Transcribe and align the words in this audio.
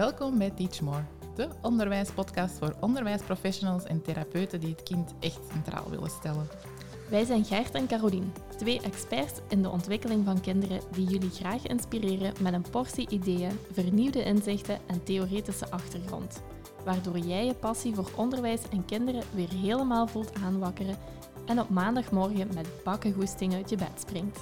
Welkom 0.00 0.38
bij 0.38 0.50
Teach 0.50 0.80
More, 0.80 1.04
de 1.34 1.48
onderwijspodcast 1.62 2.58
voor 2.58 2.74
onderwijsprofessionals 2.80 3.84
en 3.84 4.02
therapeuten 4.02 4.60
die 4.60 4.70
het 4.70 4.82
kind 4.82 5.14
echt 5.20 5.40
centraal 5.52 5.90
willen 5.90 6.10
stellen. 6.10 6.48
Wij 7.08 7.24
zijn 7.24 7.44
Gert 7.44 7.74
en 7.74 7.86
Carolien, 7.86 8.32
twee 8.56 8.80
experts 8.80 9.40
in 9.48 9.62
de 9.62 9.68
ontwikkeling 9.68 10.24
van 10.24 10.40
kinderen 10.40 10.80
die 10.92 11.06
jullie 11.06 11.30
graag 11.30 11.66
inspireren 11.66 12.32
met 12.40 12.52
een 12.52 12.70
portie 12.70 13.08
ideeën, 13.08 13.58
vernieuwde 13.72 14.24
inzichten 14.24 14.78
en 14.86 15.02
theoretische 15.02 15.70
achtergrond. 15.70 16.42
Waardoor 16.84 17.18
jij 17.18 17.46
je 17.46 17.54
passie 17.54 17.94
voor 17.94 18.10
onderwijs 18.16 18.60
en 18.72 18.84
kinderen 18.84 19.22
weer 19.34 19.48
helemaal 19.48 20.06
voelt 20.06 20.34
aanwakkeren 20.34 20.96
en 21.46 21.60
op 21.60 21.68
maandagmorgen 21.68 22.54
met 22.54 22.68
bakkengoesting 22.84 23.54
uit 23.54 23.70
je 23.70 23.76
bed 23.76 24.00
springt. 24.00 24.40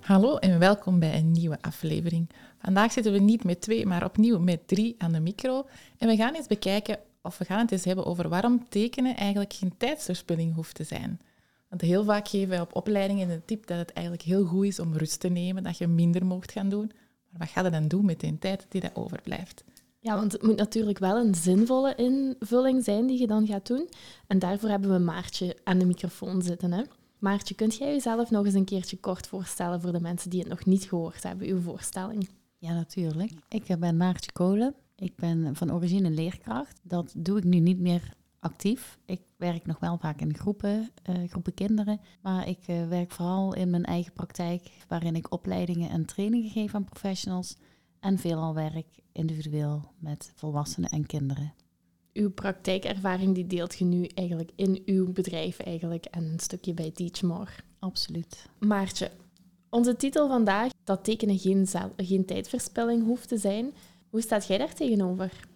Hallo 0.00 0.36
en 0.36 0.58
welkom 0.58 0.98
bij 0.98 1.18
een 1.18 1.32
nieuwe 1.32 1.58
aflevering. 1.60 2.28
Vandaag 2.58 2.92
zitten 2.92 3.12
we 3.12 3.18
niet 3.18 3.44
met 3.44 3.60
twee, 3.60 3.86
maar 3.86 4.04
opnieuw 4.04 4.38
met 4.38 4.68
drie 4.68 4.94
aan 4.98 5.12
de 5.12 5.20
micro. 5.20 5.66
En 5.98 6.08
we 6.08 6.16
gaan 6.16 6.34
eens 6.34 6.46
bekijken, 6.46 6.98
of 7.22 7.38
we 7.38 7.44
gaan 7.44 7.58
het 7.58 7.72
eens 7.72 7.84
hebben 7.84 8.06
over 8.06 8.28
waarom 8.28 8.68
tekenen 8.68 9.16
eigenlijk 9.16 9.52
geen 9.52 9.76
tijdsverspilling 9.76 10.54
hoeft 10.54 10.74
te 10.74 10.84
zijn. 10.84 11.20
Want 11.68 11.80
heel 11.80 12.04
vaak 12.04 12.28
geven 12.28 12.48
wij 12.48 12.60
op 12.60 12.76
opleidingen 12.76 13.28
de 13.28 13.44
tip 13.44 13.66
dat 13.66 13.78
het 13.78 13.92
eigenlijk 13.92 14.26
heel 14.26 14.44
goed 14.44 14.66
is 14.66 14.80
om 14.80 14.96
rust 14.96 15.20
te 15.20 15.28
nemen, 15.28 15.62
dat 15.62 15.78
je 15.78 15.86
minder 15.86 16.26
mocht 16.26 16.52
gaan 16.52 16.68
doen. 16.68 16.92
Maar 17.30 17.40
wat 17.40 17.48
ga 17.48 17.62
je 17.62 17.70
dan 17.70 17.88
doen 17.88 18.04
met 18.04 18.20
de 18.20 18.38
tijd 18.38 18.66
die 18.68 18.80
dat 18.80 18.94
overblijft? 18.94 19.64
Ja, 20.02 20.14
want 20.16 20.32
het 20.32 20.42
moet 20.42 20.56
natuurlijk 20.56 20.98
wel 20.98 21.16
een 21.16 21.34
zinvolle 21.34 21.94
invulling 21.94 22.84
zijn 22.84 23.06
die 23.06 23.20
je 23.20 23.26
dan 23.26 23.46
gaat 23.46 23.66
doen. 23.66 23.88
En 24.26 24.38
daarvoor 24.38 24.68
hebben 24.68 24.92
we 24.92 24.98
Maartje 24.98 25.56
aan 25.64 25.78
de 25.78 25.84
microfoon 25.84 26.42
zitten. 26.42 26.72
Hè? 26.72 26.82
Maartje, 27.18 27.54
kunt 27.54 27.74
jij 27.76 27.92
jezelf 27.92 28.30
nog 28.30 28.44
eens 28.44 28.54
een 28.54 28.64
keertje 28.64 28.96
kort 28.96 29.26
voorstellen 29.26 29.80
voor 29.80 29.92
de 29.92 30.00
mensen 30.00 30.30
die 30.30 30.40
het 30.40 30.48
nog 30.48 30.64
niet 30.64 30.84
gehoord 30.84 31.22
hebben, 31.22 31.46
uw 31.46 31.60
voorstelling? 31.60 32.28
Ja, 32.58 32.72
natuurlijk. 32.72 33.32
Ik 33.48 33.78
ben 33.78 33.96
Maartje 33.96 34.32
Kolen. 34.32 34.74
Ik 34.96 35.16
ben 35.16 35.56
van 35.56 35.72
origine 35.72 36.10
leerkracht. 36.10 36.80
Dat 36.82 37.12
doe 37.16 37.38
ik 37.38 37.44
nu 37.44 37.58
niet 37.58 37.80
meer 37.80 38.12
actief. 38.38 38.98
Ik 39.04 39.20
werk 39.36 39.66
nog 39.66 39.78
wel 39.78 39.98
vaak 39.98 40.20
in 40.20 40.34
groepen, 40.34 40.90
uh, 41.10 41.28
groepen 41.28 41.54
kinderen. 41.54 42.00
Maar 42.22 42.48
ik 42.48 42.68
uh, 42.68 42.88
werk 42.88 43.10
vooral 43.10 43.54
in 43.54 43.70
mijn 43.70 43.84
eigen 43.84 44.12
praktijk, 44.12 44.70
waarin 44.88 45.16
ik 45.16 45.32
opleidingen 45.32 45.90
en 45.90 46.04
trainingen 46.04 46.50
geef 46.50 46.74
aan 46.74 46.84
professionals. 46.84 47.56
En 48.00 48.18
veelal 48.18 48.54
werk 48.54 48.86
individueel 49.20 49.92
met 49.98 50.32
volwassenen 50.34 50.90
en 50.90 51.06
kinderen. 51.06 51.52
Uw 52.12 52.30
praktijkervaring 52.30 53.34
die 53.34 53.46
deelt 53.46 53.78
je 53.78 53.84
nu 53.84 54.04
eigenlijk 54.04 54.50
in 54.56 54.82
uw 54.84 55.12
bedrijf 55.12 55.58
eigenlijk 55.58 56.04
en 56.04 56.24
een 56.24 56.40
stukje 56.40 56.74
bij 56.74 56.90
Teachmore. 56.90 57.50
Absoluut. 57.78 58.48
Maartje, 58.58 59.10
onze 59.70 59.96
titel 59.96 60.28
vandaag, 60.28 60.70
dat 60.84 61.04
tekenen 61.04 61.38
geen, 61.38 61.68
geen 61.96 62.24
tijdverspilling 62.24 63.04
hoeft 63.04 63.28
te 63.28 63.38
zijn. 63.38 63.72
Hoe 64.10 64.20
staat 64.20 64.46
jij 64.46 64.58
daar 64.58 64.74
tegenover? 64.74 65.48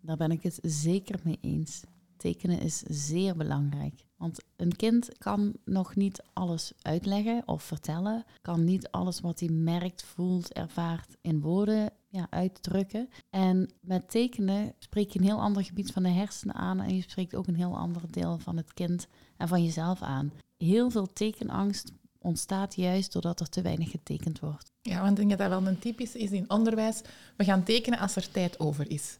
Daar 0.00 0.16
ben 0.16 0.30
ik 0.30 0.42
het 0.42 0.58
zeker 0.62 1.20
mee 1.24 1.38
eens. 1.40 1.84
Tekenen 2.16 2.60
is 2.60 2.82
zeer 2.88 3.36
belangrijk. 3.36 4.04
Want 4.16 4.44
een 4.56 4.76
kind 4.76 5.18
kan 5.18 5.52
nog 5.64 5.96
niet 5.96 6.22
alles 6.32 6.72
uitleggen 6.82 7.42
of 7.46 7.62
vertellen, 7.62 8.24
kan 8.42 8.64
niet 8.64 8.90
alles 8.90 9.20
wat 9.20 9.40
hij 9.40 9.48
merkt, 9.48 10.04
voelt, 10.04 10.52
ervaart 10.52 11.16
in 11.20 11.40
woorden 11.40 11.92
ja, 12.08 12.26
uitdrukken. 12.30 13.08
En 13.30 13.70
met 13.80 14.10
tekenen 14.10 14.74
spreek 14.78 15.10
je 15.10 15.18
een 15.18 15.24
heel 15.24 15.40
ander 15.40 15.64
gebied 15.64 15.92
van 15.92 16.02
de 16.02 16.08
hersenen 16.08 16.54
aan 16.54 16.80
en 16.80 16.94
je 16.94 17.02
spreekt 17.02 17.34
ook 17.34 17.46
een 17.46 17.56
heel 17.56 17.76
ander 17.76 18.02
deel 18.10 18.38
van 18.38 18.56
het 18.56 18.74
kind 18.74 19.06
en 19.36 19.48
van 19.48 19.64
jezelf 19.64 20.02
aan. 20.02 20.32
Heel 20.56 20.90
veel 20.90 21.12
tekenangst 21.12 21.92
ontstaat 22.18 22.74
juist 22.74 23.12
doordat 23.12 23.40
er 23.40 23.48
te 23.48 23.62
weinig 23.62 23.90
getekend 23.90 24.40
wordt. 24.40 24.72
Ja, 24.80 24.98
want 24.98 25.10
ik 25.10 25.16
denk 25.16 25.28
dat 25.28 25.38
dat 25.38 25.60
wel 25.60 25.68
een 25.68 25.78
typisch 25.78 26.14
is 26.14 26.30
in 26.30 26.50
onderwijs. 26.50 27.02
We 27.36 27.44
gaan 27.44 27.62
tekenen 27.62 27.98
als 27.98 28.16
er 28.16 28.30
tijd 28.30 28.60
over 28.60 28.90
is. 28.90 29.18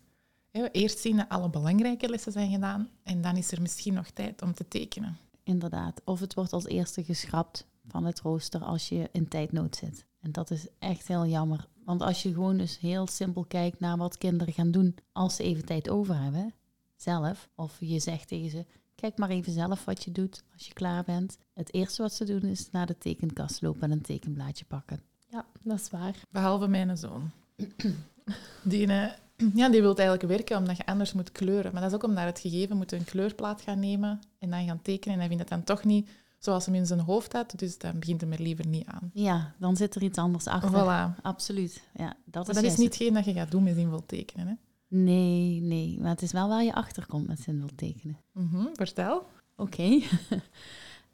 Eerst 0.72 0.98
zien 0.98 1.16
dat 1.16 1.28
alle 1.28 1.50
belangrijke 1.50 2.08
lessen 2.08 2.32
zijn 2.32 2.50
gedaan 2.50 2.88
en 3.02 3.20
dan 3.22 3.36
is 3.36 3.52
er 3.52 3.62
misschien 3.62 3.94
nog 3.94 4.10
tijd 4.10 4.42
om 4.42 4.54
te 4.54 4.68
tekenen. 4.68 5.18
Inderdaad. 5.42 6.00
Of 6.04 6.20
het 6.20 6.34
wordt 6.34 6.52
als 6.52 6.66
eerste 6.66 7.04
geschrapt 7.04 7.66
van 7.88 8.04
het 8.04 8.20
rooster 8.20 8.60
als 8.60 8.88
je 8.88 9.08
in 9.12 9.28
tijdnood 9.28 9.76
zit. 9.76 10.04
En 10.20 10.32
dat 10.32 10.50
is 10.50 10.66
echt 10.78 11.08
heel 11.08 11.26
jammer. 11.26 11.68
Want 11.86 12.02
als 12.02 12.22
je 12.22 12.32
gewoon 12.32 12.56
dus 12.56 12.78
heel 12.78 13.06
simpel 13.06 13.44
kijkt 13.44 13.80
naar 13.80 13.96
wat 13.96 14.18
kinderen 14.18 14.54
gaan 14.54 14.70
doen 14.70 14.94
als 15.12 15.36
ze 15.36 15.42
even 15.42 15.64
tijd 15.64 15.88
over 15.88 16.22
hebben, 16.22 16.54
zelf, 16.96 17.48
of 17.54 17.76
je 17.80 17.98
zegt 17.98 18.28
tegen 18.28 18.50
ze, 18.50 18.64
kijk 18.94 19.18
maar 19.18 19.30
even 19.30 19.52
zelf 19.52 19.84
wat 19.84 20.04
je 20.04 20.12
doet 20.12 20.42
als 20.52 20.66
je 20.66 20.72
klaar 20.72 21.04
bent. 21.04 21.38
Het 21.54 21.74
eerste 21.74 22.02
wat 22.02 22.12
ze 22.12 22.24
doen 22.24 22.42
is 22.42 22.70
naar 22.70 22.86
de 22.86 22.98
tekenkast 22.98 23.62
lopen 23.62 23.82
en 23.82 23.90
een 23.90 24.02
tekenblaadje 24.02 24.64
pakken. 24.64 25.00
Ja, 25.28 25.46
dat 25.62 25.80
is 25.80 25.90
waar. 25.90 26.14
Behalve 26.30 26.68
mijn 26.68 26.96
zoon. 26.96 27.30
Die, 28.62 28.86
uh, 28.86 29.06
ja, 29.60 29.68
die 29.68 29.80
wil 29.80 29.96
eigenlijk 29.96 30.28
werken 30.28 30.56
omdat 30.56 30.76
je 30.76 30.86
anders 30.86 31.12
moet 31.12 31.32
kleuren. 31.32 31.72
Maar 31.72 31.82
dat 31.82 31.90
is 31.90 31.96
ook 31.96 32.04
omdat 32.04 32.24
het 32.24 32.38
gegeven 32.38 32.76
moet 32.76 32.92
een 32.92 33.04
kleurplaat 33.04 33.62
gaan 33.62 33.80
nemen 33.80 34.20
en 34.38 34.50
dan 34.50 34.66
gaan 34.66 34.82
tekenen. 34.82 35.14
En 35.14 35.20
hij 35.20 35.28
vindt 35.28 35.42
het 35.42 35.52
dan 35.52 35.64
toch 35.64 35.84
niet 35.84 36.08
zoals 36.46 36.66
hem 36.66 36.74
in 36.74 36.86
zijn 36.86 37.00
hoofd 37.00 37.32
had. 37.32 37.52
Dus 37.56 37.78
dan 37.78 37.98
begint 37.98 38.20
hem 38.20 38.32
er 38.32 38.42
liever 38.42 38.66
niet 38.66 38.86
aan. 38.86 39.10
Ja, 39.12 39.54
dan 39.58 39.76
zit 39.76 39.94
er 39.94 40.02
iets 40.02 40.18
anders 40.18 40.46
achter. 40.46 40.70
Voilà. 40.70 41.22
Absoluut. 41.22 41.82
Ja, 41.94 42.16
dat 42.24 42.46
maar 42.46 42.56
is 42.56 42.62
dat 42.62 42.72
is 42.72 42.78
niet 42.78 42.96
geen 42.96 43.14
dat 43.14 43.24
je 43.24 43.32
gaat 43.32 43.50
doen 43.50 43.62
met 43.62 43.74
zinvol 43.74 44.06
tekenen. 44.06 44.46
Hè? 44.46 44.54
Nee, 44.88 45.60
nee. 45.60 45.98
Maar 46.00 46.10
het 46.10 46.22
is 46.22 46.32
wel 46.32 46.48
waar 46.48 46.64
je 46.64 46.74
achterkomt 46.74 47.26
met 47.26 47.40
zinvol 47.40 47.70
tekenen. 47.76 48.18
Mm 48.32 48.48
-hmm, 48.50 48.68
vertel. 48.72 49.26
Oké. 49.56 49.82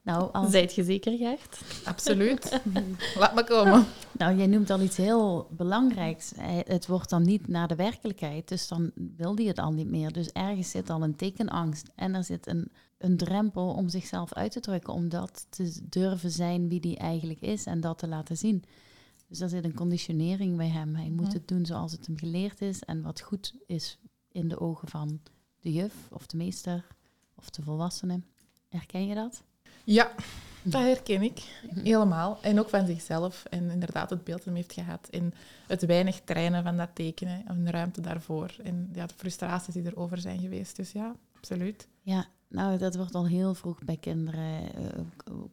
Nou, 0.02 0.32
als... 0.32 0.50
Zijt 0.50 0.74
je 0.74 0.84
zeker, 0.84 1.16
Gert? 1.16 1.60
Absoluut. 1.84 2.60
Laat 3.18 3.34
me 3.34 3.44
komen. 3.44 3.86
Nou, 4.12 4.36
jij 4.36 4.46
noemt 4.46 4.70
al 4.70 4.80
iets 4.80 4.96
heel 4.96 5.48
belangrijks. 5.50 6.32
Het 6.64 6.86
wordt 6.86 7.10
dan 7.10 7.22
niet 7.22 7.48
naar 7.48 7.68
de 7.68 7.74
werkelijkheid, 7.74 8.48
dus 8.48 8.68
dan 8.68 8.90
wil 8.94 9.34
die 9.34 9.48
het 9.48 9.58
al 9.58 9.72
niet 9.72 9.90
meer. 9.90 10.12
Dus 10.12 10.32
ergens 10.32 10.70
zit 10.70 10.90
al 10.90 11.02
een 11.02 11.16
tekenangst 11.16 11.90
en 11.94 12.14
er 12.14 12.24
zit 12.24 12.46
een, 12.46 12.72
een 12.98 13.16
drempel 13.16 13.68
om 13.68 13.88
zichzelf 13.88 14.32
uit 14.32 14.52
te 14.52 14.60
drukken, 14.60 14.92
om 14.92 15.08
dat 15.08 15.46
te 15.50 15.78
durven 15.88 16.30
zijn 16.30 16.68
wie 16.68 16.80
die 16.80 16.96
eigenlijk 16.96 17.40
is 17.40 17.64
en 17.64 17.80
dat 17.80 17.98
te 17.98 18.08
laten 18.08 18.36
zien. 18.36 18.64
Dus 19.28 19.40
er 19.40 19.48
zit 19.48 19.64
een 19.64 19.74
conditionering 19.74 20.56
bij 20.56 20.68
hem. 20.68 20.94
Hij 20.94 21.10
moet 21.10 21.32
het 21.32 21.48
doen 21.48 21.66
zoals 21.66 21.92
het 21.92 22.06
hem 22.06 22.18
geleerd 22.18 22.60
is 22.60 22.82
en 22.82 23.02
wat 23.02 23.20
goed 23.20 23.54
is 23.66 23.98
in 24.32 24.48
de 24.48 24.60
ogen 24.60 24.88
van 24.88 25.20
de 25.60 25.72
juf 25.72 25.94
of 26.10 26.26
de 26.26 26.36
meester 26.36 26.86
of 27.34 27.50
de 27.50 27.62
volwassene. 27.62 28.20
Herken 28.68 29.06
je 29.06 29.14
dat? 29.14 29.44
Ja, 29.84 30.10
dat 30.62 30.82
herken 30.82 31.22
ik 31.22 31.62
helemaal. 31.74 32.38
En 32.42 32.58
ook 32.58 32.68
van 32.68 32.86
zichzelf. 32.86 33.44
En 33.50 33.70
inderdaad 33.70 34.10
het 34.10 34.24
beeld 34.24 34.38
dat 34.38 34.46
hij 34.46 34.56
heeft 34.56 34.72
gehad. 34.72 35.08
En 35.10 35.34
het 35.66 35.86
weinig 35.86 36.20
trainen 36.24 36.62
van 36.62 36.76
dat 36.76 36.90
tekenen. 36.94 37.46
En 37.46 37.64
de 37.64 37.70
ruimte 37.70 38.00
daarvoor. 38.00 38.56
En 38.62 38.90
ja, 38.92 39.06
de 39.06 39.14
frustraties 39.16 39.74
die 39.74 39.86
erover 39.86 40.18
zijn 40.18 40.40
geweest. 40.40 40.76
Dus 40.76 40.92
ja, 40.92 41.14
absoluut. 41.36 41.88
Ja, 42.02 42.26
nou, 42.48 42.78
dat 42.78 42.96
wordt 42.96 43.14
al 43.14 43.26
heel 43.26 43.54
vroeg 43.54 43.84
bij 43.84 43.96
kinderen. 43.96 44.62
Uh, 44.62 45.02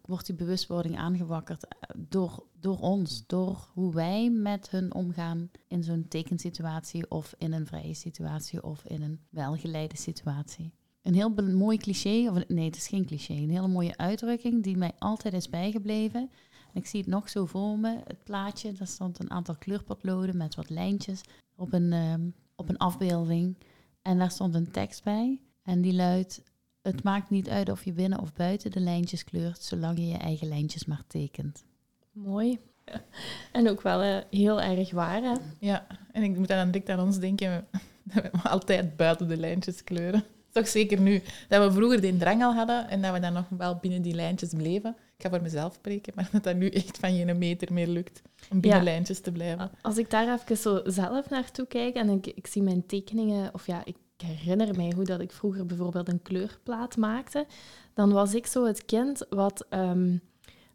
wordt 0.05 0.25
die 0.25 0.35
bewustwording 0.35 0.97
aangewakkerd 0.97 1.67
door, 1.97 2.43
door 2.59 2.79
ons. 2.79 3.23
Door 3.27 3.69
hoe 3.73 3.93
wij 3.93 4.29
met 4.29 4.69
hun 4.69 4.93
omgaan 4.93 5.51
in 5.67 5.83
zo'n 5.83 6.05
tekensituatie. 6.07 7.11
Of 7.11 7.33
in 7.37 7.53
een 7.53 7.67
vrije 7.67 7.93
situatie. 7.93 8.63
Of 8.63 8.85
in 8.85 9.01
een 9.01 9.19
welgeleide 9.29 9.97
situatie 9.97 10.73
een 11.01 11.13
heel 11.13 11.29
mooi 11.29 11.77
cliché, 11.77 12.29
of 12.29 12.47
nee, 12.47 12.65
het 12.65 12.75
is 12.75 12.87
geen 12.87 13.05
cliché, 13.05 13.33
een 13.33 13.49
hele 13.49 13.67
mooie 13.67 13.97
uitdrukking 13.97 14.63
die 14.63 14.77
mij 14.77 14.91
altijd 14.99 15.33
is 15.33 15.49
bijgebleven. 15.49 16.29
En 16.73 16.81
ik 16.81 16.85
zie 16.85 16.99
het 16.99 17.09
nog 17.09 17.29
zo 17.29 17.45
voor 17.45 17.79
me, 17.79 17.97
het 18.07 18.23
plaatje, 18.23 18.73
daar 18.73 18.87
stond 18.87 19.19
een 19.19 19.31
aantal 19.31 19.55
kleurpotloden 19.55 20.37
met 20.37 20.55
wat 20.55 20.69
lijntjes 20.69 21.21
op 21.55 21.73
een, 21.73 21.93
ehm, 21.93 22.29
op 22.55 22.69
een 22.69 22.77
afbeelding. 22.77 23.55
En 24.01 24.17
daar 24.17 24.31
stond 24.31 24.55
een 24.55 24.71
tekst 24.71 25.03
bij 25.03 25.39
en 25.63 25.81
die 25.81 25.93
luidt, 25.93 26.41
het 26.81 27.03
maakt 27.03 27.29
niet 27.29 27.49
uit 27.49 27.69
of 27.69 27.85
je 27.85 27.93
binnen 27.93 28.19
of 28.19 28.33
buiten 28.33 28.71
de 28.71 28.79
lijntjes 28.79 29.23
kleurt, 29.23 29.61
zolang 29.61 29.97
je 29.97 30.07
je 30.07 30.17
eigen 30.17 30.47
lijntjes 30.47 30.85
maar 30.85 31.03
tekent. 31.07 31.63
Mooi. 32.11 32.59
En 33.51 33.69
ook 33.69 33.81
wel 33.81 34.03
uh, 34.03 34.17
heel 34.29 34.61
erg 34.61 34.91
waar, 34.91 35.21
hè? 35.21 35.33
Ja, 35.59 35.87
en 36.11 36.23
ik 36.23 36.37
moet 36.37 36.47
dan 36.47 36.71
direct 36.71 36.89
aan 36.89 36.99
ons 36.99 37.19
denken, 37.19 37.67
dat 38.13 38.23
we 38.23 38.49
altijd 38.49 38.95
buiten 38.95 39.27
de 39.27 39.37
lijntjes 39.37 39.83
kleuren. 39.83 40.23
Toch 40.51 40.67
zeker 40.67 41.01
nu. 41.01 41.21
Dat 41.47 41.65
we 41.67 41.71
vroeger 41.71 42.01
die 42.01 42.17
drang 42.17 42.43
al 42.43 42.53
hadden 42.53 42.89
en 42.89 43.01
dat 43.01 43.13
we 43.13 43.19
dan 43.19 43.33
nog 43.33 43.45
wel 43.49 43.75
binnen 43.75 44.01
die 44.01 44.13
lijntjes 44.13 44.49
bleven. 44.49 44.95
Ik 45.17 45.25
ga 45.25 45.29
voor 45.29 45.41
mezelf 45.41 45.73
spreken, 45.73 46.13
maar 46.15 46.29
dat 46.31 46.43
dat 46.43 46.55
nu 46.55 46.69
echt 46.69 46.97
van 46.97 47.09
geen 47.09 47.37
meter 47.37 47.73
meer 47.73 47.87
lukt 47.87 48.21
om 48.51 48.59
binnen 48.59 48.83
lijntjes 48.83 49.19
te 49.19 49.31
blijven. 49.31 49.71
Als 49.81 49.97
ik 49.97 50.09
daar 50.09 50.33
even 50.33 50.57
zo 50.57 50.81
zelf 50.85 51.29
naartoe 51.29 51.67
kijk 51.67 51.95
en 51.95 52.09
ik, 52.09 52.27
ik 52.27 52.47
zie 52.47 52.61
mijn 52.61 52.85
tekeningen, 52.85 53.53
of 53.53 53.65
ja, 53.65 53.81
ik 53.85 53.95
herinner 54.17 54.75
mij 54.75 54.91
hoe 54.95 55.05
dat 55.05 55.19
ik 55.19 55.31
vroeger 55.31 55.65
bijvoorbeeld 55.65 56.07
een 56.07 56.21
kleurplaat 56.21 56.97
maakte, 56.97 57.45
dan 57.93 58.11
was 58.11 58.33
ik 58.33 58.45
zo 58.45 58.65
het 58.65 58.85
kind 58.85 59.25
wat 59.29 59.65
ehm, 59.69 60.17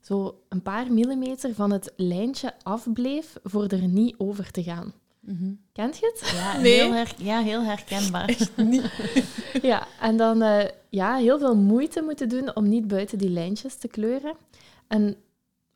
zo 0.01 0.43
een 0.49 0.63
paar 0.63 0.93
millimeter 0.93 1.55
van 1.55 1.71
het 1.71 1.93
lijntje 1.97 2.55
afbleef 2.63 3.37
voor 3.43 3.67
er 3.67 3.89
niet 3.89 4.15
over 4.19 4.51
te 4.51 4.63
gaan. 4.63 4.95
Mhm. 5.27 5.53
Kent 5.73 5.97
je 5.99 6.13
het? 6.15 6.31
Ja, 6.35 6.57
Nee. 6.61 6.73
heel, 6.73 6.93
her- 6.93 7.15
ja, 7.19 7.41
heel 7.41 7.63
herkenbaar. 7.63 8.37
Ja, 9.63 9.87
en 10.01 10.17
dan 10.17 10.43
eh, 10.43 10.69
ja, 10.89 11.17
heel 11.17 11.39
veel 11.39 11.57
moeite 11.57 12.03
moeten 12.03 12.29
doen 12.29 12.57
om 12.57 12.69
niet 12.69 12.89
buiten 12.89 13.19
die 13.19 13.31
lijntjes 13.31 13.77
te 13.77 13.89
kleuren. 13.89 14.35
En 14.89 15.17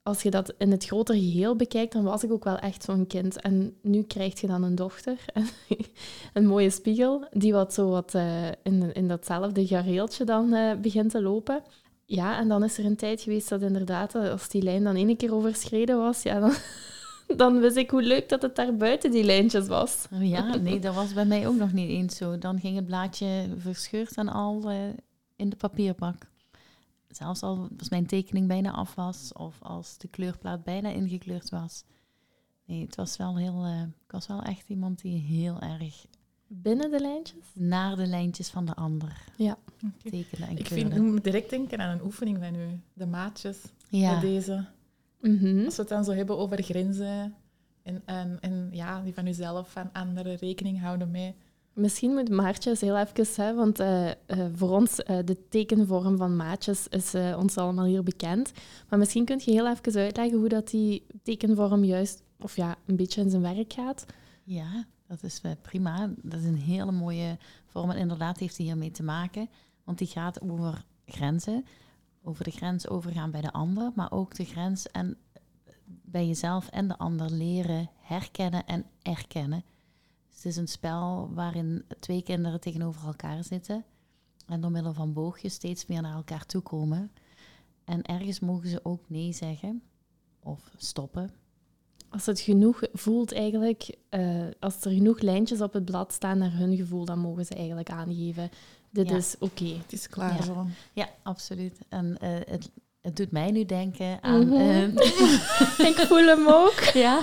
als 0.02 0.22
je 0.22 0.30
dat 0.30 0.54
in 0.58 0.70
het 0.70 0.84
grotere 0.84 1.18
geheel 1.18 1.56
bekijkt, 1.56 1.92
dan 1.92 2.02
was 2.04 2.24
ik 2.24 2.32
ook 2.32 2.44
wel 2.44 2.58
echt 2.58 2.84
zo'n 2.84 3.06
kind. 3.06 3.40
En 3.40 3.74
nu 3.82 4.02
krijg 4.02 4.40
je 4.40 4.46
dan 4.46 4.62
een 4.62 4.74
dochter, 4.74 5.16
en 5.34 5.46
een 6.34 6.46
mooie 6.46 6.70
spiegel, 6.70 7.24
die 7.32 7.52
wat 7.52 7.74
zo 7.74 7.88
wat 7.88 8.14
eh, 8.14 8.46
in, 8.62 8.92
in 8.92 9.08
datzelfde 9.08 9.66
gareeltje 9.66 10.24
dan 10.24 10.52
eh, 10.54 10.76
begint 10.80 11.10
te 11.10 11.22
lopen. 11.22 11.62
Ja, 12.04 12.38
en 12.38 12.48
dan 12.48 12.64
is 12.64 12.78
er 12.78 12.84
een 12.84 12.96
tijd 12.96 13.20
geweest 13.20 13.48
dat 13.48 13.62
inderdaad, 13.62 14.14
als 14.14 14.48
die 14.48 14.62
lijn 14.62 14.84
dan 14.84 14.96
één 14.96 15.16
keer 15.16 15.34
overschreden 15.34 15.98
was, 15.98 16.22
ja, 16.22 16.40
dan, 16.40 16.52
dan 17.36 17.60
wist 17.60 17.76
ik 17.76 17.90
hoe 17.90 18.02
leuk 18.02 18.28
dat 18.28 18.42
het 18.42 18.56
daar 18.56 18.76
buiten 18.76 19.10
die 19.10 19.24
lijntjes 19.24 19.66
was. 19.66 20.06
Oh 20.12 20.28
ja, 20.28 20.56
nee, 20.56 20.78
dat 20.78 20.94
was 20.94 21.12
bij 21.12 21.24
mij 21.26 21.46
ook 21.48 21.56
nog 21.56 21.72
niet 21.72 21.88
eens 21.88 22.16
zo. 22.16 22.38
Dan 22.38 22.60
ging 22.60 22.76
het 22.76 22.86
blaadje 22.86 23.48
verscheurd 23.58 24.16
en 24.16 24.28
al 24.28 24.70
eh, 24.70 24.78
in 25.36 25.48
de 25.48 25.56
papierbak. 25.56 26.26
Zelfs 27.08 27.42
al 27.42 27.68
als 27.78 27.88
mijn 27.88 28.06
tekening 28.06 28.46
bijna 28.48 28.70
af 28.72 28.94
was 28.94 29.32
of 29.32 29.56
als 29.62 29.98
de 29.98 30.08
kleurplaat 30.08 30.64
bijna 30.64 30.88
ingekleurd 30.88 31.50
was. 31.50 31.84
Nee, 32.64 32.84
het 32.84 32.94
was 32.96 33.16
wel 33.16 33.36
heel... 33.38 33.64
eh, 33.64 33.80
ik 33.82 34.10
was 34.12 34.26
wel 34.26 34.42
echt 34.42 34.68
iemand 34.68 35.00
die 35.00 35.18
heel 35.20 35.58
erg 35.60 36.06
Binnen 36.46 36.90
de 36.90 37.00
lijntjes? 37.00 37.44
naar 37.54 37.96
de 37.96 38.06
lijntjes 38.06 38.48
van 38.48 38.64
de 38.64 38.74
ander 38.74 39.24
Oké. 39.38 40.10
tekende 40.10 40.46
en 40.46 40.56
Ik 40.56 40.64
kleurde. 40.64 40.74
vind, 40.74 40.94
ik 41.06 41.12
moet 41.12 41.24
direct 41.24 41.50
denken 41.50 41.80
aan 41.80 41.90
een 41.98 42.04
oefening 42.04 42.38
van 42.40 42.54
u. 42.54 42.80
De 42.92 43.06
maatjes 43.06 43.58
ja. 43.88 44.10
bij 44.20 44.30
deze. 44.30 44.64
Mhm. 45.20 45.64
Als 45.64 45.76
we 45.76 45.82
het 45.82 45.90
dan 45.90 46.04
zo 46.04 46.12
hebben 46.12 46.38
over 46.38 46.62
grenzen 46.62 47.34
en, 47.82 48.02
en, 48.04 48.38
en 48.40 48.68
ja, 48.72 49.02
die 49.02 49.14
van 49.14 49.26
uzelf, 49.26 49.70
van 49.70 49.92
anderen 49.92 50.36
rekening 50.36 50.80
houden 50.80 51.10
mee. 51.10 51.34
Misschien 51.72 52.12
moet 52.12 52.30
maatjes 52.30 52.80
heel 52.80 52.96
even, 52.98 53.44
hè, 53.44 53.54
want 53.54 53.80
eh, 53.80 54.10
eh, 54.10 54.16
voor 54.54 54.70
ons 54.70 55.02
eh, 55.02 55.18
de 55.24 55.48
tekenvorm 55.48 56.16
van 56.16 56.36
maatjes 56.36 56.88
is 56.88 57.14
eh, 57.14 57.36
ons 57.38 57.56
allemaal 57.56 57.84
hier 57.84 58.02
bekend. 58.02 58.52
Maar 58.88 58.98
misschien 58.98 59.24
kun 59.24 59.40
je 59.44 59.50
heel 59.50 59.68
even 59.68 60.00
uitleggen 60.00 60.38
hoe 60.38 60.48
dat 60.48 60.68
die 60.68 61.06
tekenvorm 61.22 61.84
juist, 61.84 62.22
of 62.40 62.56
ja, 62.56 62.76
een 62.86 62.96
beetje 62.96 63.20
in 63.20 63.30
zijn 63.30 63.42
werk 63.42 63.72
gaat. 63.72 64.06
Ja, 64.44 64.86
dat 65.06 65.22
is 65.22 65.40
prima. 65.62 66.10
Dat 66.22 66.40
is 66.40 66.46
een 66.46 66.56
hele 66.56 66.92
mooie 66.92 67.36
vorm. 67.66 67.90
En 67.90 67.98
inderdaad 67.98 68.38
heeft 68.38 68.56
hij 68.56 68.66
hiermee 68.66 68.90
te 68.90 69.02
maken. 69.02 69.48
Want 69.84 69.98
die 69.98 70.06
gaat 70.06 70.40
over 70.42 70.84
grenzen. 71.06 71.64
Over 72.28 72.44
de 72.44 72.50
grens 72.50 72.88
overgaan 72.88 73.30
bij 73.30 73.40
de 73.40 73.52
ander. 73.52 73.92
Maar 73.94 74.12
ook 74.12 74.34
de 74.34 74.44
grens 74.44 74.90
en 74.90 75.16
bij 75.84 76.26
jezelf 76.26 76.68
en 76.68 76.88
de 76.88 76.98
ander 76.98 77.30
leren 77.30 77.90
herkennen 77.98 78.66
en 78.66 78.84
erkennen. 79.02 79.64
Dus 80.26 80.36
het 80.36 80.44
is 80.44 80.56
een 80.56 80.68
spel 80.68 81.30
waarin 81.34 81.84
twee 82.00 82.22
kinderen 82.22 82.60
tegenover 82.60 83.06
elkaar 83.06 83.44
zitten. 83.44 83.84
En 84.46 84.60
door 84.60 84.70
middel 84.70 84.92
van 84.92 85.12
boogjes 85.12 85.54
steeds 85.54 85.86
meer 85.86 86.02
naar 86.02 86.14
elkaar 86.14 86.46
toe 86.46 86.62
komen. 86.62 87.12
En 87.84 88.02
ergens 88.02 88.40
mogen 88.40 88.68
ze 88.68 88.84
ook 88.84 89.02
nee 89.06 89.32
zeggen. 89.32 89.82
Of 90.40 90.70
stoppen. 90.76 91.30
Als 92.08 92.26
het 92.26 92.40
genoeg 92.40 92.82
voelt 92.92 93.32
eigenlijk, 93.32 93.96
eh, 94.08 94.46
als 94.60 94.84
er 94.84 94.90
genoeg 94.90 95.20
lijntjes 95.20 95.60
op 95.60 95.72
het 95.72 95.84
blad 95.84 96.12
staan 96.12 96.38
naar 96.38 96.52
hun 96.52 96.76
gevoel, 96.76 97.04
dan 97.04 97.18
mogen 97.18 97.46
ze 97.46 97.54
eigenlijk 97.54 97.90
aangeven, 97.90 98.50
dit 98.90 99.08
Ja. 99.08 99.16
is 99.16 99.34
oké. 99.38 99.64
Het 99.82 99.92
is 99.92 100.08
klaar 100.08 100.36
Ja. 100.36 100.42
zo. 100.42 100.66
Ja, 100.92 101.08
absoluut. 101.22 101.78
En 101.88 102.16
eh, 102.20 102.30
het, 102.48 102.70
het 103.00 103.16
doet 103.16 103.30
mij 103.30 103.50
nu 103.50 103.64
denken 103.64 104.18
aan. 104.22 104.46
Mhm. 104.48 104.54
eh, 104.54 105.88
Ik 105.90 105.96
voel 105.96 106.26
hem 106.26 106.48
ook. 106.48 106.80
ja, 106.94 107.20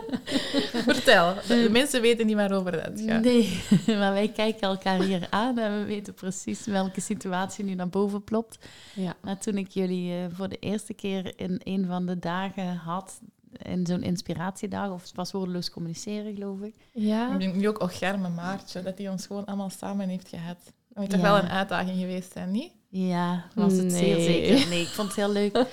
Vertel, 0.86 1.34
de 1.48 1.68
mensen 1.70 2.00
weten 2.00 2.26
niet 2.26 2.34
waarover 2.36 2.72
dat 2.72 3.00
gaat. 3.06 3.22
nee, 3.22 3.62
maar 4.00 4.12
wij 4.12 4.28
kijken 4.28 4.68
elkaar 4.68 5.02
hier 5.02 5.26
aan 5.30 5.58
en 5.58 5.78
we 5.80 5.84
weten 5.84 6.14
precies 6.14 6.66
welke 6.66 7.00
situatie 7.00 7.64
nu 7.64 7.74
naar 7.74 7.88
boven 7.88 8.24
plopt. 8.24 8.58
Ja. 8.94 9.16
Maar 9.20 9.38
toen 9.38 9.56
ik 9.56 9.68
jullie 9.68 10.12
eh, 10.12 10.24
voor 10.32 10.48
de 10.48 10.58
eerste 10.58 10.94
keer 10.94 11.32
in 11.38 11.60
een 11.64 11.86
van 11.86 12.06
de 12.06 12.18
dagen 12.18 12.76
had, 12.76 13.20
in 13.62 13.86
zo'n 13.86 14.02
inspiratiedag, 14.02 14.90
of 14.90 15.02
het 15.02 15.14
was 15.14 15.32
woordeloos 15.32 15.70
communiceren, 15.70 16.34
geloof 16.34 16.60
ik. 16.60 16.74
Ja. 16.92 17.32
Ik 17.32 17.38
denk 17.40 17.54
nu 17.54 17.68
ook 17.68 17.80
Ocharme 17.82 18.28
Maartje, 18.28 18.82
dat 18.82 18.98
hij 18.98 19.08
ons 19.08 19.26
gewoon 19.26 19.44
allemaal 19.44 19.70
samen 19.70 20.08
heeft 20.08 20.28
gehad. 20.28 20.58
Dat 20.96 21.04
moet 21.04 21.10
toch 21.14 21.20
wel 21.30 21.38
een 21.38 21.48
uitdaging 21.48 21.98
geweest 21.98 22.32
zijn, 22.32 22.50
niet? 22.50 22.72
Ja, 22.88 23.44
was 23.54 23.72
het 23.72 23.92
zeer 23.92 24.16
Nee. 24.16 24.24
zeker. 24.24 24.68
Nee, 24.68 24.80
ik 24.80 24.86
vond 24.88 25.08
het 25.08 25.16
heel 25.16 25.30
leuk. 25.32 25.64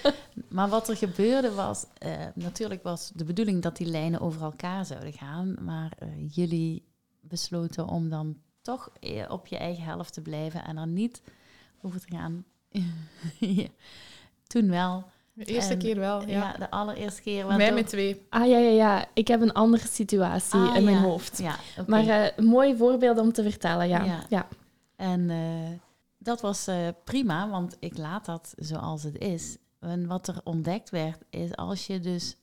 Maar 0.50 0.70
wat 0.70 0.90
er 0.90 0.98
gebeurde 0.98 1.52
was, 1.54 1.86
eh, 1.98 2.12
natuurlijk 2.36 2.84
was 2.84 3.12
de 3.16 3.24
bedoeling 3.24 3.62
dat 3.62 3.78
die 3.78 3.88
lijnen 3.88 4.20
over 4.20 4.42
elkaar 4.42 4.86
zouden 4.86 5.14
gaan. 5.14 5.56
Maar 5.62 5.92
eh, 5.98 6.08
jullie 6.30 6.84
besloten 7.22 7.88
om 7.88 8.10
dan 8.10 8.38
toch 8.62 8.90
eh, 9.00 9.24
op 9.30 9.48
je 9.48 9.58
eigen 9.58 9.84
helft 9.84 10.14
te 10.14 10.22
blijven 10.22 10.64
en 10.66 10.78
er 10.78 10.88
niet 10.88 11.22
over 11.82 12.00
te 12.00 12.16
gaan. 12.16 12.46
Ja. 13.40 13.68
Toen 14.48 14.70
wel. 14.70 15.04
De 15.34 15.46
eerste 15.46 15.74
En, 15.74 15.80
keer 15.80 16.00
wel, 16.00 16.22
ja. 16.22 16.28
Ja, 16.28 16.56
de 16.58 16.70
allereerste 16.72 17.22
keer. 17.22 17.46
Mij 17.46 17.74
met 17.74 17.88
twee. 17.88 18.26
Ah 18.30 18.48
ja, 18.48 18.58
ja, 18.58 18.70
ja. 18.70 19.06
Ik 19.14 19.28
heb 19.28 19.42
een 19.42 19.54
andere 19.54 19.88
situatie 19.88 20.60
Ah, 20.60 20.76
in 20.76 20.84
mijn 20.84 20.98
hoofd. 20.98 21.38
Ja. 21.38 21.56
Maar 21.88 22.08
eh, 22.08 22.32
een 22.36 22.46
mooi 22.46 22.76
voorbeeld 22.78 23.20
om 23.20 23.32
te 23.34 23.44
vertellen, 23.44 23.88
ja. 23.88 24.26
Ja. 24.30 24.48
En 25.04 25.30
eh, 25.30 25.80
dat 26.18 26.42
was 26.42 26.68
eh, 26.68 26.88
prima, 27.04 27.50
want 27.50 27.78
ik 27.80 27.98
laat 27.98 28.26
dat 28.26 28.54
zoals 28.58 29.04
het 29.04 29.18
is. 29.18 29.58
En 29.80 30.08
wat 30.08 30.28
er 30.28 30.42
ontdekt 30.44 30.90
werd, 30.90 31.24
is 31.30 31.56
als 31.56 31.88
je 31.88 32.00
dus 32.00 32.36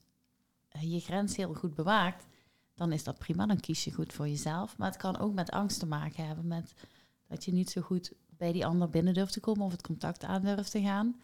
je 0.79 0.99
grens 0.99 1.35
heel 1.35 1.53
goed 1.53 1.75
bewaakt, 1.75 2.25
dan 2.75 2.91
is 2.91 3.03
dat 3.03 3.17
prima. 3.17 3.45
Dan 3.45 3.59
kies 3.59 3.83
je 3.83 3.91
goed 3.91 4.13
voor 4.13 4.27
jezelf. 4.27 4.77
Maar 4.77 4.87
het 4.87 4.97
kan 4.97 5.19
ook 5.19 5.33
met 5.33 5.49
angst 5.51 5.79
te 5.79 5.85
maken 5.85 6.25
hebben, 6.27 6.47
met 6.47 6.73
dat 7.27 7.45
je 7.45 7.53
niet 7.53 7.69
zo 7.69 7.81
goed 7.81 8.11
bij 8.37 8.51
die 8.51 8.65
ander 8.65 8.89
binnen 8.89 9.13
durft 9.13 9.33
te 9.33 9.39
komen 9.39 9.65
of 9.65 9.71
het 9.71 9.81
contact 9.81 10.23
aan 10.23 10.41
durft 10.41 10.71
te 10.71 10.81
gaan. 10.81 11.15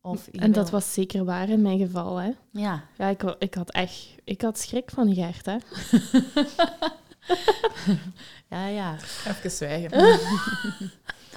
Of 0.00 0.26
En 0.28 0.52
dat 0.52 0.70
wil- 0.70 0.78
was 0.80 0.92
zeker 0.92 1.24
waar 1.24 1.48
in 1.48 1.62
mijn 1.62 1.78
geval, 1.78 2.16
hè. 2.16 2.30
Ja, 2.50 2.84
Ja, 2.98 3.08
ik, 3.08 3.22
ik 3.22 3.54
had 3.54 3.70
echt... 3.70 4.14
Ik 4.24 4.40
had 4.42 4.58
schrik 4.58 4.90
van 4.90 5.14
Gert, 5.14 5.46
hè. 5.46 5.56
ja, 8.50 8.66
ja. 8.66 8.94
Even 9.26 9.50
zwijgen. 9.50 9.90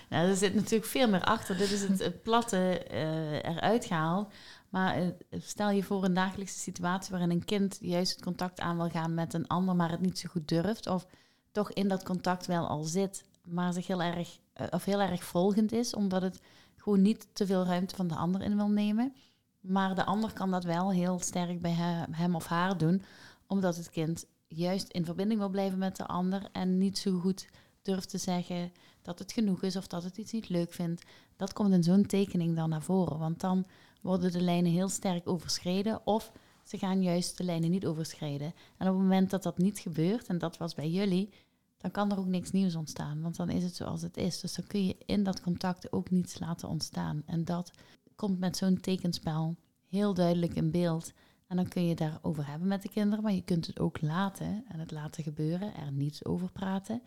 Nou, 0.09 0.29
er 0.29 0.35
zit 0.35 0.55
natuurlijk 0.55 0.85
veel 0.85 1.09
meer 1.09 1.23
achter. 1.23 1.57
Dit 1.57 1.71
is 1.71 1.81
het, 1.81 1.99
het 1.99 2.21
platte 2.23 2.79
eh, 2.79 3.33
eruit 3.33 3.85
gehaald. 3.85 4.33
Maar 4.69 4.95
eh, 4.95 5.07
stel 5.41 5.69
je 5.69 5.83
voor 5.83 6.03
een 6.03 6.13
dagelijkse 6.13 6.59
situatie 6.59 7.11
waarin 7.11 7.31
een 7.31 7.45
kind 7.45 7.77
juist 7.81 8.11
het 8.11 8.23
contact 8.23 8.59
aan 8.59 8.77
wil 8.77 8.89
gaan 8.89 9.13
met 9.13 9.33
een 9.33 9.47
ander, 9.47 9.75
maar 9.75 9.91
het 9.91 9.99
niet 9.99 10.19
zo 10.19 10.29
goed 10.29 10.47
durft. 10.47 10.87
Of 10.87 11.05
toch 11.51 11.71
in 11.71 11.87
dat 11.87 12.03
contact 12.03 12.45
wel 12.45 12.67
al 12.67 12.83
zit, 12.83 13.23
maar 13.43 13.73
zich 13.73 13.87
heel 13.87 14.01
erg, 14.01 14.37
eh, 14.53 14.67
of 14.69 14.83
heel 14.85 15.01
erg 15.01 15.23
volgend 15.23 15.71
is, 15.71 15.93
omdat 15.93 16.21
het 16.21 16.39
gewoon 16.77 17.01
niet 17.01 17.27
te 17.33 17.45
veel 17.45 17.65
ruimte 17.65 17.95
van 17.95 18.07
de 18.07 18.15
ander 18.15 18.41
in 18.41 18.55
wil 18.55 18.69
nemen. 18.69 19.13
Maar 19.61 19.95
de 19.95 20.05
ander 20.05 20.33
kan 20.33 20.51
dat 20.51 20.63
wel 20.63 20.91
heel 20.91 21.19
sterk 21.19 21.61
bij 21.61 21.71
he- 21.71 22.05
hem 22.11 22.35
of 22.35 22.45
haar 22.45 22.77
doen, 22.77 23.03
omdat 23.47 23.75
het 23.75 23.89
kind 23.89 24.25
juist 24.47 24.91
in 24.91 25.05
verbinding 25.05 25.39
wil 25.39 25.49
blijven 25.49 25.77
met 25.77 25.95
de 25.95 26.07
ander 26.07 26.49
en 26.51 26.77
niet 26.77 26.97
zo 26.97 27.19
goed 27.19 27.47
durft 27.81 28.09
te 28.09 28.17
zeggen 28.17 28.71
dat 29.01 29.19
het 29.19 29.31
genoeg 29.31 29.63
is 29.63 29.75
of 29.75 29.87
dat 29.87 30.03
het 30.03 30.17
iets 30.17 30.31
niet 30.31 30.49
leuk 30.49 30.73
vindt. 30.73 31.03
Dat 31.35 31.53
komt 31.53 31.73
in 31.73 31.83
zo'n 31.83 32.05
tekening 32.05 32.55
dan 32.55 32.69
naar 32.69 32.83
voren, 32.83 33.19
want 33.19 33.39
dan 33.39 33.65
worden 34.01 34.31
de 34.31 34.41
lijnen 34.41 34.71
heel 34.71 34.89
sterk 34.89 35.27
overschreden 35.29 36.05
of 36.05 36.31
ze 36.63 36.77
gaan 36.77 37.01
juist 37.01 37.37
de 37.37 37.43
lijnen 37.43 37.69
niet 37.69 37.85
overschreden. 37.85 38.53
En 38.77 38.87
op 38.87 38.93
het 38.93 39.03
moment 39.03 39.29
dat 39.29 39.43
dat 39.43 39.57
niet 39.57 39.79
gebeurt, 39.79 40.27
en 40.27 40.37
dat 40.37 40.57
was 40.57 40.75
bij 40.75 40.89
jullie, 40.89 41.29
dan 41.77 41.91
kan 41.91 42.11
er 42.11 42.19
ook 42.19 42.25
niks 42.25 42.51
nieuws 42.51 42.75
ontstaan, 42.75 43.21
want 43.21 43.35
dan 43.35 43.49
is 43.49 43.63
het 43.63 43.75
zoals 43.75 44.01
het 44.01 44.17
is. 44.17 44.39
Dus 44.39 44.55
dan 44.55 44.67
kun 44.67 44.85
je 44.85 44.97
in 45.05 45.23
dat 45.23 45.41
contact 45.41 45.91
ook 45.91 46.09
niets 46.09 46.39
laten 46.39 46.69
ontstaan. 46.69 47.23
En 47.25 47.45
dat 47.45 47.71
komt 48.15 48.39
met 48.39 48.57
zo'n 48.57 48.79
tekenspel 48.79 49.55
heel 49.87 50.13
duidelijk 50.13 50.53
in 50.55 50.71
beeld. 50.71 51.13
En 51.47 51.55
dan 51.55 51.67
kun 51.67 51.83
je 51.83 51.89
het 51.89 51.97
daarover 51.97 52.47
hebben 52.47 52.67
met 52.67 52.81
de 52.81 52.89
kinderen, 52.89 53.23
maar 53.23 53.33
je 53.33 53.43
kunt 53.43 53.67
het 53.67 53.79
ook 53.79 54.01
laten 54.01 54.63
en 54.67 54.79
het 54.79 54.91
laten 54.91 55.23
gebeuren, 55.23 55.75
er 55.75 55.91
niets 55.91 56.25
over 56.25 56.51
praten. 56.51 57.01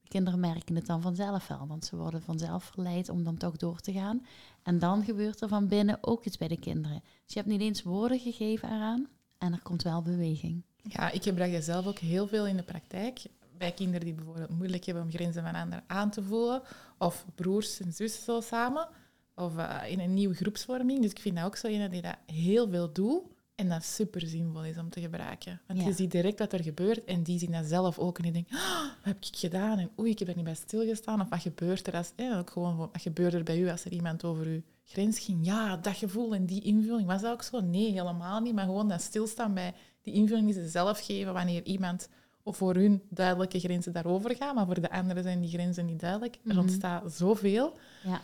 De 0.00 0.08
kinderen 0.08 0.40
merken 0.40 0.74
het 0.74 0.86
dan 0.86 1.02
vanzelf 1.02 1.48
wel, 1.48 1.66
want 1.66 1.84
ze 1.84 1.96
worden 1.96 2.22
vanzelf 2.22 2.64
verleid 2.64 3.08
om 3.08 3.24
dan 3.24 3.36
toch 3.36 3.56
door 3.56 3.80
te 3.80 3.92
gaan. 3.92 4.26
En 4.62 4.78
dan 4.78 5.04
gebeurt 5.04 5.40
er 5.40 5.48
van 5.48 5.68
binnen 5.68 5.98
ook 6.00 6.24
iets 6.24 6.38
bij 6.38 6.48
de 6.48 6.58
kinderen. 6.58 7.00
Dus 7.02 7.34
je 7.34 7.38
hebt 7.38 7.50
niet 7.50 7.60
eens 7.60 7.82
woorden 7.82 8.18
gegeven 8.18 8.68
eraan 8.68 9.08
en 9.38 9.52
er 9.52 9.62
komt 9.62 9.82
wel 9.82 10.02
beweging. 10.02 10.62
Ja, 10.82 11.10
ik 11.10 11.22
gebruik 11.22 11.52
dat 11.52 11.64
zelf 11.64 11.86
ook 11.86 11.98
heel 11.98 12.26
veel 12.26 12.46
in 12.46 12.56
de 12.56 12.62
praktijk. 12.62 13.22
Bij 13.58 13.72
kinderen 13.72 14.04
die 14.04 14.14
bijvoorbeeld 14.14 14.50
moeilijk 14.50 14.84
hebben 14.84 15.02
om 15.02 15.10
grenzen 15.10 15.42
van 15.42 15.54
anderen 15.54 15.84
aan 15.86 16.10
te 16.10 16.22
voelen. 16.22 16.62
Of 16.98 17.26
broers 17.34 17.80
en 17.80 17.92
zussen 17.92 18.22
zo 18.22 18.40
samen. 18.40 18.88
Of 19.34 19.56
eh, 19.56 19.90
in 19.90 20.00
een 20.00 20.14
nieuwe 20.14 20.34
groepsvorming. 20.34 21.02
Dus 21.02 21.10
ik 21.10 21.18
vind 21.18 21.36
dat 21.36 21.44
ook 21.44 21.56
zo 21.56 21.66
een 21.66 21.90
die 21.90 22.02
dat 22.02 22.16
heel 22.26 22.68
veel 22.68 22.92
doet. 22.92 23.22
En 23.62 23.68
dat 23.68 23.84
super 23.84 24.20
zinvol 24.20 24.64
is 24.64 24.78
om 24.78 24.90
te 24.90 25.00
gebruiken. 25.00 25.60
Want 25.66 25.80
Ja. 25.80 25.86
je 25.86 25.92
ziet 25.92 26.10
direct 26.10 26.38
wat 26.38 26.52
er 26.52 26.62
gebeurt. 26.62 27.04
En 27.04 27.22
die 27.22 27.38
zien 27.38 27.52
dat 27.52 27.64
zelf 27.66 27.98
ook. 27.98 28.16
En 28.16 28.22
die 28.22 28.32
denken, 28.32 28.56
"Ah, 28.56 28.80
wat 28.80 29.04
heb 29.04 29.16
ik 29.24 29.36
gedaan? 29.36 29.78
En 29.78 29.90
oei, 29.98 30.10
ik 30.10 30.18
heb 30.18 30.28
er 30.28 30.34
niet 30.36 30.44
bij 30.44 30.54
stilgestaan. 30.54 31.20
Of 31.20 31.28
wat 31.28 31.40
gebeurt 31.42 31.86
er 31.86 31.94
als... 31.96 32.12
eh, 32.16 32.38
ook 32.38 32.50
gewoon, 32.50 32.76
wat 32.76 32.90
gebeurde 32.98 33.36
er 33.36 33.42
bij 33.42 33.58
u 33.60 33.70
als 33.70 33.84
er 33.84 33.92
iemand 33.92 34.24
over 34.24 34.46
uw 34.46 34.60
grens 34.84 35.18
ging? 35.18 35.46
Ja, 35.46 35.76
dat 35.76 35.96
gevoel 35.96 36.34
en 36.34 36.46
die 36.46 36.60
invulling. 36.62 37.06
Was 37.06 37.22
dat 37.22 37.32
ook 37.32 37.42
zo? 37.42 37.60
Nee, 37.60 37.90
helemaal 37.92 38.40
niet. 38.40 38.54
Maar 38.54 38.64
gewoon 38.64 38.88
dat 38.88 39.00
stilstaan 39.02 39.54
bij 39.54 39.74
die 40.02 40.14
invulling 40.14 40.46
die 40.46 40.62
ze 40.62 40.68
zelf 40.68 41.00
geven 41.04 41.32
wanneer 41.32 41.64
iemand 41.64 42.08
of 42.42 42.56
voor 42.56 42.74
hun 42.74 43.02
duidelijke 43.10 43.58
grenzen 43.60 43.92
daarover 43.92 44.36
gaan, 44.36 44.54
maar 44.54 44.66
voor 44.66 44.80
de 44.80 44.90
anderen 44.90 45.22
zijn 45.22 45.40
die 45.40 45.50
grenzen 45.50 45.86
niet 45.86 46.00
duidelijk. 46.00 46.34
Er 46.34 46.40
Mhm. 46.44 46.58
ontstaat 46.58 47.12
zoveel. 47.12 47.76
Ja. 48.04 48.20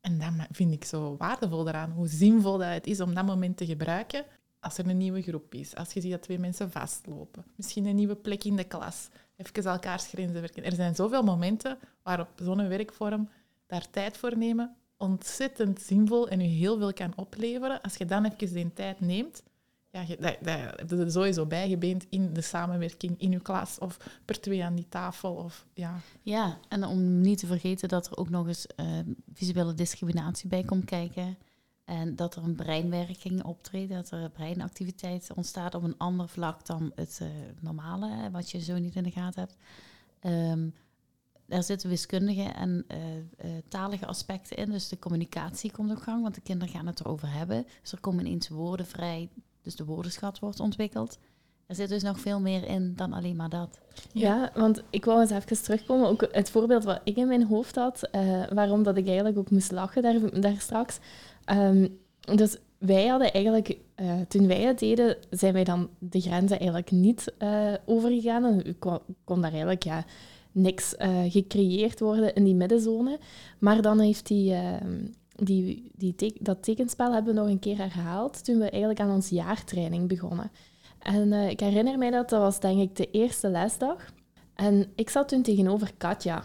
En 0.00 0.18
dat 0.18 0.32
vind 0.50 0.72
ik 0.72 0.84
zo 0.84 1.16
waardevol 1.18 1.64
daaraan, 1.64 1.90
hoe 1.90 2.08
zinvol 2.08 2.58
dat 2.58 2.68
het 2.72 2.86
is 2.86 3.00
om 3.00 3.14
dat 3.14 3.26
moment 3.26 3.56
te 3.56 3.66
gebruiken 3.66 4.24
als 4.60 4.78
er 4.78 4.88
een 4.88 4.96
nieuwe 4.96 5.22
groep 5.22 5.54
is, 5.54 5.74
als 5.74 5.92
je 5.92 6.00
ziet 6.00 6.10
dat 6.10 6.22
twee 6.22 6.38
mensen 6.38 6.70
vastlopen, 6.70 7.44
misschien 7.54 7.86
een 7.86 7.94
nieuwe 7.94 8.16
plek 8.16 8.44
in 8.44 8.56
de 8.56 8.64
klas, 8.64 9.08
even 9.36 9.64
elkaars 9.64 10.06
grenzen 10.06 10.40
werken. 10.40 10.64
Er 10.64 10.72
zijn 10.72 10.94
zoveel 10.94 11.22
momenten 11.22 11.78
waarop 12.02 12.28
zo'n 12.36 12.68
werkvorm 12.68 13.28
daar 13.66 13.90
tijd 13.90 14.16
voor 14.16 14.36
nemen 14.36 14.76
ontzettend 15.00 15.80
zinvol 15.80 16.28
en 16.28 16.40
u 16.40 16.44
heel 16.44 16.78
veel 16.78 16.92
kan 16.92 17.12
opleveren. 17.16 17.80
Als 17.80 17.96
je 17.96 18.04
dan 18.04 18.24
even 18.24 18.54
die 18.54 18.72
tijd 18.72 19.00
neemt, 19.00 19.42
ja, 19.90 20.00
je, 20.00 20.16
dat, 20.20 20.36
dat 20.40 20.58
heb 20.78 20.90
je 20.90 20.96
er 20.96 21.10
sowieso 21.10 21.46
bijgebeend 21.46 22.06
in 22.08 22.32
de 22.32 22.40
samenwerking 22.40 23.20
in 23.20 23.32
uw 23.32 23.40
klas 23.40 23.78
of 23.78 23.96
per 24.24 24.40
twee 24.40 24.64
aan 24.64 24.74
die 24.74 24.88
tafel. 24.88 25.34
Of, 25.34 25.66
ja. 25.72 26.00
Ja, 26.22 26.58
en 26.68 26.84
om 26.84 27.20
niet 27.20 27.38
te 27.38 27.46
vergeten 27.46 27.88
dat 27.88 28.06
er 28.06 28.16
ook 28.16 28.30
nog 28.30 28.46
eens 28.46 28.66
eh, 28.66 28.86
visuele 29.32 29.74
discriminatie 29.74 30.48
bij 30.48 30.62
komt 30.62 30.84
kijken. 30.84 31.36
En 31.90 32.16
dat 32.16 32.36
er 32.36 32.42
een 32.42 32.54
breinwerking 32.54 33.44
optreedt, 33.44 33.92
dat 33.92 34.10
er 34.10 34.30
breinactiviteit 34.30 35.30
ontstaat 35.34 35.74
op 35.74 35.82
een 35.82 35.98
ander 35.98 36.28
vlak 36.28 36.66
dan 36.66 36.92
het 36.94 37.18
eh, 37.22 37.28
normale, 37.60 38.30
wat 38.30 38.50
je 38.50 38.60
zo 38.60 38.78
niet 38.78 38.94
in 38.94 39.02
de 39.02 39.10
gaten 39.10 39.40
hebt. 39.40 39.56
Ehm, 40.20 40.68
er 41.48 41.62
zitten 41.62 41.88
wiskundige 41.88 42.42
en 42.42 42.84
eh, 42.86 43.16
eh, 43.16 43.22
talige 43.68 44.06
aspecten 44.06 44.56
in, 44.56 44.70
dus 44.70 44.88
de 44.88 44.98
communicatie 44.98 45.72
komt 45.72 45.90
op 45.90 45.96
gang, 45.96 46.22
want 46.22 46.34
de 46.34 46.40
kinderen 46.40 46.74
gaan 46.74 46.86
het 46.86 47.00
erover 47.00 47.32
hebben. 47.32 47.66
Dus 47.80 47.92
er 47.92 48.00
komen 48.00 48.26
ineens 48.26 48.48
woorden 48.48 48.86
vrij, 48.86 49.28
dus 49.62 49.76
de 49.76 49.84
woordenschat 49.84 50.38
wordt 50.38 50.60
ontwikkeld. 50.60 51.18
Er 51.66 51.74
zit 51.74 51.88
dus 51.88 52.02
nog 52.02 52.20
veel 52.20 52.40
meer 52.40 52.64
in 52.64 52.92
dan 52.96 53.12
alleen 53.12 53.36
maar 53.36 53.48
dat. 53.48 53.80
Ja, 54.12 54.50
want 54.54 54.82
ik 54.90 55.04
wou 55.04 55.20
eens 55.20 55.30
even 55.30 55.62
terugkomen. 55.62 56.08
Ook 56.08 56.28
het 56.32 56.50
voorbeeld 56.50 56.84
wat 56.84 57.00
ik 57.04 57.16
in 57.16 57.28
mijn 57.28 57.46
hoofd 57.46 57.74
had, 57.74 58.08
waarom 58.52 58.82
dat 58.82 58.96
ik 58.96 59.06
eigenlijk 59.06 59.38
ook 59.38 59.50
moest 59.50 59.70
lachen 59.70 60.02
daar, 60.02 60.40
daar 60.40 60.60
straks. 60.60 60.98
Ehm, 61.44 61.88
dus 62.34 62.56
wij 62.78 63.06
hadden 63.06 63.32
eigenlijk, 63.32 63.78
eh, 63.94 64.20
toen 64.28 64.46
wij 64.46 64.60
het 64.60 64.78
deden, 64.78 65.16
zijn 65.30 65.52
wij 65.52 65.64
dan 65.64 65.88
de 65.98 66.20
grenzen 66.20 66.58
eigenlijk 66.58 66.90
niet 66.90 67.32
eh, 67.38 67.72
overgegaan. 67.84 68.44
En 68.44 68.78
kon, 68.78 68.98
kon 69.24 69.40
daar 69.40 69.50
eigenlijk 69.50 69.82
ja, 69.82 70.04
niks 70.52 70.96
eh, 70.96 71.22
gecreëerd 71.28 72.00
worden 72.00 72.34
in 72.34 72.44
die 72.44 72.54
middenzone. 72.54 73.18
Maar 73.58 73.82
dan 73.82 74.00
heeft 74.00 74.26
die, 74.26 74.52
ehm, 74.54 75.06
die, 75.36 75.90
die 75.96 76.34
dat 76.40 76.62
tekenspel 76.62 77.12
hebben 77.12 77.34
we 77.34 77.40
nog 77.40 77.48
een 77.48 77.58
keer 77.58 77.76
herhaald 77.76 78.44
toen 78.44 78.58
we 78.58 78.70
eigenlijk 78.70 79.00
aan 79.00 79.14
onze 79.14 79.34
jaartraining 79.34 80.08
begonnen. 80.08 80.50
En 80.98 81.32
ik 81.32 81.60
herinner 81.60 81.98
mij 81.98 82.10
dat, 82.10 82.28
dat 82.28 82.40
was 82.40 82.60
denk 82.60 82.80
ik 82.80 82.96
de 82.96 83.10
eerste 83.10 83.48
lesdag. 83.48 84.12
En 84.54 84.92
ik 84.94 85.10
zat 85.10 85.28
toen 85.28 85.42
tegenover 85.42 85.90
Katja. 85.96 86.44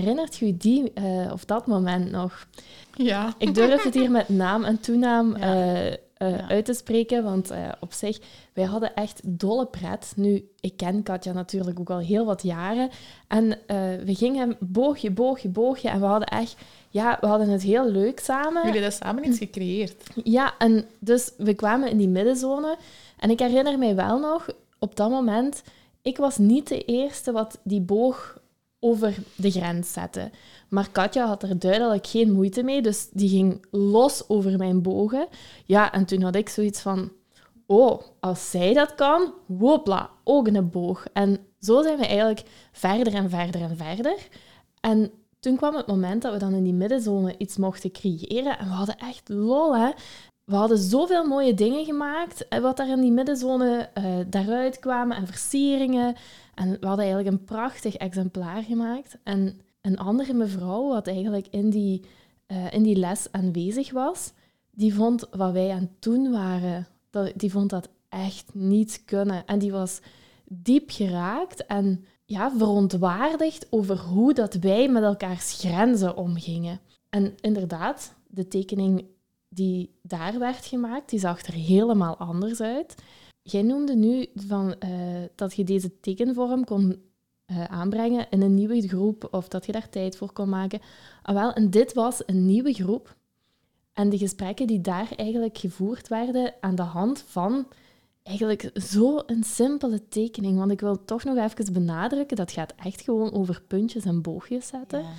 Herinnert 0.00 0.36
je 0.36 0.56
die 0.56 0.92
eh, 0.92 1.32
of 1.32 1.44
dat 1.44 1.66
moment 1.66 2.10
nog? 2.10 2.46
ja. 2.94 3.34
Ik 3.38 3.54
durf 3.54 3.82
het 3.82 3.94
hier 3.94 4.10
met 4.10 4.28
naam 4.28 4.64
en 4.64 4.80
toenaam 4.80 5.36
Ja. 5.36 5.42
eh, 5.42 5.86
eh, 5.92 5.98
Ja. 6.16 6.48
uit 6.48 6.64
te 6.64 6.72
spreken, 6.74 7.24
want 7.24 7.52
op 7.80 7.92
zich, 7.92 8.18
wij 8.52 8.64
hadden 8.64 8.94
echt 8.94 9.20
dolle 9.24 9.66
pret. 9.66 10.12
Nu, 10.16 10.48
ik 10.60 10.76
ken 10.76 11.02
Katja 11.02 11.32
natuurlijk 11.32 11.80
ook 11.80 11.90
al 11.90 11.98
heel 11.98 12.24
wat 12.24 12.42
jaren. 12.42 12.90
En 13.28 13.48
we 14.04 14.14
gingen 14.14 14.56
boogje, 14.60 15.10
boogje, 15.10 15.48
boogje. 15.48 15.88
En 15.88 16.00
we 16.00 16.06
hadden 16.06 16.28
echt, 16.28 16.54
ja, 16.88 17.18
we 17.20 17.26
hadden 17.26 17.48
het 17.48 17.62
heel 17.62 17.90
leuk 17.90 18.20
samen. 18.20 18.62
Jullie 18.66 18.80
hebben 18.80 18.92
samen 18.92 19.26
iets 19.26 19.38
gecreëerd. 19.38 20.02
Ja, 20.24 20.54
en 20.58 20.84
dus 20.98 21.32
we 21.36 21.54
kwamen 21.54 21.90
in 21.90 21.96
die 21.96 22.08
middenzone. 22.08 22.76
En 23.18 23.30
ik 23.30 23.38
herinner 23.38 23.78
mij 23.78 23.94
wel 23.94 24.18
nog, 24.18 24.46
op 24.78 24.96
dat 24.96 25.10
moment, 25.10 25.62
ik 26.02 26.16
was 26.16 26.38
niet 26.38 26.68
de 26.68 26.84
eerste 26.84 27.32
wat 27.32 27.58
die 27.64 27.80
boog 27.80 28.40
over 28.84 29.14
de 29.36 29.50
grens 29.50 29.92
zette. 29.92 30.30
Maar 30.68 30.90
Katja 30.90 31.26
had 31.26 31.42
er 31.42 31.58
duidelijk 31.58 32.06
geen 32.06 32.32
moeite 32.32 32.62
mee, 32.62 32.82
dus 32.82 33.08
die 33.12 33.28
ging 33.28 33.64
los 33.70 34.28
over 34.28 34.56
mijn 34.56 34.82
bogen. 34.82 35.26
Ja, 35.64 35.92
en 35.92 36.04
toen 36.04 36.22
had 36.22 36.34
ik 36.34 36.48
zoiets 36.48 36.80
van, 36.80 37.12
oh, 37.66 38.02
als 38.20 38.50
zij 38.50 38.74
dat 38.74 38.94
kan, 38.94 39.32
wopla, 39.46 40.10
ook 40.24 40.46
een 40.46 40.70
boog. 40.70 41.04
En 41.12 41.38
zo 41.60 41.82
zijn 41.82 41.98
we 41.98 42.06
eigenlijk 42.06 42.42
verder 42.72 43.14
en 43.14 43.30
verder 43.30 43.60
en 43.60 43.76
verder. 43.76 44.28
En 44.80 45.10
toen 45.40 45.56
kwam 45.56 45.74
het 45.74 45.86
moment 45.86 46.22
dat 46.22 46.32
we 46.32 46.38
dan 46.38 46.54
in 46.54 46.64
die 46.64 46.72
middenzone 46.72 47.34
iets 47.38 47.56
mochten 47.56 47.92
creëren. 47.92 48.58
En 48.58 48.66
we 48.66 48.72
hadden 48.72 48.98
echt 48.98 49.28
lol, 49.28 49.76
hè. 49.76 49.90
We 50.44 50.54
hadden 50.54 50.78
zoveel 50.78 51.26
mooie 51.26 51.54
dingen 51.54 51.84
gemaakt, 51.84 52.48
eh, 52.48 52.58
wat 52.60 52.76
daar 52.76 52.88
in 52.88 53.00
die 53.00 53.12
middenzone 53.12 53.90
eh, 53.94 54.04
daaruit 54.26 54.78
kwamen, 54.78 55.16
en 55.16 55.26
versieringen. 55.26 56.16
En 56.54 56.70
we 56.80 56.86
hadden 56.86 57.04
eigenlijk 57.04 57.36
een 57.36 57.44
prachtig 57.44 57.94
exemplaar 57.94 58.62
gemaakt. 58.62 59.18
En 59.22 59.60
een 59.80 59.98
andere 59.98 60.32
mevrouw, 60.32 60.88
wat 60.88 61.06
eigenlijk 61.06 61.46
in 61.50 61.70
die, 61.70 62.04
eh, 62.46 62.72
in 62.72 62.82
die 62.82 62.96
les 62.96 63.32
aanwezig 63.32 63.92
was, 63.92 64.32
die 64.70 64.94
vond 64.94 65.28
wat 65.30 65.52
wij 65.52 65.70
aan 65.70 65.80
het 65.80 66.02
doen 66.02 66.30
waren, 66.30 66.86
dat, 67.10 67.32
die 67.36 67.50
vond 67.50 67.70
dat 67.70 67.88
echt 68.08 68.54
niet 68.54 69.02
kunnen. 69.04 69.46
En 69.46 69.58
die 69.58 69.72
was 69.72 70.00
diep 70.44 70.90
geraakt 70.90 71.66
en 71.66 72.04
ja, 72.24 72.50
verontwaardigd 72.56 73.66
over 73.70 73.98
hoe 73.98 74.34
dat 74.34 74.54
wij 74.54 74.88
met 74.88 75.02
elkaars 75.02 75.52
grenzen 75.52 76.16
omgingen. 76.16 76.80
En 77.10 77.34
inderdaad, 77.40 78.14
de 78.26 78.48
tekening 78.48 79.04
die 79.48 79.98
daar 80.02 80.38
werd 80.38 80.64
gemaakt, 80.64 81.10
die 81.10 81.18
zag 81.18 81.42
er 81.42 81.52
helemaal 81.52 82.16
anders 82.16 82.60
uit. 82.60 82.94
Jij 83.42 83.62
noemde 83.62 83.96
nu 83.96 84.26
van, 84.34 84.78
eh, 84.78 84.90
dat 85.34 85.54
je 85.54 85.64
deze 85.64 86.00
tekenvorm 86.00 86.64
kon 86.64 87.02
eh, 87.46 87.64
aanbrengen 87.64 88.26
in 88.30 88.42
een 88.42 88.54
nieuwe 88.54 88.88
groep 88.88 89.28
of 89.30 89.48
dat 89.48 89.66
je 89.66 89.72
daar 89.72 89.88
tijd 89.88 90.16
voor 90.16 90.32
kon 90.32 90.48
maken. 90.48 90.80
Ah, 91.22 91.34
wel, 91.34 91.52
en 91.52 91.70
dit 91.70 91.92
was 91.92 92.22
een 92.26 92.46
nieuwe 92.46 92.72
groep. 92.72 93.16
En 93.92 94.08
de 94.08 94.18
gesprekken 94.18 94.66
die 94.66 94.80
daar 94.80 95.12
eigenlijk 95.16 95.58
gevoerd 95.58 96.08
werden 96.08 96.54
aan 96.60 96.74
de 96.74 96.82
hand 96.82 97.24
van 97.26 97.66
eigenlijk 98.22 98.70
zo'n 98.74 99.42
simpele 99.44 100.08
tekening. 100.08 100.58
Want 100.58 100.70
ik 100.70 100.80
wil 100.80 101.04
toch 101.04 101.24
nog 101.24 101.36
even 101.36 101.72
benadrukken, 101.72 102.36
dat 102.36 102.52
gaat 102.52 102.74
echt 102.84 103.00
gewoon 103.00 103.32
over 103.32 103.62
puntjes 103.66 104.04
en 104.04 104.22
boogjes 104.22 104.66
zetten. 104.66 105.00
Ja. 105.00 105.12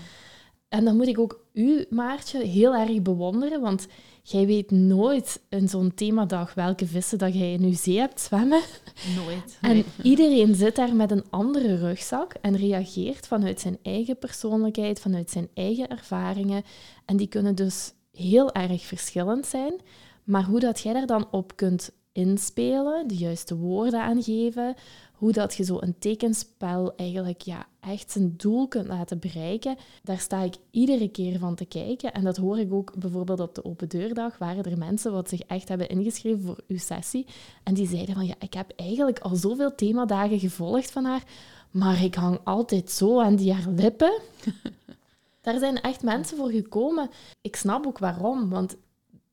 En 0.67 0.85
dan 0.85 0.95
moet 0.95 1.07
ik 1.07 1.19
ook 1.19 1.45
u, 1.53 1.85
Maartje, 1.89 2.43
heel 2.43 2.75
erg 2.75 3.01
bewonderen, 3.01 3.61
want 3.61 3.87
jij 4.23 4.45
weet 4.45 4.71
nooit 4.71 5.41
in 5.49 5.67
zo'n 5.69 5.93
themadag 5.93 6.53
welke 6.53 6.87
vissen 6.87 7.17
dat 7.17 7.33
jij 7.33 7.53
in 7.53 7.63
uw 7.63 7.73
zee 7.73 7.97
hebt 7.97 8.21
zwemmen. 8.21 8.61
Nooit. 9.15 9.57
En 9.61 9.83
iedereen 10.01 10.55
zit 10.55 10.75
daar 10.75 10.95
met 10.95 11.11
een 11.11 11.23
andere 11.29 11.75
rugzak 11.75 12.33
en 12.41 12.57
reageert 12.57 13.27
vanuit 13.27 13.59
zijn 13.59 13.77
eigen 13.81 14.17
persoonlijkheid, 14.17 14.99
vanuit 14.99 15.29
zijn 15.29 15.49
eigen 15.53 15.87
ervaringen. 15.89 16.63
En 17.05 17.17
die 17.17 17.27
kunnen 17.27 17.55
dus 17.55 17.93
heel 18.11 18.53
erg 18.53 18.85
verschillend 18.85 19.45
zijn. 19.45 19.73
Maar 20.23 20.43
hoe 20.43 20.59
dat 20.59 20.79
jij 20.79 20.93
daar 20.93 21.05
dan 21.05 21.27
op 21.31 21.55
kunt 21.55 21.91
inspelen, 22.13 23.07
de 23.07 23.15
juiste 23.15 23.57
woorden 23.57 24.01
aangeven, 24.01 24.75
hoe 25.13 25.31
dat 25.31 25.55
je 25.55 25.63
zo 25.63 25.77
een 25.79 25.95
tekenspel 25.99 26.95
eigenlijk 26.95 27.41
ja, 27.41 27.65
echt 27.79 28.11
zijn 28.11 28.33
doel 28.37 28.67
kunt 28.67 28.87
laten 28.87 29.19
bereiken, 29.19 29.77
daar 30.03 30.19
sta 30.19 30.41
ik 30.41 30.55
iedere 30.71 31.09
keer 31.09 31.39
van 31.39 31.55
te 31.55 31.65
kijken. 31.65 32.13
En 32.13 32.23
dat 32.23 32.37
hoor 32.37 32.59
ik 32.59 32.73
ook 32.73 32.93
bijvoorbeeld 32.97 33.39
op 33.39 33.55
de 33.55 33.65
open 33.65 33.89
deurdag, 33.89 34.37
waren 34.37 34.63
er 34.63 34.77
mensen 34.77 35.11
wat 35.11 35.29
zich 35.29 35.39
echt 35.39 35.69
hebben 35.69 35.89
ingeschreven 35.89 36.41
voor 36.41 36.59
uw 36.67 36.77
sessie. 36.77 37.25
En 37.63 37.73
die 37.73 37.87
zeiden 37.87 38.15
van, 38.15 38.25
ja, 38.25 38.35
ik 38.39 38.53
heb 38.53 38.71
eigenlijk 38.75 39.19
al 39.19 39.35
zoveel 39.35 39.75
themadagen 39.75 40.39
gevolgd 40.39 40.91
van 40.91 41.05
haar, 41.05 41.23
maar 41.71 42.03
ik 42.03 42.15
hang 42.15 42.39
altijd 42.43 42.91
zo 42.91 43.21
aan 43.21 43.35
die 43.35 43.53
haar 43.53 43.73
lippen. 43.75 44.13
Daar 45.41 45.59
zijn 45.59 45.81
echt 45.81 46.03
mensen 46.03 46.37
voor 46.37 46.49
gekomen. 46.49 47.09
Ik 47.41 47.55
snap 47.55 47.87
ook 47.87 47.97
waarom, 47.97 48.49
want 48.49 48.75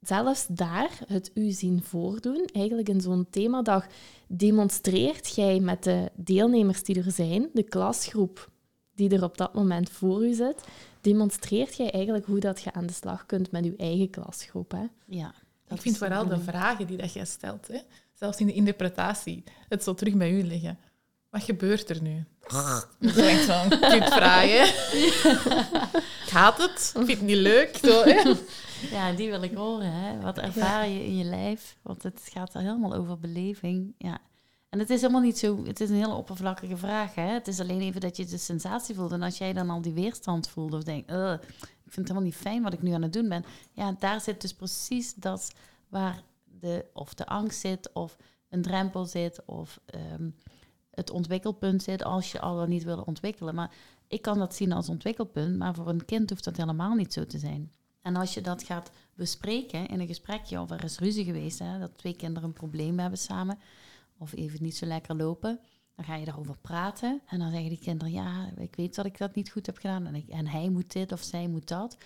zelfs 0.00 0.46
daar, 0.48 0.98
het 1.06 1.30
u 1.34 1.50
zien 1.50 1.82
voordoen, 1.82 2.48
eigenlijk 2.52 2.88
in 2.88 3.00
zo'n 3.00 3.26
themadag, 3.30 3.86
demonstreert 4.26 5.34
jij 5.34 5.60
met 5.60 5.84
de 5.84 6.10
deelnemers 6.14 6.82
die 6.82 7.02
er 7.02 7.12
zijn, 7.12 7.48
de 7.52 7.62
klasgroep 7.62 8.50
die 8.94 9.10
er 9.10 9.22
op 9.24 9.36
dat 9.36 9.54
moment 9.54 9.90
voor 9.90 10.26
u 10.26 10.32
zit, 10.32 10.64
demonstreert 11.00 11.76
jij 11.76 11.90
eigenlijk 11.90 12.26
hoe 12.26 12.40
dat 12.40 12.62
je 12.62 12.72
aan 12.72 12.86
de 12.86 12.92
slag 12.92 13.26
kunt 13.26 13.50
met 13.50 13.64
je 13.64 13.74
eigen 13.76 14.10
klasgroep. 14.10 14.70
Hè? 14.70 14.84
Ja, 15.06 15.34
dat 15.66 15.76
ik 15.76 15.82
vind 15.82 15.98
vooral 15.98 16.26
de 16.26 16.40
vragen 16.40 16.86
die 16.86 16.96
dat 16.96 17.12
jij 17.12 17.24
stelt, 17.24 17.68
hè, 17.68 17.78
zelfs 18.14 18.38
in 18.38 18.46
de 18.46 18.52
interpretatie, 18.52 19.44
het 19.68 19.84
zo 19.84 19.94
terug 19.94 20.14
bij 20.14 20.32
u 20.32 20.42
liggen. 20.42 20.78
Wat 21.30 21.42
gebeurt 21.42 21.90
er 21.90 22.02
nu? 22.02 22.24
Dat 22.98 23.16
is 23.16 23.16
echt 23.16 23.44
zo'n 23.44 23.68
kutvraag, 23.68 24.48
hè? 24.50 24.64
Gaat 26.34 26.58
het? 26.58 26.92
Ik 26.96 27.06
vind 27.06 27.18
het 27.18 27.22
niet 27.22 27.36
leuk. 27.36 27.78
Zo, 27.82 28.02
hè? 28.04 28.34
Ja, 28.90 29.12
die 29.12 29.30
wil 29.30 29.42
ik 29.42 29.54
horen. 29.54 29.92
Hè? 29.92 30.20
Wat 30.20 30.38
ervaar 30.38 30.88
je 30.88 31.04
in 31.04 31.16
je 31.16 31.24
lijf? 31.24 31.78
Want 31.82 32.02
het 32.02 32.28
gaat 32.32 32.54
er 32.54 32.60
helemaal 32.60 32.94
over 32.94 33.18
beleving. 33.18 33.94
Ja. 33.98 34.18
En 34.68 34.78
het 34.78 34.90
is 34.90 35.00
helemaal 35.00 35.22
niet 35.22 35.38
zo... 35.38 35.64
Het 35.64 35.80
is 35.80 35.90
een 35.90 35.96
hele 35.96 36.14
oppervlakkige 36.14 36.76
vraag. 36.76 37.14
Hè? 37.14 37.22
Het 37.32 37.48
is 37.48 37.60
alleen 37.60 37.80
even 37.80 38.00
dat 38.00 38.16
je 38.16 38.24
de 38.24 38.38
sensatie 38.38 38.94
voelt. 38.94 39.12
En 39.12 39.22
als 39.22 39.38
jij 39.38 39.52
dan 39.52 39.70
al 39.70 39.82
die 39.82 39.92
weerstand 39.92 40.48
voelt 40.48 40.74
of 40.74 40.82
denkt... 40.82 41.10
"Ugh, 41.10 41.42
ik 41.62 41.92
vind 41.92 41.96
het 41.96 42.08
helemaal 42.08 42.22
niet 42.22 42.34
fijn 42.34 42.62
wat 42.62 42.72
ik 42.72 42.82
nu 42.82 42.92
aan 42.92 43.02
het 43.02 43.12
doen 43.12 43.28
ben. 43.28 43.44
Ja, 43.72 43.96
daar 43.98 44.20
zit 44.20 44.40
dus 44.40 44.54
precies 44.54 45.14
dat 45.14 45.52
waar 45.88 46.22
de, 46.44 46.84
of 46.92 47.14
de 47.14 47.26
angst 47.26 47.60
zit... 47.60 47.92
of 47.92 48.16
een 48.48 48.62
drempel 48.62 49.04
zit 49.04 49.44
of... 49.44 49.80
ehm, 49.86 50.30
het 50.90 51.10
ontwikkelpunt 51.10 51.82
zit 51.82 52.04
als 52.04 52.32
je 52.32 52.40
al 52.40 52.56
dan 52.56 52.68
niet 52.68 52.84
wil 52.84 53.02
ontwikkelen. 53.06 53.54
Maar 53.54 53.70
ik 54.08 54.22
kan 54.22 54.38
dat 54.38 54.54
zien 54.54 54.72
als 54.72 54.88
ontwikkelpunt, 54.88 55.56
maar 55.56 55.74
voor 55.74 55.88
een 55.88 56.04
kind 56.04 56.30
hoeft 56.30 56.44
dat 56.44 56.56
helemaal 56.56 56.94
niet 56.94 57.12
zo 57.12 57.26
te 57.26 57.38
zijn. 57.38 57.72
En 58.02 58.16
als 58.16 58.34
je 58.34 58.40
dat 58.40 58.62
gaat 58.62 58.90
bespreken 59.14 59.88
in 59.88 60.00
een 60.00 60.06
gesprekje, 60.06 60.60
of 60.60 60.70
er 60.70 60.84
is 60.84 60.98
ruzie 60.98 61.24
geweest, 61.24 61.58
hè, 61.58 61.78
dat 61.78 61.98
twee 61.98 62.16
kinderen 62.16 62.48
een 62.48 62.54
probleem 62.54 62.98
hebben 62.98 63.18
samen, 63.18 63.58
of 64.18 64.32
even 64.32 64.62
niet 64.62 64.76
zo 64.76 64.86
lekker 64.86 65.16
lopen, 65.16 65.60
dan 65.96 66.04
ga 66.04 66.14
je 66.16 66.24
daarover 66.24 66.56
praten. 66.60 67.20
En 67.26 67.38
dan 67.38 67.50
zeggen 67.50 67.68
die 67.68 67.78
kinderen, 67.78 68.12
ja, 68.12 68.50
ik 68.56 68.76
weet 68.76 68.94
dat 68.94 69.04
ik 69.06 69.18
dat 69.18 69.34
niet 69.34 69.50
goed 69.50 69.66
heb 69.66 69.76
gedaan. 69.76 70.06
En, 70.06 70.14
ik, 70.14 70.28
en 70.28 70.46
hij 70.46 70.68
moet 70.68 70.92
dit 70.92 71.12
of 71.12 71.22
zij 71.22 71.48
moet 71.48 71.68
dat. 71.68 71.96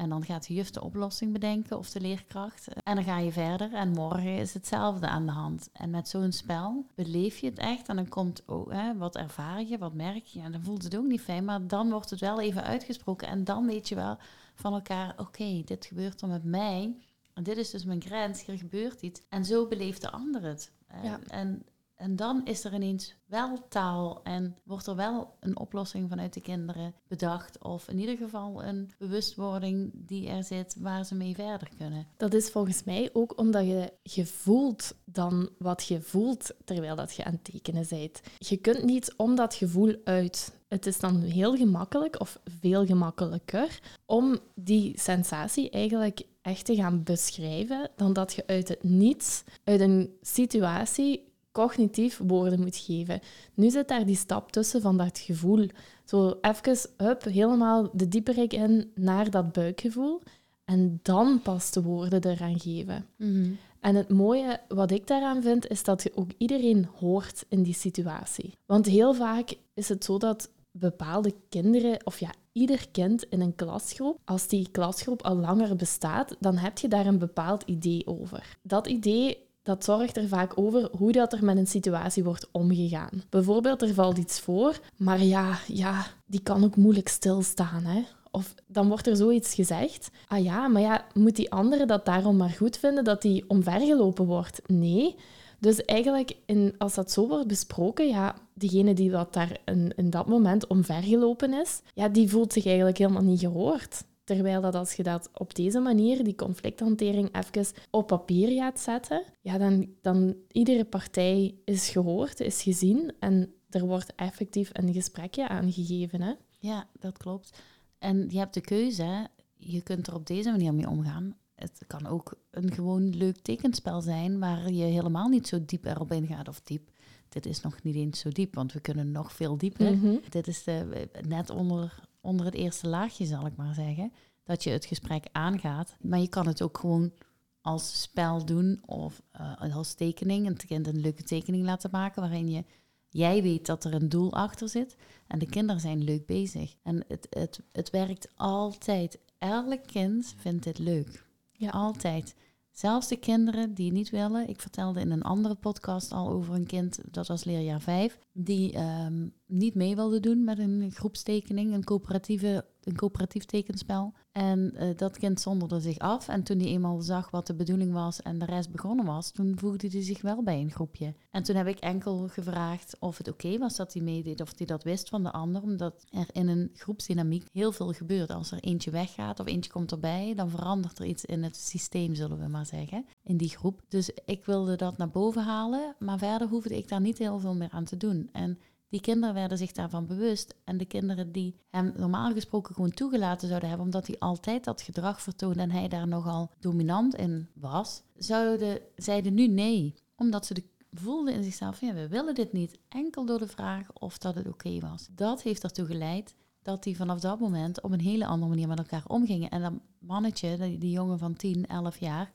En 0.00 0.08
dan 0.08 0.24
gaat 0.24 0.46
de 0.46 0.54
juf 0.54 0.70
de 0.70 0.82
oplossing 0.82 1.32
bedenken 1.32 1.78
of 1.78 1.90
de 1.90 2.00
leerkracht. 2.00 2.68
En 2.82 2.94
dan 2.94 3.04
ga 3.04 3.18
je 3.18 3.32
verder 3.32 3.72
en 3.72 3.88
morgen 3.88 4.36
is 4.36 4.54
hetzelfde 4.54 5.06
aan 5.06 5.26
de 5.26 5.32
hand. 5.32 5.68
En 5.72 5.90
met 5.90 6.08
zo'n 6.08 6.32
spel 6.32 6.86
beleef 6.94 7.38
je 7.38 7.46
het 7.46 7.58
echt 7.58 7.88
en 7.88 7.96
dan 7.96 8.08
komt, 8.08 8.42
oh, 8.46 8.70
hè, 8.70 8.96
wat 8.96 9.16
ervaar 9.16 9.62
je, 9.62 9.78
wat 9.78 9.94
merk 9.94 10.24
je. 10.24 10.40
En 10.40 10.52
dan 10.52 10.62
voelt 10.62 10.82
het 10.82 10.96
ook 10.96 11.04
niet 11.04 11.20
fijn, 11.20 11.44
maar 11.44 11.66
dan 11.66 11.90
wordt 11.90 12.10
het 12.10 12.20
wel 12.20 12.40
even 12.40 12.62
uitgesproken. 12.62 13.28
En 13.28 13.44
dan 13.44 13.66
weet 13.66 13.88
je 13.88 13.94
wel 13.94 14.18
van 14.54 14.72
elkaar, 14.72 15.14
oké, 15.16 15.62
dit 15.64 15.86
gebeurt 15.86 16.20
dan 16.20 16.30
met 16.30 16.44
mij. 16.44 16.96
En 17.34 17.42
dit 17.42 17.56
is 17.56 17.70
dus 17.70 17.84
mijn 17.84 18.02
grens, 18.02 18.44
hier 18.44 18.58
gebeurt 18.58 19.02
iets. 19.02 19.20
En 19.28 19.44
zo 19.44 19.66
beleeft 19.66 20.00
de 20.00 20.10
ander 20.10 20.42
het. 20.42 20.72
En, 20.86 21.28
en 21.28 21.62
en 22.00 22.16
dan 22.16 22.44
is 22.44 22.64
er 22.64 22.74
ineens 22.74 23.14
wel 23.26 23.68
taal 23.68 24.20
en 24.22 24.56
wordt 24.64 24.86
er 24.86 24.96
wel 24.96 25.36
een 25.40 25.58
oplossing 25.58 26.08
vanuit 26.08 26.34
de 26.34 26.40
kinderen 26.40 26.94
bedacht. 27.08 27.62
Of 27.64 27.88
in 27.88 27.98
ieder 27.98 28.16
geval 28.16 28.64
een 28.64 28.90
bewustwording 28.98 29.90
die 29.94 30.28
er 30.28 30.44
zit 30.44 30.76
waar 30.78 31.04
ze 31.04 31.14
mee 31.14 31.34
verder 31.34 31.68
kunnen. 31.76 32.06
Dat 32.16 32.34
is 32.34 32.50
volgens 32.50 32.84
mij 32.84 33.10
ook 33.12 33.38
omdat 33.38 33.66
je, 33.66 33.92
je 34.02 34.26
voelt 34.26 34.94
dan 35.04 35.48
wat 35.58 35.86
je 35.86 36.00
voelt 36.00 36.54
terwijl 36.64 36.96
dat 36.96 37.14
je 37.14 37.24
aan 37.24 37.32
het 37.32 37.44
tekenen 37.44 37.86
bent. 37.88 38.20
Je 38.38 38.56
kunt 38.56 38.84
niet 38.84 39.14
om 39.16 39.34
dat 39.34 39.54
gevoel 39.54 39.96
uit. 40.04 40.58
Het 40.68 40.86
is 40.86 40.98
dan 40.98 41.20
heel 41.20 41.56
gemakkelijk 41.56 42.20
of 42.20 42.40
veel 42.60 42.86
gemakkelijker 42.86 43.80
om 44.06 44.38
die 44.54 45.00
sensatie 45.00 45.70
eigenlijk 45.70 46.22
echt 46.42 46.64
te 46.64 46.74
gaan 46.74 47.02
beschrijven 47.02 47.90
dan 47.96 48.12
dat 48.12 48.32
je 48.32 48.46
uit 48.46 48.68
het 48.68 48.82
niets, 48.82 49.44
uit 49.64 49.80
een 49.80 50.16
situatie 50.20 51.28
cognitief 51.52 52.20
woorden 52.26 52.60
moet 52.60 52.76
geven. 52.76 53.20
Nu 53.54 53.70
zit 53.70 53.88
daar 53.88 54.06
die 54.06 54.16
stap 54.16 54.52
tussen 54.52 54.80
van 54.80 54.96
dat 54.96 55.18
gevoel. 55.18 55.66
Zo 56.04 56.38
even, 56.40 56.76
hup, 56.96 57.22
helemaal 57.24 57.90
de 57.92 58.08
dieperik 58.08 58.52
in 58.52 58.90
naar 58.94 59.30
dat 59.30 59.52
buikgevoel. 59.52 60.20
En 60.64 61.00
dan 61.02 61.42
pas 61.42 61.70
de 61.70 61.82
woorden 61.82 62.24
eraan 62.24 62.60
geven. 62.60 63.06
Mhm. 63.16 63.50
En 63.80 63.94
het 63.94 64.08
mooie 64.08 64.60
wat 64.68 64.90
ik 64.90 65.06
daaraan 65.06 65.42
vind, 65.42 65.68
is 65.68 65.84
dat 65.84 66.02
je 66.02 66.12
ook 66.14 66.30
iedereen 66.38 66.88
hoort 66.98 67.44
in 67.48 67.62
die 67.62 67.74
situatie. 67.74 68.54
Want 68.66 68.86
heel 68.86 69.14
vaak 69.14 69.54
is 69.74 69.88
het 69.88 70.04
zo 70.04 70.18
dat 70.18 70.50
bepaalde 70.70 71.34
kinderen, 71.48 72.06
of 72.06 72.20
ja, 72.20 72.30
ieder 72.52 72.88
kind 72.90 73.24
in 73.24 73.40
een 73.40 73.54
klasgroep, 73.54 74.18
als 74.24 74.46
die 74.46 74.68
klasgroep 74.70 75.22
al 75.22 75.36
langer 75.36 75.76
bestaat, 75.76 76.36
dan 76.40 76.56
heb 76.56 76.78
je 76.78 76.88
daar 76.88 77.06
een 77.06 77.18
bepaald 77.18 77.62
idee 77.62 78.06
over. 78.06 78.56
Dat 78.62 78.86
idee 78.86 79.48
dat 79.70 79.84
zorgt 79.84 80.16
er 80.16 80.28
vaak 80.28 80.52
over 80.58 80.88
hoe 80.96 81.12
dat 81.12 81.32
er 81.32 81.44
met 81.44 81.56
een 81.56 81.66
situatie 81.66 82.24
wordt 82.24 82.48
omgegaan. 82.52 83.22
Bijvoorbeeld, 83.28 83.82
er 83.82 83.94
valt 83.94 84.18
iets 84.18 84.40
voor, 84.40 84.80
maar 84.96 85.22
ja, 85.22 85.58
ja 85.66 86.06
die 86.26 86.40
kan 86.42 86.64
ook 86.64 86.76
moeilijk 86.76 87.08
stilstaan. 87.08 87.84
Hè? 87.84 88.02
Of 88.30 88.54
dan 88.66 88.88
wordt 88.88 89.06
er 89.06 89.16
zoiets 89.16 89.54
gezegd. 89.54 90.10
Ah 90.28 90.44
ja, 90.44 90.68
maar 90.68 90.82
ja, 90.82 91.04
moet 91.14 91.36
die 91.36 91.50
andere 91.50 91.86
dat 91.86 92.04
daarom 92.04 92.36
maar 92.36 92.50
goed 92.50 92.76
vinden 92.76 93.04
dat 93.04 93.22
die 93.22 93.44
omvergelopen 93.48 94.24
wordt? 94.24 94.60
Nee. 94.66 95.16
Dus 95.58 95.84
eigenlijk, 95.84 96.36
in, 96.46 96.74
als 96.78 96.94
dat 96.94 97.10
zo 97.10 97.28
wordt 97.28 97.46
besproken, 97.46 98.08
ja, 98.08 98.34
diegene 98.54 98.94
die 98.94 99.10
dat 99.10 99.32
daar 99.32 99.58
in, 99.64 99.92
in 99.96 100.10
dat 100.10 100.26
moment 100.26 100.66
omvergelopen 100.66 101.52
is, 101.52 101.80
ja, 101.94 102.08
die 102.08 102.30
voelt 102.30 102.52
zich 102.52 102.66
eigenlijk 102.66 102.98
helemaal 102.98 103.22
niet 103.22 103.40
gehoord. 103.40 104.04
Terwijl 104.30 104.60
dat 104.60 104.74
als 104.74 104.94
je 104.94 105.02
dat 105.02 105.30
op 105.32 105.54
deze 105.54 105.80
manier, 105.80 106.24
die 106.24 106.34
conflicthantering, 106.34 107.36
even 107.36 107.66
op 107.90 108.06
papier 108.06 108.62
gaat 108.62 108.80
zetten, 108.80 109.22
ja, 109.40 109.58
dan, 109.58 109.88
dan 110.00 110.36
iedere 110.52 110.84
partij 110.84 111.54
is 111.64 111.88
gehoord, 111.88 112.40
is 112.40 112.62
gezien 112.62 113.12
en 113.18 113.54
er 113.70 113.86
wordt 113.86 114.14
effectief 114.14 114.70
een 114.72 114.92
gesprekje 114.92 115.48
aangegeven. 115.48 116.22
Hè? 116.22 116.32
Ja, 116.58 116.88
dat 116.98 117.18
klopt. 117.18 117.62
En 117.98 118.26
je 118.28 118.38
hebt 118.38 118.54
de 118.54 118.60
keuze, 118.60 119.28
je 119.56 119.82
kunt 119.82 120.06
er 120.06 120.14
op 120.14 120.26
deze 120.26 120.50
manier 120.50 120.74
mee 120.74 120.88
omgaan. 120.88 121.36
Het 121.54 121.82
kan 121.86 122.06
ook 122.06 122.34
een 122.50 122.72
gewoon 122.72 123.16
leuk 123.16 123.36
tekenspel 123.36 124.00
zijn 124.00 124.38
waar 124.38 124.72
je 124.72 124.84
helemaal 124.84 125.28
niet 125.28 125.48
zo 125.48 125.64
diep 125.64 125.84
erop 125.84 126.12
ingaat 126.12 126.48
of 126.48 126.60
diep. 126.60 126.90
Dit 127.28 127.46
is 127.46 127.60
nog 127.60 127.82
niet 127.82 127.94
eens 127.94 128.20
zo 128.20 128.28
diep, 128.28 128.54
want 128.54 128.72
we 128.72 128.80
kunnen 128.80 129.12
nog 129.12 129.32
veel 129.32 129.56
dieper. 129.56 129.96
Mhm. 129.96 130.16
Dit 130.28 130.46
is 130.46 130.64
de, 130.64 131.08
net 131.28 131.50
onder 131.50 132.08
onder 132.20 132.46
het 132.46 132.54
eerste 132.54 132.88
laagje, 132.88 133.26
zal 133.26 133.46
ik 133.46 133.56
maar 133.56 133.74
zeggen. 133.74 134.12
Dat 134.44 134.64
je 134.64 134.70
het 134.70 134.84
gesprek 134.84 135.26
aangaat. 135.32 135.96
Maar 136.00 136.18
je 136.18 136.28
kan 136.28 136.46
het 136.46 136.62
ook 136.62 136.78
gewoon 136.78 137.12
als 137.60 138.02
spel 138.02 138.44
doen 138.44 138.80
of 138.86 139.22
uh, 139.40 139.76
als 139.76 139.94
tekening. 139.94 140.46
Een 140.46 140.56
kind 140.56 140.86
een 140.86 141.00
leuke 141.00 141.22
tekening 141.22 141.64
laten 141.64 141.90
maken 141.92 142.22
waarin 142.22 142.50
je, 142.50 142.64
jij 143.08 143.42
weet 143.42 143.66
dat 143.66 143.84
er 143.84 143.94
een 143.94 144.08
doel 144.08 144.32
achter 144.32 144.68
zit. 144.68 144.96
En 145.26 145.38
de 145.38 145.48
kinderen 145.48 145.80
zijn 145.80 146.04
leuk 146.04 146.26
bezig. 146.26 146.74
En 146.82 147.04
het, 147.08 147.26
het, 147.30 147.60
het 147.72 147.90
werkt 147.90 148.28
altijd. 148.36 149.18
Elk 149.38 149.86
kind 149.86 150.34
vindt 150.36 150.64
dit 150.64 150.78
leuk. 150.78 151.24
Ja. 151.52 151.70
Altijd. 151.70 152.34
Zelfs 152.70 153.08
de 153.08 153.16
kinderen 153.16 153.74
die 153.74 153.92
niet 153.92 154.10
willen. 154.10 154.48
Ik 154.48 154.60
vertelde 154.60 155.00
in 155.00 155.10
een 155.10 155.22
andere 155.22 155.54
podcast 155.54 156.12
al 156.12 156.28
over 156.28 156.54
een 156.54 156.66
kind, 156.66 156.98
dat 157.10 157.26
was 157.26 157.44
leerjaar 157.44 157.80
5, 157.80 158.18
die 158.32 158.72
ehm, 158.72 159.28
niet 159.46 159.74
mee 159.74 159.96
wilde 159.96 160.20
doen 160.20 160.44
met 160.44 160.58
een 160.58 160.90
groepstekening, 160.92 161.72
een 161.72 161.84
coöperatieve 161.84 162.64
een 162.84 162.96
coöperatief 162.96 163.44
tekenspel. 163.44 164.12
En 164.32 164.72
uh, 164.74 164.96
dat 164.96 165.18
kind 165.18 165.40
zonderde 165.40 165.80
zich 165.80 165.98
af. 165.98 166.28
En 166.28 166.42
toen 166.42 166.58
hij 166.58 166.68
eenmaal 166.68 167.00
zag 167.00 167.30
wat 167.30 167.46
de 167.46 167.54
bedoeling 167.54 167.92
was 167.92 168.22
en 168.22 168.38
de 168.38 168.44
rest 168.44 168.70
begonnen 168.70 169.06
was, 169.06 169.30
toen 169.30 169.58
voegde 169.58 169.88
hij 169.88 170.02
zich 170.02 170.22
wel 170.22 170.42
bij 170.42 170.60
een 170.60 170.70
groepje. 170.70 171.14
En 171.30 171.42
toen 171.42 171.56
heb 171.56 171.66
ik 171.66 171.78
enkel 171.78 172.28
gevraagd 172.28 172.96
of 172.98 173.18
het 173.18 173.28
oké 173.28 173.58
was 173.58 173.76
dat 173.76 173.92
hij 173.92 174.02
meedeed, 174.02 174.40
of 174.40 174.52
hij 174.56 174.66
dat 174.66 174.84
wist 174.84 175.08
van 175.08 175.22
de 175.22 175.32
ander, 175.32 175.62
omdat 175.62 176.04
er 176.10 176.26
in 176.32 176.48
een 176.48 176.70
groepsdynamiek 176.74 177.48
heel 177.52 177.72
veel 177.72 177.92
gebeurt. 177.92 178.30
Als 178.30 178.50
er 178.50 178.60
eentje 178.60 178.90
weggaat 178.90 179.40
of 179.40 179.46
eentje 179.46 179.70
komt 179.70 179.92
erbij, 179.92 180.34
dan 180.34 180.50
verandert 180.50 180.98
er 180.98 181.06
iets 181.06 181.24
in 181.24 181.42
het 181.42 181.56
systeem, 181.56 182.14
zullen 182.14 182.38
we 182.38 182.48
maar 182.48 182.66
zeggen, 182.66 183.06
in 183.22 183.36
die 183.36 183.48
groep. 183.48 183.80
Dus 183.88 184.10
ik 184.24 184.44
wilde 184.44 184.76
dat 184.76 184.96
naar 184.96 185.10
boven 185.10 185.42
halen, 185.42 185.94
maar 185.98 186.18
verder 186.18 186.48
hoefde 186.48 186.76
ik 186.76 186.88
daar 186.88 187.00
niet 187.00 187.18
heel 187.18 187.38
veel 187.38 187.54
meer 187.54 187.70
aan 187.70 187.84
te 187.84 187.96
doen. 187.96 188.28
En 188.32 188.58
die 188.90 189.00
kinderen 189.00 189.34
werden 189.34 189.58
zich 189.58 189.72
daarvan 189.72 190.06
bewust. 190.06 190.54
En 190.64 190.76
de 190.78 190.84
kinderen 190.84 191.32
die 191.32 191.54
hem 191.70 191.92
normaal 191.96 192.32
gesproken 192.32 192.74
gewoon 192.74 192.90
toegelaten 192.90 193.48
zouden 193.48 193.68
hebben, 193.68 193.86
omdat 193.86 194.06
hij 194.06 194.18
altijd 194.18 194.64
dat 194.64 194.82
gedrag 194.82 195.22
vertoonde 195.22 195.60
en 195.60 195.70
hij 195.70 195.88
daar 195.88 196.08
nogal 196.08 196.50
dominant 196.60 197.14
in 197.14 197.48
was, 197.54 198.02
zouden, 198.16 198.80
zeiden 198.96 199.34
nu 199.34 199.46
nee. 199.46 199.94
Omdat 200.16 200.46
ze 200.46 200.54
de, 200.54 200.64
voelden 200.92 201.34
in 201.34 201.42
zichzelf, 201.42 201.80
ja, 201.80 201.94
we 201.94 202.08
willen 202.08 202.34
dit 202.34 202.52
niet. 202.52 202.78
Enkel 202.88 203.24
door 203.26 203.38
de 203.38 203.48
vraag 203.48 203.92
of 203.92 204.18
dat 204.18 204.34
het 204.34 204.48
oké 204.48 204.80
was. 204.80 205.08
Dat 205.10 205.42
heeft 205.42 205.62
ertoe 205.62 205.86
geleid 205.86 206.34
dat 206.62 206.82
die 206.82 206.96
vanaf 206.96 207.20
dat 207.20 207.40
moment 207.40 207.80
op 207.82 207.92
een 207.92 208.00
hele 208.00 208.26
andere 208.26 208.50
manier 208.50 208.68
met 208.68 208.78
elkaar 208.78 209.04
omgingen. 209.06 209.50
En 209.50 209.62
dat 209.62 209.72
mannetje, 209.98 210.56
die, 210.56 210.78
die 210.78 210.90
jongen 210.90 211.18
van 211.18 211.34
10, 211.34 211.66
11 211.66 211.98
jaar, 211.98 212.30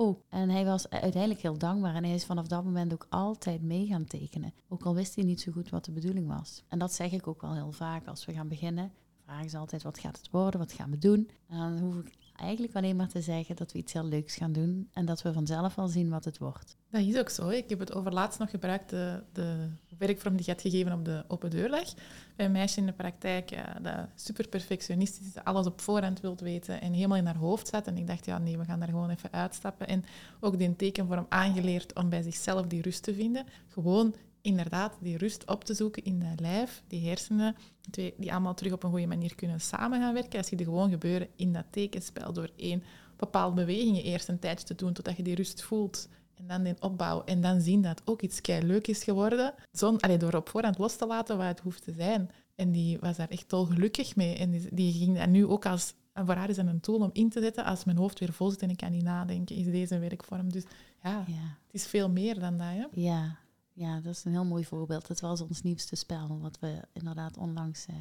ook. 0.00 0.22
En 0.28 0.48
hij 0.48 0.64
was 0.64 0.88
uiteindelijk 0.90 1.40
heel 1.42 1.58
dankbaar 1.58 1.94
en 1.94 2.04
hij 2.04 2.14
is 2.14 2.24
vanaf 2.24 2.46
dat 2.46 2.64
moment 2.64 2.92
ook 2.92 3.06
altijd 3.08 3.62
mee 3.62 3.86
gaan 3.86 4.04
tekenen. 4.04 4.54
Ook 4.68 4.82
al 4.82 4.94
wist 4.94 5.14
hij 5.14 5.24
niet 5.24 5.40
zo 5.40 5.52
goed 5.52 5.70
wat 5.70 5.84
de 5.84 5.92
bedoeling 5.92 6.26
was. 6.26 6.62
En 6.68 6.78
dat 6.78 6.92
zeg 6.92 7.12
ik 7.12 7.26
ook 7.26 7.40
wel 7.40 7.54
heel 7.54 7.72
vaak 7.72 8.06
als 8.06 8.24
we 8.24 8.32
gaan 8.32 8.48
beginnen. 8.48 8.92
Vragen 9.24 9.50
ze 9.50 9.58
altijd, 9.58 9.82
wat 9.82 9.98
gaat 9.98 10.16
het 10.16 10.30
worden, 10.30 10.60
wat 10.60 10.72
gaan 10.72 10.90
we 10.90 10.98
doen? 10.98 11.30
En 11.48 11.58
dan 11.58 11.78
hoef 11.78 11.96
ik 11.96 12.12
eigenlijk 12.40 12.74
alleen 12.74 12.96
maar 12.96 13.08
te 13.08 13.20
zeggen 13.20 13.56
dat 13.56 13.72
we 13.72 13.78
iets 13.78 13.92
heel 13.92 14.04
leuks 14.04 14.36
gaan 14.36 14.52
doen 14.52 14.88
en 14.92 15.04
dat 15.06 15.22
we 15.22 15.32
vanzelf 15.32 15.78
al 15.78 15.88
zien 15.88 16.10
wat 16.10 16.24
het 16.24 16.38
wordt. 16.38 16.76
Dat 16.90 17.00
is 17.00 17.18
ook 17.18 17.28
zo. 17.28 17.48
Ik 17.48 17.68
heb 17.68 17.78
het 17.78 17.94
overlaatst 17.94 18.38
nog 18.38 18.50
gebruikt, 18.50 18.90
de, 18.90 19.22
de 19.32 19.68
werkvorm 19.98 20.36
die 20.36 20.46
je 20.46 20.52
had 20.52 20.60
gegeven 20.60 20.92
op 20.92 21.04
de 21.04 21.24
open 21.28 21.50
deurdag. 21.50 21.94
Bij 22.36 22.46
een 22.46 22.52
meisje 22.52 22.80
in 22.80 22.86
de 22.86 22.92
praktijk 22.92 23.50
ja, 23.50 23.78
dat 23.82 24.08
super 24.14 24.48
perfectionistisch 24.48 25.26
is, 25.26 25.44
alles 25.44 25.66
op 25.66 25.80
voorhand 25.80 26.20
wilt 26.20 26.40
weten 26.40 26.80
en 26.80 26.92
helemaal 26.92 27.16
in 27.16 27.26
haar 27.26 27.36
hoofd 27.36 27.68
zet. 27.68 27.86
En 27.86 27.96
ik 27.96 28.06
dacht, 28.06 28.24
ja 28.24 28.38
nee, 28.38 28.58
we 28.58 28.64
gaan 28.64 28.78
daar 28.78 28.88
gewoon 28.88 29.10
even 29.10 29.32
uitstappen. 29.32 29.86
En 29.86 30.04
ook 30.40 30.58
die 30.58 30.76
tekenvorm 30.76 31.26
aangeleerd 31.28 31.94
om 31.94 32.08
bij 32.08 32.22
zichzelf 32.22 32.66
die 32.66 32.82
rust 32.82 33.02
te 33.02 33.14
vinden. 33.14 33.46
Gewoon 33.68 34.14
inderdaad 34.42 34.96
die 35.00 35.16
rust 35.16 35.46
op 35.46 35.64
te 35.64 35.74
zoeken 35.74 36.04
in 36.04 36.20
dat 36.20 36.40
lijf, 36.40 36.82
die 36.86 37.08
hersenen, 37.08 37.56
twee, 37.90 38.14
die 38.16 38.32
allemaal 38.32 38.54
terug 38.54 38.72
op 38.72 38.82
een 38.82 38.90
goede 38.90 39.06
manier 39.06 39.34
kunnen 39.34 39.60
samen 39.60 40.00
gaan 40.00 40.14
werken. 40.14 40.38
Als 40.38 40.48
je 40.48 40.56
die 40.56 40.66
gewoon 40.66 40.90
gebeuren 40.90 41.28
in 41.36 41.52
dat 41.52 41.64
tekenspel 41.70 42.32
door 42.32 42.50
één 42.56 42.82
bepaalde 43.16 43.54
bewegingen 43.54 44.02
eerst 44.02 44.28
een 44.28 44.38
tijdje 44.38 44.66
te 44.66 44.74
doen 44.74 44.92
totdat 44.92 45.16
je 45.16 45.22
die 45.22 45.34
rust 45.34 45.62
voelt. 45.62 46.08
En 46.34 46.46
dan 46.46 46.62
die 46.62 46.74
opbouw. 46.80 47.24
En 47.24 47.40
dan 47.40 47.60
zien 47.60 47.82
dat 47.82 48.02
ook 48.04 48.22
iets 48.22 48.40
kei 48.40 48.66
leuk 48.66 48.86
is 48.86 49.04
geworden. 49.04 49.54
Zon, 49.72 50.00
allee, 50.00 50.16
door 50.16 50.34
op 50.34 50.48
voorhand 50.48 50.78
los 50.78 50.96
te 50.96 51.06
laten 51.06 51.36
wat 51.36 51.46
het 51.46 51.60
hoeft 51.60 51.84
te 51.84 51.92
zijn. 51.92 52.30
En 52.54 52.70
die 52.72 52.98
was 52.98 53.16
daar 53.16 53.28
echt 53.28 53.52
al 53.52 53.64
gelukkig 53.64 54.16
mee. 54.16 54.36
En 54.36 54.50
die, 54.50 54.68
die 54.72 54.92
ging 54.92 55.16
daar 55.16 55.28
nu 55.28 55.46
ook 55.46 55.66
als... 55.66 55.94
En 56.12 56.26
voor 56.26 56.34
haar 56.34 56.48
is 56.48 56.56
dat 56.56 56.66
een 56.66 56.80
tool 56.80 56.98
om 56.98 57.10
in 57.12 57.28
te 57.28 57.40
zetten. 57.40 57.64
Als 57.64 57.84
mijn 57.84 57.96
hoofd 57.96 58.18
weer 58.18 58.32
vol 58.32 58.50
zit 58.50 58.62
en 58.62 58.70
ik 58.70 58.76
kan 58.76 58.90
niet 58.90 59.02
nadenken, 59.02 59.56
is 59.56 59.64
deze 59.64 59.98
werkvorm. 59.98 60.52
Dus 60.52 60.64
ja, 61.02 61.24
Ja, 61.26 61.56
het 61.66 61.74
is 61.74 61.86
veel 61.86 62.10
meer 62.10 62.38
dan 62.40 62.56
dat. 62.56 62.66
Hè? 62.66 62.86
ja. 62.92 63.38
Ja, 63.72 64.00
dat 64.00 64.14
is 64.14 64.24
een 64.24 64.32
heel 64.32 64.44
mooi 64.44 64.64
voorbeeld. 64.64 65.08
Het 65.08 65.20
was 65.20 65.40
ons 65.40 65.62
nieuwste 65.62 65.96
spel, 65.96 66.38
wat 66.40 66.58
we 66.58 66.80
inderdaad 66.92 67.36
onlangs 67.36 67.86
eh, 67.86 67.94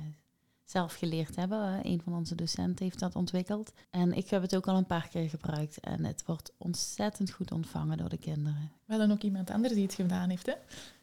zelf 0.63 0.93
geleerd 0.93 1.35
hebben. 1.35 1.63
Eh, 1.63 1.91
een 1.91 2.01
van 2.01 2.13
onze 2.13 2.35
docenten 2.35 2.85
heeft 2.85 2.99
dat 2.99 3.15
ontwikkeld. 3.15 3.71
En 3.89 4.13
ik 4.13 4.29
heb 4.29 4.41
het 4.41 4.55
ook 4.55 4.67
al 4.67 4.77
een 4.77 4.85
paar 4.85 5.07
keer 5.07 5.29
gebruikt. 5.29 5.79
En 5.79 6.05
het 6.05 6.23
wordt 6.25 6.51
ontzettend 6.57 7.31
goed 7.31 7.51
ontvangen 7.51 7.97
door 7.97 8.09
de 8.09 8.17
kinderen. 8.17 8.71
We 8.85 8.93
hadden 8.93 9.11
ook 9.11 9.21
iemand 9.21 9.49
anders 9.49 9.73
die 9.73 9.83
het 9.83 9.93
gedaan 9.93 10.29
heeft, 10.29 10.45
hè? 10.45 10.53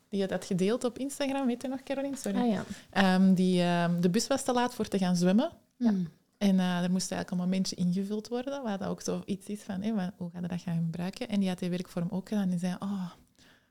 Die 0.09 0.21
had 0.21 0.31
dat 0.31 0.45
gedeeld 0.45 0.85
op 0.85 0.99
Instagram, 0.99 1.47
weet 1.47 1.63
je 1.63 1.69
nog, 1.69 1.83
Caroline? 1.83 2.17
Sorry. 2.17 2.39
Ah 2.39 2.49
ja. 2.49 2.65
Ehm, 2.91 3.35
die, 3.35 3.63
ehm, 3.63 4.01
de 4.01 4.11
bus 4.11 4.27
was 4.27 4.45
te 4.45 4.53
laat 4.53 4.75
voor 4.75 4.89
te 4.89 4.99
gaan 4.99 5.17
zwemmen. 5.17 5.51
Ja. 5.77 5.95
En 6.39 6.59
eh, 6.61 6.83
er 6.83 6.91
moest 6.91 7.13
eigenlijk 7.13 7.31
een 7.31 7.49
momentje 7.49 7.77
ingevuld 7.77 8.29
worden, 8.29 8.63
waar 8.63 8.79
dat 8.79 8.89
ook 8.89 9.01
zoiets 9.01 9.47
is 9.47 9.63
van, 9.63 9.83
hé, 9.83 9.91
hoe 10.17 10.31
ga 10.33 10.41
je 10.41 10.49
dat 10.49 10.61
gaan 10.61 10.77
gebruiken? 10.77 11.29
En 11.29 11.41
die 11.41 11.49
had 11.49 11.59
die 11.59 11.71
werkvorm 11.71 12.09
ook 12.11 12.29
gedaan. 12.29 12.49
Die 12.49 12.59
zei, 12.59 12.77
oh, 12.79 13.11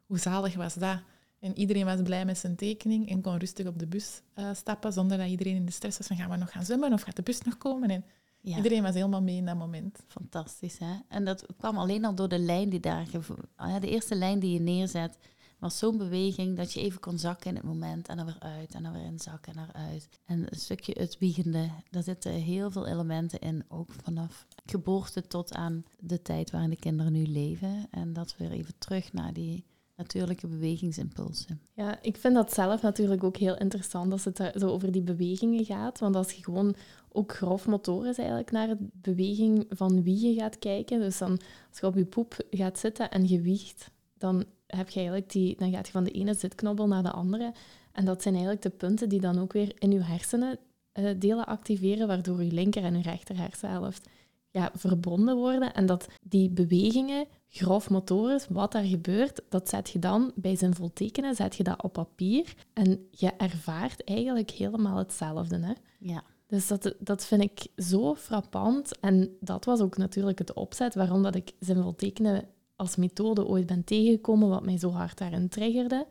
hoe 0.06 0.18
zalig 0.20 0.56
was 0.56 0.74
dat? 0.74 1.00
En 1.39 1.58
iedereen 1.58 1.86
was 1.86 2.02
blij 2.02 2.26
met 2.26 2.38
zijn 2.38 2.56
tekening 2.56 3.10
en 3.10 3.22
kon 3.22 3.38
rustig 3.38 3.68
op 3.68 3.80
de 3.80 3.88
bus 3.88 4.22
eh, 4.34 4.50
stappen, 4.54 4.94
zonder 4.94 5.18
dat 5.18 5.28
iedereen 5.28 5.56
in 5.56 5.65
de 5.65 5.72
stress 5.72 5.98
was 5.98 6.08
van, 6.08 6.15
gaan 6.18 6.30
we 6.30 6.36
nog 6.36 6.52
gaan 6.52 6.65
zwemmen 6.65 6.94
of 6.94 7.02
gaat 7.02 7.15
de 7.15 7.22
bus 7.22 7.41
nog 7.41 7.58
komen? 7.58 7.89
En 7.89 8.06
Ja. 8.41 8.56
iedereen 8.56 8.84
was 8.84 8.94
helemaal 8.94 9.22
mee 9.22 9.36
in 9.36 9.46
dat 9.46 9.56
moment. 9.58 10.00
Fantastisch, 10.08 10.78
hè? 10.80 10.94
En 11.08 11.26
dat 11.26 11.46
kwam 11.58 11.78
alleen 11.78 12.06
al 12.06 12.15
door 12.15 12.28
de 12.30 12.39
lijn 12.39 12.70
die 12.70 12.80
daar... 12.80 13.08
ah 13.56 13.70
ja, 13.70 13.80
de 13.80 13.89
eerste 13.89 14.15
lijn 14.15 14.39
die 14.39 14.54
je 14.54 14.60
neerzet, 14.60 15.18
was 15.60 15.78
zo'n 15.78 15.98
beweging 15.98 16.58
dat 16.58 16.74
je 16.74 16.82
even 16.82 17.00
kon 17.00 17.18
zakken 17.20 17.50
in 17.50 17.56
het 17.56 17.65
moment. 17.65 18.08
En 18.08 18.18
dan 18.18 18.26
weer 18.26 18.39
uit, 18.39 18.74
en 18.74 18.84
dan 18.84 18.94
weer 18.94 19.06
in 19.06 19.20
zakken 19.20 19.54
en 19.56 19.70
eruit. 19.70 20.08
En 20.26 20.39
een 20.39 20.60
stukje 20.60 20.96
het 21.00 21.18
wiegende, 21.18 21.70
daar 21.89 22.04
zitten 22.04 22.32
heel 22.32 22.72
veel 22.72 22.88
elementen 22.88 23.39
in. 23.39 23.63
Ook 23.68 23.89
vanaf 24.04 24.46
geboorte 24.65 25.28
tot 25.28 25.54
aan 25.54 25.84
de 26.00 26.22
tijd 26.22 26.52
waarin 26.52 26.70
de 26.70 26.76
kinderen 26.80 27.12
nu 27.12 27.26
leven. 27.26 27.88
En 27.91 28.13
dat 28.13 28.36
weer 28.38 28.52
even 28.52 28.78
terug 28.78 29.13
naar 29.13 29.34
die 29.34 29.65
natuurlijke 29.95 30.47
bewegingsimpulsen. 30.47 31.62
Ja, 31.73 32.01
ik 32.01 32.17
vind 32.17 32.34
dat 32.34 32.53
zelf 32.53 32.81
natuurlijk 32.81 33.23
ook 33.23 33.38
heel 33.38 33.58
interessant 33.58 34.12
als 34.12 34.25
het 34.25 34.51
zo 34.55 34.67
over 34.67 34.91
die 34.91 35.01
bewegingen 35.01 35.65
gaat. 35.65 35.99
Want 35.99 36.15
als 36.15 36.31
je 36.31 36.43
gewoon 36.43 36.75
ook 37.12 37.34
grof 37.34 37.67
motorisch 37.67 38.17
eigenlijk 38.17 38.51
naar 38.51 38.67
de 38.67 38.77
beweging 38.93 39.65
van 39.69 40.03
wiegen 40.03 40.34
gaat 40.34 40.60
kijken, 40.60 40.99
dus 40.99 41.17
dan 41.17 41.39
als 41.69 41.79
je 41.79 41.86
op 41.86 41.95
je 41.95 42.05
poep 42.05 42.38
gaat 42.49 42.79
zitten 42.79 43.12
en 43.12 43.27
je 43.27 43.41
wiegt, 43.41 43.91
dan 44.17 44.45
heb 44.67 44.89
je 44.89 44.95
eigenlijk 44.99 45.31
die, 45.31 45.58
dan 45.58 45.71
gaat 45.71 45.86
je 45.86 45.91
van 45.91 46.03
de 46.03 46.12
ene 46.12 46.34
zitknobbel 46.34 46.88
naar 46.88 47.03
de 47.03 47.12
andere. 47.12 47.53
En 47.91 48.05
dat 48.05 48.21
zijn 48.21 48.34
eigenlijk 48.34 48.63
de 48.63 48.69
punten 48.69 49.10
die 49.10 49.21
dan 49.21 49.39
ook 49.39 49.53
weer 49.53 49.71
in 49.77 49.91
je 49.91 50.03
hersenen 50.03 50.58
eh, 50.91 51.10
delen 51.19 51.45
activeren, 51.45 52.08
waardoor 52.08 52.43
je 52.43 52.51
linker 52.51 52.84
en 52.84 52.95
je 52.95 53.01
rechter 53.01 53.38
hersenhelft 53.38 54.10
ja, 54.56 54.72
verbonden 54.74 55.36
worden. 55.36 55.74
En 55.74 55.86
dat 55.86 56.08
die 56.22 56.50
bewegingen, 56.50 57.26
grof 57.48 57.89
motorisch, 57.89 58.48
wat 58.50 58.72
daar 58.72 58.84
gebeurt, 58.84 59.41
dat 59.50 59.70
zet 59.70 59.89
je 59.89 60.00
dan 60.00 60.32
bij 60.36 60.56
zinvol 60.56 60.94
tekenen, 60.94 61.36
zet 61.36 61.56
je 61.56 61.63
dat 61.63 61.84
op 61.84 61.94
papier. 61.94 62.54
En 62.74 63.08
je 63.12 63.32
ervaart 63.38 64.04
eigenlijk 64.04 64.50
helemaal 64.50 64.98
hetzelfde. 64.98 65.60
Hè? 65.60 65.74
Ja, 66.00 66.24
Dus 66.48 66.68
dat, 66.68 66.96
dat 67.00 67.26
vind 67.26 67.41
ik 67.41 67.68
zo 67.78 68.15
frappant. 68.15 69.00
En 69.00 69.38
dat 69.39 69.65
was 69.65 69.80
ook 69.80 69.98
natuurlijk 69.98 70.39
het 70.39 70.54
opzet 70.54 70.96
waarom 70.96 71.24
dat 71.24 71.36
ik 71.36 71.52
zinvol 71.60 71.96
tekenen 71.96 72.48
als 72.76 72.96
methode 72.96 73.46
ooit 73.46 73.65
ben 73.65 73.84
tegengekomen, 73.84 74.50
wat 74.50 74.65
mij 74.65 74.78
zo 74.78 74.89
hard 74.89 75.18
daarin 75.18 75.50
triggerde. 75.50 76.08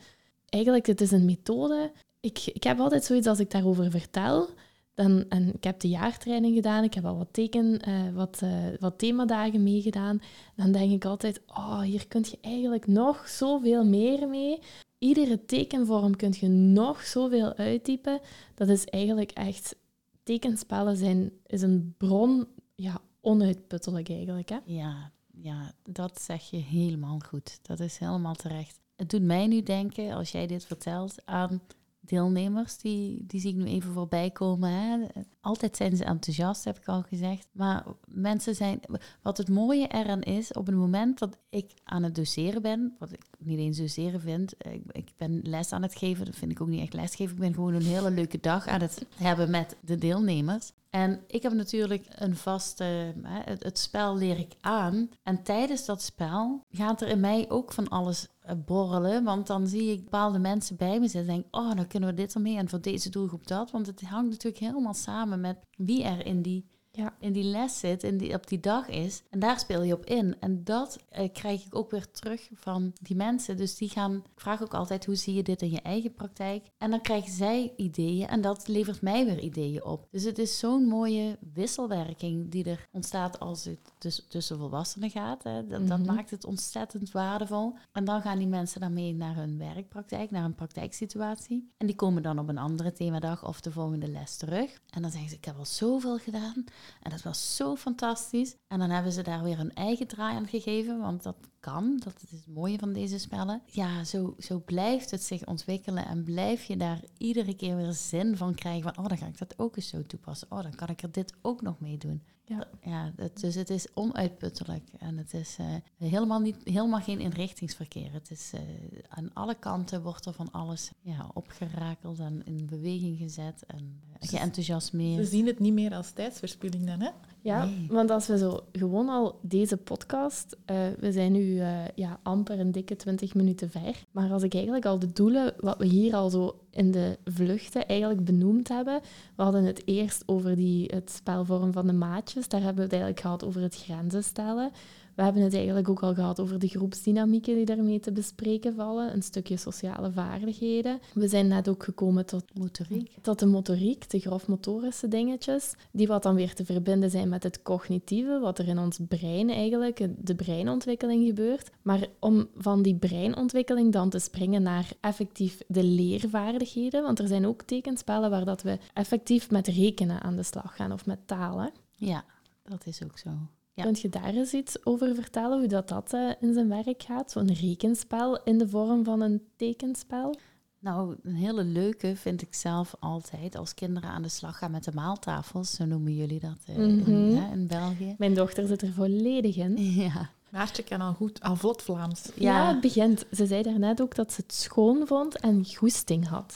Eigenlijk, 0.48 0.86
het 0.86 1.00
is 1.00 1.10
een 1.10 1.24
methode. 1.24 1.92
Ik, 2.20 2.46
ik 2.46 2.62
heb 2.62 2.78
altijd 2.78 3.04
zoiets 3.04 3.26
als 3.26 3.38
ik 3.38 3.50
daarover 3.50 3.90
vertel. 3.90 4.48
Dan, 4.94 5.24
en 5.28 5.54
ik 5.54 5.64
heb 5.64 5.80
de 5.80 5.88
jaartraining 5.88 6.54
gedaan, 6.54 6.84
ik 6.84 6.94
heb 6.94 7.04
al 7.04 7.16
wat, 7.16 7.28
teken, 7.30 7.80
eh, 7.80 8.12
wat, 8.12 8.40
eh, 8.42 8.50
wat 8.80 8.98
themadagen 8.98 9.62
meegedaan. 9.62 10.20
Dan 10.56 10.72
denk 10.72 10.92
ik 10.92 11.04
altijd, 11.04 11.40
oh, 11.46 11.80
hier 11.80 12.08
kun 12.08 12.24
je 12.30 12.38
eigenlijk 12.40 12.86
nog 12.86 13.28
zoveel 13.28 13.84
meer 13.84 14.28
mee. 14.28 14.58
Iedere 14.98 15.44
tekenvorm 15.44 16.16
kun 16.16 16.34
je 16.40 16.48
nog 16.48 17.02
zoveel 17.02 17.54
uittypen. 17.54 18.20
Dat 18.54 18.68
is 18.68 18.84
eigenlijk 18.84 19.30
echt... 19.30 19.76
Tekenspellen 20.22 20.96
zijn, 20.96 21.32
is 21.46 21.62
een 21.62 21.94
bron, 21.98 22.46
ja, 22.74 23.00
onuitputtelijk 23.20 24.08
eigenlijk. 24.08 24.48
Hè? 24.48 24.58
ja, 24.64 25.10
ja, 25.40 25.72
dat 25.82 26.20
zeg 26.20 26.50
je 26.50 26.56
helemaal 26.56 27.18
goed. 27.18 27.58
Dat 27.62 27.80
is 27.80 27.98
helemaal 27.98 28.34
terecht. 28.34 28.80
Het 28.96 29.10
doet 29.10 29.22
mij 29.22 29.46
nu 29.46 29.62
denken, 29.62 30.12
als 30.12 30.32
jij 30.32 30.46
dit 30.46 30.64
vertelt, 30.64 31.14
aan 31.24 31.62
deelnemers. 32.06 32.78
Die, 32.78 33.24
die 33.26 33.40
zie 33.40 33.50
ik 33.50 33.56
nu 33.56 33.64
even 33.64 33.92
voorbij 33.92 34.30
komen. 34.30 34.70
Hè. 34.70 35.06
Altijd 35.40 35.76
zijn 35.76 35.96
ze 35.96 36.04
enthousiast, 36.04 36.64
heb 36.64 36.78
ik 36.78 36.88
al 36.88 37.02
gezegd. 37.02 37.48
Maar 37.52 37.84
mensen 38.06 38.54
zijn... 38.54 38.80
Wat 39.22 39.38
het 39.38 39.48
mooie 39.48 39.88
eraan 39.88 40.22
is, 40.22 40.52
op 40.52 40.66
het 40.66 40.74
moment 40.74 41.18
dat 41.18 41.38
ik 41.50 41.72
aan 41.84 42.02
het 42.02 42.14
doseren 42.14 42.62
ben... 42.62 42.96
Wat 42.98 43.12
ik 43.12 43.24
niet 43.38 43.58
eens 43.58 43.78
doseren 43.78 44.20
vind. 44.20 44.54
Ik, 44.58 44.82
ik 44.90 45.12
ben 45.16 45.40
les 45.42 45.72
aan 45.72 45.82
het 45.82 45.96
geven. 45.96 46.24
Dat 46.24 46.36
vind 46.36 46.50
ik 46.50 46.60
ook 46.60 46.68
niet 46.68 46.80
echt 46.80 46.94
lesgeven. 46.94 47.34
Ik 47.34 47.40
ben 47.40 47.54
gewoon 47.54 47.74
een 47.74 47.82
hele 47.82 48.10
leuke 48.10 48.40
dag 48.40 48.66
aan 48.66 48.80
het 48.80 49.06
hebben 49.16 49.50
met 49.50 49.76
de 49.80 49.96
deelnemers. 49.96 50.72
En 50.94 51.24
ik 51.26 51.42
heb 51.42 51.52
natuurlijk 51.52 52.06
een 52.08 52.36
vaste... 52.36 53.14
Het 53.60 53.78
spel 53.78 54.16
leer 54.16 54.38
ik 54.38 54.54
aan. 54.60 55.10
En 55.22 55.42
tijdens 55.42 55.84
dat 55.84 56.02
spel 56.02 56.64
gaat 56.70 57.00
er 57.00 57.08
in 57.08 57.20
mij 57.20 57.50
ook 57.50 57.72
van 57.72 57.88
alles 57.88 58.28
eh, 58.40 58.54
borrelen. 58.64 59.24
Want 59.24 59.46
dan 59.46 59.66
zie 59.66 59.92
ik 59.92 60.04
bepaalde 60.04 60.38
mensen 60.38 60.76
bij 60.76 61.00
me 61.00 61.08
zitten 61.08 61.34
en 61.34 61.40
denk... 61.40 61.56
Oh, 61.56 61.76
dan 61.76 61.86
kunnen 61.86 62.08
we 62.08 62.14
dit 62.14 62.34
ermee 62.34 62.56
en 62.56 62.68
voor 62.68 62.80
deze 62.80 63.10
doelgroep 63.10 63.46
dat. 63.46 63.70
Want 63.70 63.86
het 63.86 64.00
hangt 64.00 64.30
natuurlijk 64.30 64.64
helemaal 64.64 64.94
samen 64.94 65.40
met 65.40 65.58
wie 65.76 66.04
er 66.04 66.26
in 66.26 66.42
die 66.42 66.66
Ja. 66.96 67.14
in 67.18 67.32
die 67.32 67.44
les 67.44 67.78
zit, 67.78 68.02
in 68.02 68.16
die, 68.18 68.34
op 68.34 68.46
die 68.46 68.60
dag 68.60 68.88
is. 68.88 69.22
En 69.30 69.38
daar 69.38 69.58
speel 69.58 69.82
je 69.82 69.92
op 69.94 70.04
in. 70.06 70.36
En 70.40 70.64
dat 70.64 70.98
eh, 71.08 71.32
krijg 71.32 71.64
ik 71.66 71.74
ook 71.76 71.90
weer 71.90 72.10
terug 72.10 72.48
van 72.54 72.92
die 73.00 73.16
mensen. 73.16 73.56
Dus 73.56 73.76
die 73.76 73.88
gaan, 73.88 74.14
ik 74.14 74.40
vraag 74.40 74.62
ook 74.62 74.74
altijd, 74.74 75.04
hoe 75.06 75.14
zie 75.14 75.34
je 75.34 75.42
dit 75.42 75.62
in 75.62 75.70
je 75.70 75.80
eigen 75.80 76.14
praktijk? 76.14 76.64
En 76.78 76.90
dan 76.90 77.00
krijgen 77.00 77.32
zij 77.32 77.72
ideeën 77.76 78.26
en 78.28 78.40
dat 78.40 78.68
levert 78.68 79.02
mij 79.02 79.24
weer 79.24 79.38
ideeën 79.40 79.84
op. 79.84 80.06
Dus 80.10 80.24
het 80.24 80.38
is 80.38 80.58
zo'n 80.58 80.84
mooie 80.84 81.38
wisselwerking 81.54 82.50
die 82.50 82.64
er 82.64 82.88
ontstaat 82.92 83.40
als 83.40 83.64
het 83.64 83.78
dus 83.98 84.24
tussen 84.28 84.58
volwassenen 84.58 85.10
gaat. 85.10 85.42
Hè. 85.42 85.66
Dat, 85.66 85.88
dat 85.88 85.98
Mhm. 85.98 86.14
maakt 86.14 86.30
het 86.30 86.44
ontzettend 86.44 87.10
waardevol. 87.10 87.74
En 87.92 88.04
dan 88.04 88.22
gaan 88.22 88.38
die 88.38 88.46
mensen 88.46 88.80
daarmee 88.80 89.14
naar 89.14 89.34
hun 89.36 89.58
werkpraktijk, 89.58 90.30
naar 90.30 90.44
een 90.44 90.54
praktijksituatie. 90.54 91.70
En 91.76 91.86
die 91.86 91.96
komen 91.96 92.22
dan 92.22 92.38
op 92.38 92.48
een 92.48 92.58
andere 92.58 92.92
themadag 92.92 93.46
of 93.46 93.60
de 93.60 93.70
volgende 93.72 94.08
les 94.08 94.36
terug. 94.36 94.80
En 94.90 95.02
dan 95.02 95.10
zeggen 95.10 95.30
ze, 95.30 95.36
ik 95.36 95.44
heb 95.44 95.58
al 95.58 95.64
zoveel 95.66 96.18
gedaan. 96.18 96.64
En 97.02 97.10
dat 97.10 97.22
was 97.22 97.56
zo 97.56 97.76
fantastisch. 97.76 98.56
En 98.66 98.78
dan 98.78 98.90
hebben 98.90 99.12
ze 99.12 99.22
daar 99.22 99.42
weer 99.42 99.58
een 99.58 99.74
eigen 99.74 100.06
draai 100.06 100.36
aan 100.36 100.48
gegeven, 100.48 100.98
want 101.00 101.22
dat 101.22 101.36
kan. 101.60 102.00
Dat 102.04 102.14
is 102.22 102.30
het 102.30 102.46
mooie 102.46 102.78
van 102.78 102.92
deze 102.92 103.18
spellen. 103.18 103.62
Ja, 103.66 104.04
zo, 104.04 104.34
zo 104.38 104.60
blijft 104.60 105.10
het 105.10 105.22
zich 105.22 105.46
ontwikkelen 105.46 106.06
en 106.06 106.24
blijf 106.24 106.64
je 106.64 106.76
daar 106.76 107.00
iedere 107.18 107.56
keer 107.56 107.76
weer 107.76 107.92
zin 107.92 108.36
van 108.36 108.54
krijgen. 108.54 108.82
Van, 108.82 109.04
oh, 109.04 109.08
dan 109.08 109.18
ga 109.18 109.26
ik 109.26 109.38
dat 109.38 109.58
ook 109.58 109.76
eens 109.76 109.88
zo 109.88 110.02
toepassen. 110.02 110.50
Oh, 110.50 110.62
dan 110.62 110.74
kan 110.74 110.88
ik 110.88 111.02
er 111.02 111.12
dit 111.12 111.34
ook 111.42 111.62
nog 111.62 111.80
mee 111.80 111.98
doen. 111.98 112.22
Ja. 112.46 112.66
Ja, 112.82 113.12
dus 113.40 113.54
het 113.54 113.70
is 113.70 113.86
onuitputtelijk. 113.94 114.88
En 114.98 115.16
het 115.16 115.34
is 115.34 115.56
eh, 115.58 115.66
helemaal, 116.08 116.40
niet, 116.40 116.56
helemaal 116.64 117.00
geen 117.00 117.20
inrichtingsverkeer. 117.20 118.12
Het 118.12 118.30
is 118.30 118.50
eh, 118.54 118.60
aan 119.08 119.30
alle 119.32 119.54
kanten 119.54 120.02
wordt 120.02 120.26
er 120.26 120.32
van 120.32 120.50
alles 120.50 120.90
ja, 121.00 121.30
opgerakeld 121.34 122.18
en 122.18 122.42
in 122.44 122.66
beweging 122.66 123.18
gezet 123.18 123.64
en 123.66 124.00
Ze 124.20 124.36
geenthousiasmeerd. 124.36 125.28
zien 125.28 125.46
het 125.46 125.58
niet 125.58 125.72
meer 125.72 125.94
als 125.94 126.10
tijdsverspilling 126.10 126.86
dan, 126.86 127.00
hè? 127.00 127.10
Ja, 127.44 127.64
Nee. 127.64 127.86
want 127.90 128.10
als 128.10 128.26
we 128.26 128.38
zo 128.38 128.60
gewoon 128.72 129.08
al 129.08 129.38
deze 129.42 129.76
podcast, 129.76 130.56
eh, 130.64 130.76
we 130.98 131.12
zijn 131.12 131.32
nu 131.32 131.58
eh, 131.60 131.68
ja, 131.94 132.18
amper 132.22 132.60
een 132.60 132.72
dikke 132.72 132.96
20 132.96 133.34
minuten 133.34 133.70
ver, 133.70 134.04
maar 134.10 134.32
als 134.32 134.42
ik 134.42 134.54
eigenlijk 134.54 134.84
al 134.86 134.98
de 134.98 135.12
doelen, 135.12 135.54
wat 135.60 135.78
we 135.78 135.86
hier 135.86 136.14
al 136.14 136.30
zo 136.30 136.58
in 136.70 136.90
de 136.90 137.18
vluchten 137.24 137.86
eigenlijk 137.86 138.24
benoemd 138.24 138.68
hebben, 138.68 139.00
we 139.36 139.42
hadden 139.42 139.64
het 139.64 139.82
eerst 139.84 140.22
over 140.26 140.56
die, 140.56 140.90
het 140.94 141.10
spelvorm 141.10 141.72
van 141.72 141.86
de 141.86 141.92
maatjes, 141.92 142.48
daar 142.48 142.60
hebben 142.60 142.76
we 142.78 142.82
het 142.82 142.92
eigenlijk 142.92 143.22
gehad 143.22 143.44
over 143.44 143.62
het 143.62 143.76
grenzen 143.76 144.24
stellen. 144.24 144.70
We 145.14 145.22
hebben 145.22 145.42
het 145.42 145.54
eigenlijk 145.54 145.88
ook 145.88 146.02
al 146.02 146.14
gehad 146.14 146.40
over 146.40 146.58
de 146.58 146.68
groepsdynamieken 146.68 147.54
die 147.54 147.64
daarmee 147.64 148.00
te 148.00 148.12
bespreken 148.12 148.74
vallen, 148.74 149.14
een 149.14 149.22
stukje 149.22 149.56
sociale 149.56 150.12
vaardigheden. 150.12 150.98
We 151.14 151.28
zijn 151.28 151.48
net 151.48 151.68
ook 151.68 151.84
gekomen 151.84 152.26
tot 152.26 152.44
Motoriek. 152.54 153.16
tot 153.20 153.38
de 153.38 153.46
motoriek, 153.46 154.10
de 154.10 154.18
grofmotorische 154.18 155.08
dingetjes, 155.08 155.74
die 155.92 156.06
wat 156.06 156.22
dan 156.22 156.34
weer 156.34 156.54
te 156.54 156.64
verbinden 156.64 157.10
zijn 157.10 157.28
met 157.28 157.42
het 157.42 157.62
cognitieve, 157.62 158.38
wat 158.38 158.58
er 158.58 158.68
in 158.68 158.78
ons 158.78 158.98
brein 159.08 159.50
eigenlijk, 159.50 160.08
de 160.18 160.34
breinontwikkeling 160.34 161.26
gebeurt. 161.26 161.70
Maar 161.82 162.06
om 162.18 162.48
van 162.56 162.82
die 162.82 162.94
breinontwikkeling 162.94 163.92
dan 163.92 164.10
te 164.10 164.18
springen 164.18 164.62
naar 164.62 164.92
effectief 165.00 165.60
de 165.68 165.84
leervaardigheden, 165.84 167.02
want 167.02 167.18
er 167.18 167.28
zijn 167.28 167.46
ook 167.46 167.62
tekenspellen 167.62 168.30
waar 168.30 168.44
dat 168.44 168.62
we 168.62 168.78
effectief 168.94 169.50
met 169.50 169.66
rekenen 169.66 170.20
aan 170.20 170.36
de 170.36 170.42
slag 170.42 170.76
gaan 170.76 170.92
of 170.92 171.06
met 171.06 171.18
talen. 171.26 171.72
Ja, 171.96 172.24
dat 172.62 172.86
is 172.86 173.04
ook 173.04 173.18
zo. 173.18 173.30
Ja. 173.74 173.82
Kunt 173.82 174.00
je 174.00 174.08
daar 174.08 174.34
eens 174.34 174.52
iets 174.52 174.86
over 174.86 175.14
vertellen, 175.14 175.58
hoe 175.58 175.68
dat, 175.68 175.88
dat 175.88 176.12
eh, 176.12 176.30
in 176.40 176.54
zijn 176.54 176.68
werk 176.68 177.02
gaat? 177.02 177.30
Zo'n 177.30 177.52
rekenspel 177.54 178.42
in 178.42 178.58
de 178.58 178.68
vorm 178.68 179.04
van 179.04 179.20
een 179.20 179.42
tekenspel? 179.56 180.34
Nou, 180.78 181.16
een 181.22 181.34
hele 181.34 181.64
leuke 181.64 182.16
vind 182.16 182.42
ik 182.42 182.54
zelf 182.54 182.94
altijd 183.00 183.56
als 183.56 183.74
kinderen 183.74 184.10
aan 184.10 184.22
de 184.22 184.28
slag 184.28 184.58
gaan 184.58 184.70
met 184.70 184.84
de 184.84 184.92
maaltafels. 184.94 185.74
Zo 185.74 185.84
noemen 185.84 186.14
jullie 186.14 186.40
dat 186.40 186.58
eh, 186.66 186.76
in, 186.78 186.96
Mhm. 186.96 187.10
hè, 187.42 187.52
in 187.52 187.66
België. 187.66 188.14
Mijn 188.18 188.34
dochter 188.34 188.66
zit 188.66 188.82
er 188.82 188.92
volledig 188.92 189.56
in. 189.56 189.76
Ja, 190.02 190.30
Maartje 190.50 190.82
kan 190.82 191.00
al 191.00 191.12
goed, 191.14 191.40
al 191.40 191.56
vlot 191.56 191.82
Vlaams. 191.82 192.28
Ja. 192.34 192.68
het 192.68 192.80
begint. 192.80 193.24
Ze 193.32 193.46
zei 193.46 193.62
daarnet 193.62 194.00
ook 194.00 194.14
dat 194.14 194.32
ze 194.32 194.40
het 194.46 194.54
schoon 194.54 195.06
vond 195.06 195.40
en 195.40 195.64
goesting 195.76 196.28
had. 196.28 196.54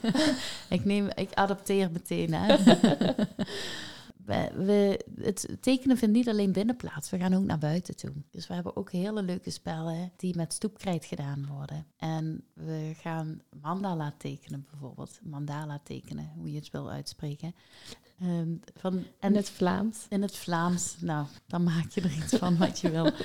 ik, 0.68 0.84
neem, 0.84 1.08
ik 1.14 1.28
adopteer 1.34 1.90
meteen. 1.90 2.34
Hè. 2.34 2.56
we, 4.24 4.50
we, 4.54 5.04
het 5.22 5.56
tekenen 5.60 5.96
vindt 5.96 6.14
niet 6.14 6.28
alleen 6.28 6.52
binnen 6.52 6.76
plaats, 6.76 7.10
we 7.10 7.18
gaan 7.18 7.34
ook 7.34 7.44
naar 7.44 7.58
buiten 7.58 7.96
toe. 7.96 8.12
Dus 8.30 8.46
we 8.46 8.54
hebben 8.54 8.76
ook 8.76 8.92
hele 8.92 9.22
leuke 9.22 9.50
spellen 9.50 10.12
die 10.16 10.36
met 10.36 10.52
stoepkrijt 10.52 11.04
gedaan 11.04 11.46
worden. 11.46 11.86
En 11.96 12.44
we 12.52 12.92
gaan 12.96 13.42
mandala 13.60 14.14
tekenen 14.18 14.66
bijvoorbeeld. 14.70 15.20
Mandala 15.22 15.80
tekenen, 15.84 16.32
hoe 16.36 16.52
je 16.52 16.58
het 16.58 16.70
wil 16.70 16.90
uitspreken. 16.90 17.54
Um, 18.22 18.60
van, 18.74 19.04
in 19.20 19.36
het 19.36 19.50
Vlaams. 19.50 20.06
In 20.08 20.22
het 20.22 20.36
Vlaams. 20.36 20.96
Nou, 21.00 21.26
dan 21.46 21.62
maak 21.62 21.90
je 21.90 22.00
er 22.00 22.16
iets 22.16 22.36
van 22.36 22.56
wat 22.56 22.80
je 22.80 22.90
wil. 22.90 23.10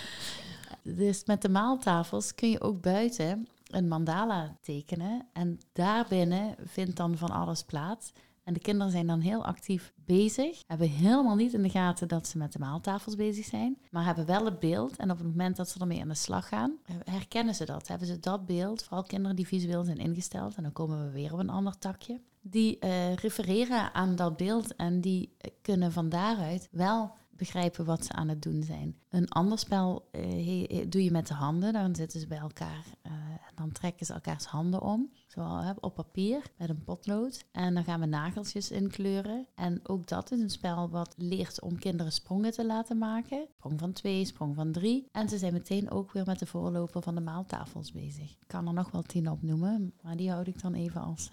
Dus 0.84 1.26
met 1.26 1.42
de 1.42 1.50
maaltafels 1.50 2.36
kun 2.36 2.50
je 2.50 2.62
ook 2.62 2.82
buiten 2.82 3.48
een 3.68 3.88
mandala 3.88 4.58
tekenen. 4.62 5.28
En 5.34 5.60
daarbinnen 5.74 6.56
vindt 6.66 6.96
dan 6.96 7.18
van 7.18 7.30
alles 7.30 7.64
plaats. 7.64 8.12
En 8.46 8.54
de 8.54 8.60
kinderen 8.60 8.92
zijn 8.92 9.08
dan 9.08 9.20
heel 9.20 9.46
actief 9.46 9.94
bezig. 9.96 10.62
Hebben 10.68 10.90
helemaal 10.90 11.36
niet 11.36 11.54
in 11.54 11.62
de 11.62 11.70
gaten 11.70 12.08
dat 12.08 12.28
ze 12.28 12.38
met 12.38 12.54
de 12.54 12.60
maaltafels 12.60 13.16
bezig 13.16 13.46
zijn. 13.46 13.78
Maar 13.92 14.06
hebben 14.06 14.26
wel 14.26 14.46
het 14.46 14.60
beeld. 14.60 14.96
En 14.98 15.12
op 15.12 15.18
het 15.18 15.28
moment 15.28 15.56
dat 15.56 15.70
ze 15.70 15.80
ermee 15.80 16.02
aan 16.02 16.08
de 16.08 16.16
slag 16.16 16.48
gaan, 16.48 16.78
herkennen 17.04 17.56
ze 17.56 17.66
dat. 17.66 17.88
Hebben 17.88 18.08
ze 18.08 18.20
dat 18.20 18.46
beeld, 18.46 18.84
vooral 18.84 19.04
kinderen 19.04 19.36
die 19.36 19.48
visueel 19.48 19.84
zijn 19.84 19.98
ingesteld. 19.98 20.56
En 20.56 20.64
dan 20.64 20.72
komen 20.72 21.06
we 21.06 21.12
weer 21.12 21.34
op 21.34 21.40
een 21.40 21.50
ander 21.50 21.78
takje. 21.78 22.22
Die 22.42 22.78
uh, 22.80 23.14
refereren 23.14 23.94
aan 23.94 24.16
dat 24.16 24.38
beeld 24.38 24.76
en 24.76 25.02
die 25.02 25.36
kunnen 25.62 25.92
van 25.92 26.10
daaruit 26.10 26.68
wel 26.72 27.14
begrijpen 27.38 27.86
wat 27.86 28.06
ze 28.06 28.14
aan 28.14 28.30
het 28.30 28.42
doen 28.42 28.64
zijn. 28.64 28.96
Een 29.10 29.30
ander 29.30 29.60
spel 29.60 30.10
uh, 30.12 30.86
doe 30.90 31.04
je 31.04 31.12
met 31.12 31.28
de 31.28 31.34
handen. 31.34 31.74
Dan 31.74 31.96
zitten 31.96 32.20
ze 32.20 32.28
bij 32.28 32.38
elkaar 32.38 32.86
uh, 33.08 33.12
dan 33.56 33.72
trekken 33.72 34.06
ze 34.06 34.14
elkaars 34.14 34.46
handen 34.46 34.82
om. 34.82 35.12
Zo 35.28 35.62
op 35.80 35.96
papier 35.96 36.42
met 36.58 36.70
een 36.70 36.84
potlood. 36.84 37.46
En 37.52 37.74
dan 37.74 37.84
gaan 37.84 38.00
we 38.00 38.06
nageltjes 38.06 38.72
inkleuren. 38.72 39.48
En 39.56 39.80
ook 39.84 40.08
dat 40.08 40.32
is 40.32 40.40
een 40.40 40.50
spel 40.50 40.90
wat 40.90 41.14
leert 41.18 41.62
om 41.62 41.80
kinderen 41.80 42.12
sprongen 42.12 42.52
te 42.52 42.66
laten 42.66 42.98
maken. 42.98 43.48
Sprong 43.58 43.80
van 43.80 43.94
twee, 43.94 44.26
sprong 44.26 44.56
van 44.56 44.72
drie. 44.72 45.08
En 45.12 45.30
ze 45.30 45.38
zijn 45.38 45.54
meteen 45.54 45.92
ook 45.92 46.12
weer 46.12 46.26
met 46.26 46.40
de 46.40 46.46
voorloper 46.46 47.02
van 47.02 47.16
de 47.16 47.22
maaltafels 47.22 47.92
bezig. 47.92 48.32
Ik 48.32 48.48
kan 48.48 48.68
er 48.68 48.74
nog 48.74 48.92
wel 48.92 49.02
tien 49.02 49.30
opnoemen, 49.30 49.94
maar 50.02 50.16
die 50.16 50.32
houd 50.32 50.48
ik 50.48 50.62
dan 50.62 50.74
even 50.74 51.02
als... 51.02 51.30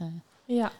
Ja, 0.54 0.72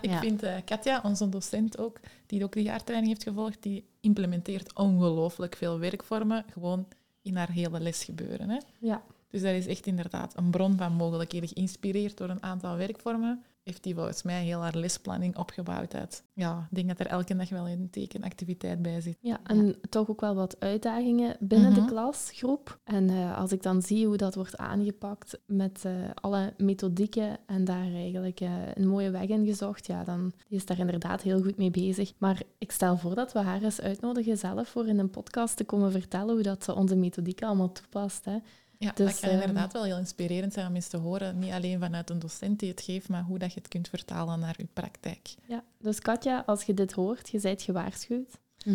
Ik 0.00 0.18
vind 0.20 0.44
uh, 0.44 0.56
Katja, 0.64 1.00
onze 1.04 1.28
docent 1.28 1.78
ook, 1.78 2.00
die 2.26 2.44
ook 2.44 2.52
de 2.52 2.62
jaartraining 2.62 3.12
heeft 3.12 3.22
gevolgd, 3.22 3.62
die 3.62 3.84
implementeert 4.00 4.74
ongelooflijk 4.74 5.56
veel 5.56 5.78
werkvormen 5.78 6.44
gewoon 6.52 6.86
in 7.22 7.36
haar 7.36 7.50
hele 7.50 7.80
les 7.80 8.04
gebeuren. 8.04 8.50
Hè? 8.50 8.58
Ja. 8.78 9.02
Dus 9.28 9.42
dat 9.42 9.54
is 9.54 9.66
echt 9.66 9.86
inderdaad 9.86 10.36
een 10.36 10.50
bron 10.50 10.76
van 10.76 10.92
mogelijkheden, 10.92 11.48
geïnspireerd 11.48 12.16
door 12.16 12.28
een 12.28 12.42
aantal 12.42 12.76
werkvormen. 12.76 13.44
Heeft 13.66 13.82
die 13.82 13.94
volgens 13.94 14.22
mij 14.22 14.44
heel 14.44 14.60
haar 14.60 14.76
lesplanning 14.76 15.36
opgebouwd 15.36 15.94
uit. 15.94 16.22
Ja, 16.32 16.66
ik 16.70 16.76
denk 16.76 16.88
dat 16.88 17.00
er 17.00 17.06
elke 17.06 17.36
dag 17.36 17.48
wel 17.48 17.68
een 17.68 17.90
tekenactiviteit 17.90 18.82
bij 18.82 19.00
zit. 19.00 19.16
Ja, 19.20 19.40
en 19.44 19.76
toch 19.88 20.08
ook 20.10 20.20
wel 20.20 20.34
wat 20.34 20.60
uitdagingen 20.60 21.36
binnen 21.40 21.74
de 21.74 21.80
mhm. 21.80 21.88
klasgroep. 21.88 22.78
En 22.84 23.10
uh, 23.10 23.38
als 23.38 23.52
ik 23.52 23.62
dan 23.62 23.82
zie 23.82 24.06
hoe 24.06 24.16
dat 24.16 24.34
wordt 24.34 24.56
aangepakt 24.56 25.38
met 25.46 25.82
uh, 25.86 25.92
alle 26.14 26.52
methodieken 26.56 27.38
en 27.46 27.64
daar 27.64 27.92
eigenlijk 27.92 28.40
uh, 28.40 28.50
een 28.74 28.88
mooie 28.88 29.10
weg 29.10 29.28
in 29.28 29.46
gezocht, 29.46 29.86
ja, 29.86 30.04
dan 30.04 30.32
is 30.48 30.66
daar 30.66 30.78
inderdaad 30.78 31.22
heel 31.22 31.42
goed 31.42 31.56
mee 31.56 31.70
bezig. 31.70 32.12
Maar 32.18 32.42
ik 32.58 32.72
stel 32.72 32.98
voor 32.98 33.14
dat 33.14 33.32
we 33.32 33.38
haar 33.38 33.62
eens 33.62 33.80
uitnodigen 33.80 34.38
zelf 34.38 34.68
voor 34.68 34.86
in 34.86 34.98
een 34.98 35.10
podcast 35.10 35.56
te 35.56 35.64
komen 35.64 35.92
vertellen 35.92 36.34
hoe 36.34 36.42
dat 36.42 36.64
ze 36.64 36.74
onze 36.74 36.96
methodieken 36.96 37.46
allemaal 37.46 37.72
toepast. 37.72 38.24
Hè. 38.24 38.36
Ja, 38.78 38.92
dus, 38.94 39.10
dat 39.10 39.20
kan 39.20 39.30
ehm, 39.30 39.40
inderdaad 39.40 39.72
wel 39.72 39.84
heel 39.84 39.98
inspirerend 39.98 40.52
zijn 40.52 40.66
om 40.66 40.74
eens 40.74 40.88
te 40.88 40.96
horen. 40.96 41.38
Niet 41.38 41.52
alleen 41.52 41.80
vanuit 41.80 42.10
een 42.10 42.18
docent 42.18 42.58
die 42.58 42.70
het 42.70 42.80
geeft, 42.80 43.08
maar 43.08 43.22
hoe 43.22 43.38
dat 43.38 43.52
je 43.52 43.58
het 43.58 43.68
kunt 43.68 43.88
vertalen 43.88 44.40
naar 44.40 44.54
je 44.58 44.66
praktijk. 44.72 45.34
Ja, 45.46 45.64
dus 45.78 46.00
Katja, 46.00 46.42
als 46.46 46.62
je 46.62 46.74
dit 46.74 46.92
hoort, 46.92 47.28
je 47.28 47.38
zijt 47.38 47.62
gewaarschuwd. 47.62 48.38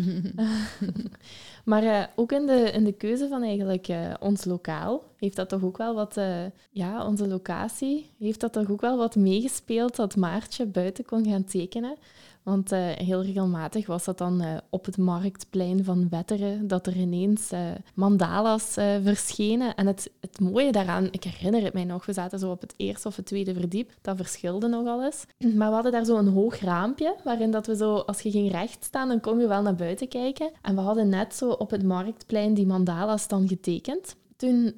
maar 1.64 1.82
uh, 1.82 2.04
ook 2.14 2.32
in 2.32 2.46
de, 2.46 2.70
in 2.72 2.84
de 2.84 2.92
keuze 2.92 3.28
van 3.28 3.42
eigenlijk 3.42 3.88
uh, 3.88 4.14
ons 4.20 4.44
lokaal 4.44 5.04
heeft 5.16 5.36
dat 5.36 5.48
toch 5.48 5.62
ook 5.62 5.76
wel 5.76 5.94
wat, 5.94 6.16
uh, 6.16 6.44
ja, 6.70 7.06
onze 7.06 7.28
locatie, 7.28 8.10
heeft 8.18 8.40
dat 8.40 8.52
toch 8.52 8.70
ook 8.70 8.80
wel 8.80 8.96
wat 8.96 9.16
meegespeeld 9.16 9.96
dat 9.96 10.16
Maartje 10.16 10.66
buiten 10.66 11.04
kon 11.04 11.26
gaan 11.26 11.44
tekenen. 11.44 11.96
Want 12.42 12.72
uh, 12.72 12.78
heel 12.86 13.22
regelmatig 13.22 13.86
was 13.86 14.04
dat 14.04 14.18
dan 14.18 14.42
uh, 14.42 14.56
op 14.70 14.84
het 14.84 14.98
marktplein 14.98 15.84
van 15.84 16.08
Wetteren 16.08 16.68
dat 16.68 16.86
er 16.86 16.96
ineens 16.96 17.52
uh, 17.52 17.60
mandala's 17.94 18.72
verschenen. 19.02 19.74
En 19.74 19.86
het, 19.86 20.10
het 20.20 20.40
mooie 20.40 20.72
daaraan, 20.72 21.08
ik 21.10 21.24
herinner 21.24 21.62
het 21.62 21.72
mij 21.72 21.84
nog, 21.84 22.06
we 22.06 22.12
zaten 22.12 22.38
zo 22.38 22.50
op 22.50 22.60
het 22.60 22.74
eerste 22.76 23.08
of 23.08 23.16
het 23.16 23.26
tweede 23.26 23.54
verdiep. 23.54 23.90
Dat 24.00 24.16
verschilde 24.16 24.68
nogal 24.68 25.04
eens. 25.04 25.24
Maar 25.58 25.68
we 25.68 25.74
hadden 25.74 25.92
daar 25.92 26.04
zo 26.04 26.16
een 26.16 26.28
hoog 26.28 26.58
raampje, 26.58 27.16
waarin 27.24 27.50
dat 27.50 27.66
we 27.66 27.76
zo, 27.76 27.94
als 27.94 28.20
je 28.20 28.30
ging 28.30 28.50
recht 28.50 28.84
staan, 28.84 29.08
dan 29.08 29.20
kon 29.20 29.38
je 29.38 29.46
wel 29.46 29.62
naar 29.62 29.74
buiten 29.74 30.08
kijken. 30.08 30.50
En 30.62 30.74
we 30.74 30.80
hadden 30.80 31.08
net 31.08 31.34
zo 31.34 31.50
op 31.50 31.70
het 31.70 31.82
marktplein 31.82 32.54
die 32.54 32.66
mandala's 32.66 33.28
dan 33.28 33.48
getekend. 33.48 34.16
Toen 34.36 34.74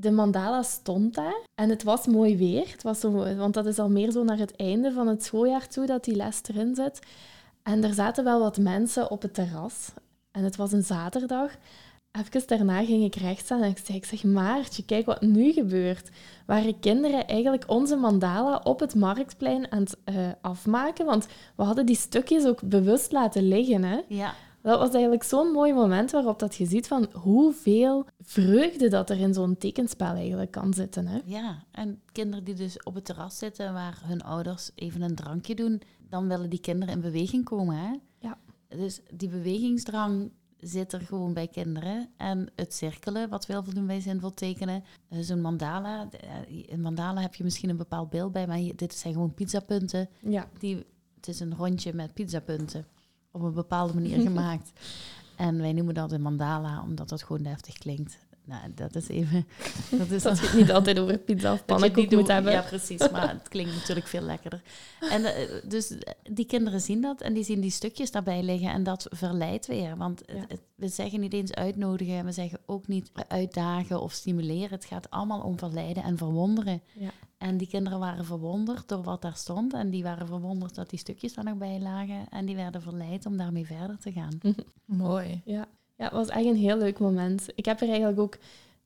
de 0.00 0.10
mandala 0.10 0.62
stond 0.62 1.14
daar 1.14 1.40
en 1.54 1.68
het 1.68 1.82
was 1.82 2.06
mooi 2.06 2.36
weer. 2.36 2.70
Het 2.70 2.82
was 2.82 3.00
zo, 3.00 3.36
want 3.36 3.54
dat 3.54 3.66
is 3.66 3.78
al 3.78 3.90
meer 3.90 4.10
zo 4.10 4.24
naar 4.24 4.38
het 4.38 4.56
einde 4.56 4.92
van 4.92 5.06
het 5.06 5.24
schooljaar 5.24 5.68
toe 5.68 5.86
dat 5.86 6.04
die 6.04 6.16
les 6.16 6.40
erin 6.46 6.74
zit. 6.74 6.98
En 7.62 7.84
er 7.84 7.94
zaten 7.94 8.24
wel 8.24 8.40
wat 8.40 8.58
mensen 8.58 9.10
op 9.10 9.22
het 9.22 9.34
terras. 9.34 9.90
En 10.30 10.44
het 10.44 10.56
was 10.56 10.72
een 10.72 10.82
zaterdag. 10.82 11.56
Even 12.12 12.46
daarna 12.46 12.84
ging 12.84 13.04
ik 13.04 13.14
recht 13.14 13.44
staan 13.44 13.62
en 13.62 13.70
ik 13.70 13.78
zei, 13.84 13.98
ik 13.98 14.04
zeg 14.04 14.24
Maartje, 14.24 14.84
kijk 14.84 15.06
wat 15.06 15.20
nu 15.20 15.52
gebeurt. 15.52 16.10
Waren 16.46 16.80
kinderen 16.80 17.26
eigenlijk 17.26 17.64
onze 17.66 17.96
mandala 17.96 18.60
op 18.64 18.80
het 18.80 18.94
marktplein 18.94 19.72
aan 19.72 19.80
het 19.80 19.96
uh, 20.04 20.28
afmaken? 20.40 21.06
Want 21.06 21.26
we 21.56 21.62
hadden 21.62 21.86
die 21.86 21.96
stukjes 21.96 22.44
ook 22.44 22.62
bewust 22.62 23.12
laten 23.12 23.48
liggen. 23.48 23.84
Hè? 23.84 24.00
Ja. 24.08 24.34
Dat 24.62 24.78
was 24.78 24.90
eigenlijk 24.90 25.22
zo'n 25.22 25.52
mooi 25.52 25.72
moment 25.72 26.10
waarop 26.10 26.38
dat 26.38 26.54
je 26.54 26.66
ziet 26.66 26.86
van 26.86 27.08
hoeveel 27.12 28.06
vreugde 28.20 28.88
dat 28.88 29.10
er 29.10 29.18
in 29.18 29.34
zo'n 29.34 29.58
tekenspel 29.58 30.14
eigenlijk 30.14 30.50
kan 30.50 30.74
zitten. 30.74 31.06
Hè? 31.06 31.20
Ja, 31.24 31.64
en 31.70 32.00
kinderen 32.12 32.44
die 32.44 32.54
dus 32.54 32.82
op 32.82 32.94
het 32.94 33.04
terras 33.04 33.38
zitten 33.38 33.72
waar 33.72 34.00
hun 34.04 34.22
ouders 34.22 34.70
even 34.74 35.02
een 35.02 35.14
drankje 35.14 35.54
doen, 35.54 35.80
dan 36.08 36.28
willen 36.28 36.50
die 36.50 36.60
kinderen 36.60 36.94
in 36.94 37.00
beweging 37.00 37.44
komen. 37.44 37.76
Hè? 37.76 37.92
Ja. 38.18 38.38
Dus 38.68 39.00
die 39.14 39.28
bewegingsdrang 39.28 40.30
zit 40.60 40.92
er 40.92 41.00
gewoon 41.00 41.32
bij 41.32 41.48
kinderen. 41.48 42.08
En 42.16 42.48
het 42.54 42.74
cirkelen, 42.74 43.28
wat 43.28 43.46
we 43.46 43.52
heel 43.52 43.62
veel 43.62 43.74
doen 43.74 43.86
bij 43.86 44.00
zinvol 44.00 44.30
tekenen. 44.30 44.84
Eh, 45.08 45.18
zo'n 45.20 45.40
mandala. 45.40 46.08
Een 46.46 46.66
eh, 46.68 46.78
mandala 46.78 47.20
heb 47.20 47.34
je 47.34 47.44
misschien 47.44 47.70
een 47.70 47.76
bepaald 47.76 48.10
beeld 48.10 48.32
bij, 48.32 48.46
maar 48.46 48.60
dit 48.76 48.94
zijn 48.94 49.12
gewoon 49.12 49.34
pizzapunten. 49.34 50.08
Ja. 50.20 50.48
Die, 50.58 50.86
het 51.14 51.28
is 51.28 51.40
een 51.40 51.54
rondje 51.56 51.94
met 51.94 52.14
pizzapunten 52.14 52.86
op 53.30 53.42
een 53.42 53.54
bepaalde 53.54 53.94
manier 53.94 54.20
gemaakt. 54.28 54.72
En 55.36 55.58
wij 55.58 55.72
noemen 55.72 55.94
dat 55.94 56.12
een 56.12 56.22
mandala, 56.22 56.82
omdat 56.82 57.08
dat 57.08 57.22
gewoon 57.22 57.42
deftig 57.42 57.78
klinkt. 57.78 58.18
Nou, 58.48 58.62
dat 58.74 58.94
is 58.94 59.08
even... 59.08 59.46
Dat, 59.98 60.10
is 60.10 60.22
dat 60.22 60.38
je 60.38 60.46
het 60.46 60.56
niet 60.56 60.72
altijd 60.72 60.98
over 60.98 61.18
pizza 61.18 61.52
of 61.52 61.64
pannenkoek 61.66 62.10
moet 62.10 62.28
hebben. 62.28 62.52
Ja, 62.52 62.62
precies. 62.62 63.10
Maar 63.10 63.28
het 63.28 63.48
klinkt 63.48 63.74
natuurlijk 63.74 64.06
veel 64.06 64.20
lekkerder. 64.20 64.62
En 65.00 65.20
uh, 65.20 65.30
dus 65.64 65.92
die 66.30 66.44
kinderen 66.44 66.80
zien 66.80 67.00
dat 67.00 67.20
en 67.20 67.34
die 67.34 67.44
zien 67.44 67.60
die 67.60 67.70
stukjes 67.70 68.10
daarbij 68.10 68.42
liggen. 68.42 68.70
En 68.70 68.82
dat 68.82 69.06
verleidt 69.10 69.66
weer. 69.66 69.96
Want 69.96 70.22
het, 70.26 70.60
we 70.74 70.88
zeggen 70.88 71.20
niet 71.20 71.32
eens 71.32 71.54
uitnodigen. 71.54 72.24
We 72.24 72.32
zeggen 72.32 72.58
ook 72.66 72.86
niet 72.86 73.10
uitdagen 73.28 74.00
of 74.00 74.12
stimuleren. 74.12 74.70
Het 74.70 74.84
gaat 74.84 75.10
allemaal 75.10 75.40
om 75.40 75.58
verleiden 75.58 76.02
en 76.02 76.16
verwonderen. 76.16 76.82
Ja. 76.92 77.10
En 77.38 77.56
die 77.56 77.68
kinderen 77.68 77.98
waren 77.98 78.24
verwonderd 78.24 78.88
door 78.88 79.02
wat 79.02 79.22
daar 79.22 79.36
stond. 79.36 79.72
En 79.74 79.90
die 79.90 80.02
waren 80.02 80.26
verwonderd 80.26 80.74
dat 80.74 80.90
die 80.90 80.98
stukjes 80.98 81.34
daar 81.34 81.44
nog 81.44 81.56
bij 81.56 81.80
lagen. 81.80 82.28
En 82.30 82.46
die 82.46 82.56
werden 82.56 82.82
verleid 82.82 83.26
om 83.26 83.36
daarmee 83.36 83.66
verder 83.66 83.98
te 83.98 84.12
gaan. 84.12 84.38
Mooi. 84.84 85.42
Ja. 85.44 85.68
Ja, 85.98 86.04
het 86.04 86.12
was 86.12 86.28
echt 86.28 86.44
een 86.44 86.56
heel 86.56 86.76
leuk 86.76 86.98
moment. 86.98 87.46
Ik 87.54 87.64
heb 87.64 87.80
er 87.80 87.88
eigenlijk 87.88 88.20
ook 88.20 88.38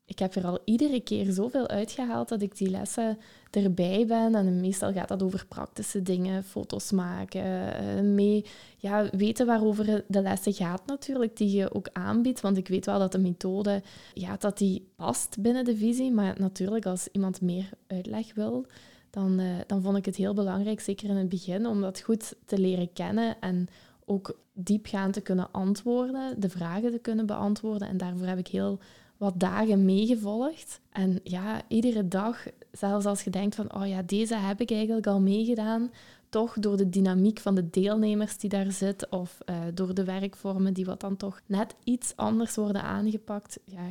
ik 0.05 0.19
heb 0.19 0.35
er 0.35 0.47
al 0.47 0.59
iedere 0.65 1.01
keer 1.01 1.33
zoveel 1.33 1.69
uitgehaald 1.69 2.29
dat 2.29 2.43
ik 2.43 2.57
die 2.57 2.71
lessen 2.71 3.19
erbij 3.51 4.07
ben. 4.07 4.35
En 4.35 4.61
meestal 4.61 4.93
gaat 4.93 5.09
dat 5.09 5.23
over 5.23 5.47
praktische 5.47 6.03
dingen, 6.03 6.45
foto's 6.45 6.91
maken, 6.91 7.75
eh, 7.75 8.01
mee 8.01 8.45
ja, 8.77 9.09
weten 9.11 9.47
waarover 9.47 10.05
de 10.09 10.23
lessen 10.23 10.53
gaat 10.53 10.87
natuurlijk, 10.87 11.37
die 11.37 11.57
je 11.57 11.75
ook 11.75 11.89
aanbiedt. 11.93 12.41
Want 12.41 12.57
ik 12.57 12.69
weet 12.69 12.87
wel 12.87 12.99
dat 12.99 13.13
de 13.13 13.19
methode, 13.19 13.83
ja, 14.15 14.37
dat 14.37 14.59
die 14.59 14.89
past 14.97 15.37
binnen 15.41 15.65
de 15.65 15.77
visie. 15.77 16.11
Maar 16.11 16.35
natuurlijk, 16.39 16.87
als 16.87 17.09
iemand 17.13 17.41
meer 17.41 17.69
uitleg 17.87 18.35
wil, 18.35 18.67
dan, 19.11 19.41
uh, 19.41 19.47
dan 19.67 19.83
vond 19.83 19.97
ik 19.97 20.05
het 20.05 20.17
heel 20.17 20.35
belangrijk, 20.35 20.81
zeker 20.81 21.09
in 21.09 21.17
het 21.17 21.29
begin, 21.29 21.67
om 21.67 21.81
dat 21.81 22.01
goed 22.01 22.35
te 22.45 22.59
leren 22.59 22.93
kennen 22.93 23.37
en 23.41 23.69
ook 24.13 24.39
diepgaand 24.53 25.13
te 25.13 25.21
kunnen 25.21 25.49
antwoorden, 25.53 26.41
de 26.41 26.49
vragen 26.49 26.91
te 26.91 26.99
kunnen 26.99 27.27
beantwoorden. 27.27 27.89
En 27.89 27.97
daarvoor 27.97 28.27
heb 28.27 28.39
ik 28.39 28.49
heel 28.49 28.79
wat 29.17 29.41
dagen 29.41 29.85
meegevolgd. 29.85 30.81
En 30.91 31.21
ja, 31.23 31.63
iedere 31.69 32.09
dag, 32.09 32.47
zelfs 32.73 33.07
als 33.07 33.23
je 33.23 33.31
denkt 33.31 33.55
van, 33.55 33.75
oh 33.75 33.87
ja, 33.87 34.03
deze 34.03 34.37
heb 34.37 34.61
ik 34.61 34.71
eigenlijk 34.71 35.07
al 35.07 35.21
meegedaan, 35.21 35.91
toch 36.29 36.59
door 36.59 36.77
de 36.77 36.89
dynamiek 36.89 37.39
van 37.39 37.55
de 37.55 37.71
deelnemers 37.71 38.39
die 38.39 38.51
daar 38.51 38.73
zitten 38.73 39.13
of 39.13 39.39
eh, 39.45 39.57
door 39.75 39.95
de 39.95 40.05
werkvormen 40.05 40.75
die 40.75 40.85
wat 40.85 41.01
dan 41.01 41.17
toch 41.17 41.41
net 41.47 41.75
iets 41.85 42.17
anders 42.17 42.55
worden 42.55 42.83
aangepakt, 42.83 43.59
ja, 43.65 43.89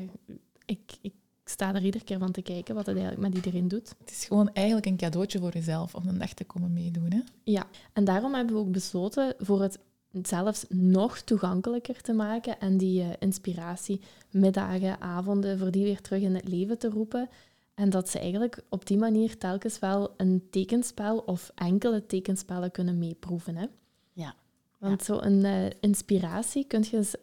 ik, 0.65 0.97
ik 1.01 1.13
sta 1.45 1.75
er 1.75 1.83
iedere 1.83 2.03
keer 2.03 2.19
van 2.19 2.31
te 2.31 2.41
kijken 2.41 2.75
wat 2.75 2.85
het 2.85 2.97
eigenlijk 2.97 3.27
met 3.27 3.35
iedereen 3.35 3.67
doet. 3.67 3.95
Het 3.99 4.11
is 4.11 4.25
gewoon 4.25 4.53
eigenlijk 4.53 4.85
een 4.85 4.97
cadeautje 4.97 5.39
voor 5.39 5.53
jezelf 5.53 5.95
om 5.95 6.07
een 6.07 6.17
dag 6.17 6.33
te 6.33 6.43
komen 6.43 6.73
meedoen. 6.73 7.11
Hè? 7.11 7.19
Ja, 7.43 7.67
en 7.93 8.03
daarom 8.03 8.33
hebben 8.33 8.55
we 8.55 8.61
ook 8.61 8.71
besloten 8.71 9.33
voor 9.39 9.61
het 9.61 9.79
zelfs 10.21 10.65
nog 10.69 11.19
toegankelijker 11.19 12.01
te 12.01 12.13
maken 12.13 12.59
en 12.59 12.77
die 12.77 13.03
uh, 13.03 13.09
inspiratie, 13.19 14.01
middagen, 14.31 15.01
avonden, 15.01 15.57
voor 15.59 15.71
die 15.71 15.83
weer 15.83 16.01
terug 16.01 16.21
in 16.21 16.35
het 16.35 16.47
leven 16.47 16.77
te 16.77 16.89
roepen. 16.89 17.29
En 17.73 17.89
dat 17.89 18.09
ze 18.09 18.19
eigenlijk 18.19 18.63
op 18.69 18.85
die 18.85 18.97
manier 18.97 19.37
telkens 19.37 19.79
wel 19.79 20.13
een 20.17 20.47
tekenspel 20.49 21.17
of 21.17 21.51
enkele 21.55 22.05
tekenspellen 22.05 22.71
kunnen 22.71 22.97
meeproeven. 22.97 23.55
Hè? 23.55 23.65
Ja. 24.11 24.35
Want 24.77 25.03
zo'n 25.03 25.45
uh, 25.45 25.65
inspiratie, 25.79 26.65
kun 26.65 26.85
je 26.89 26.97
eens 26.97 27.15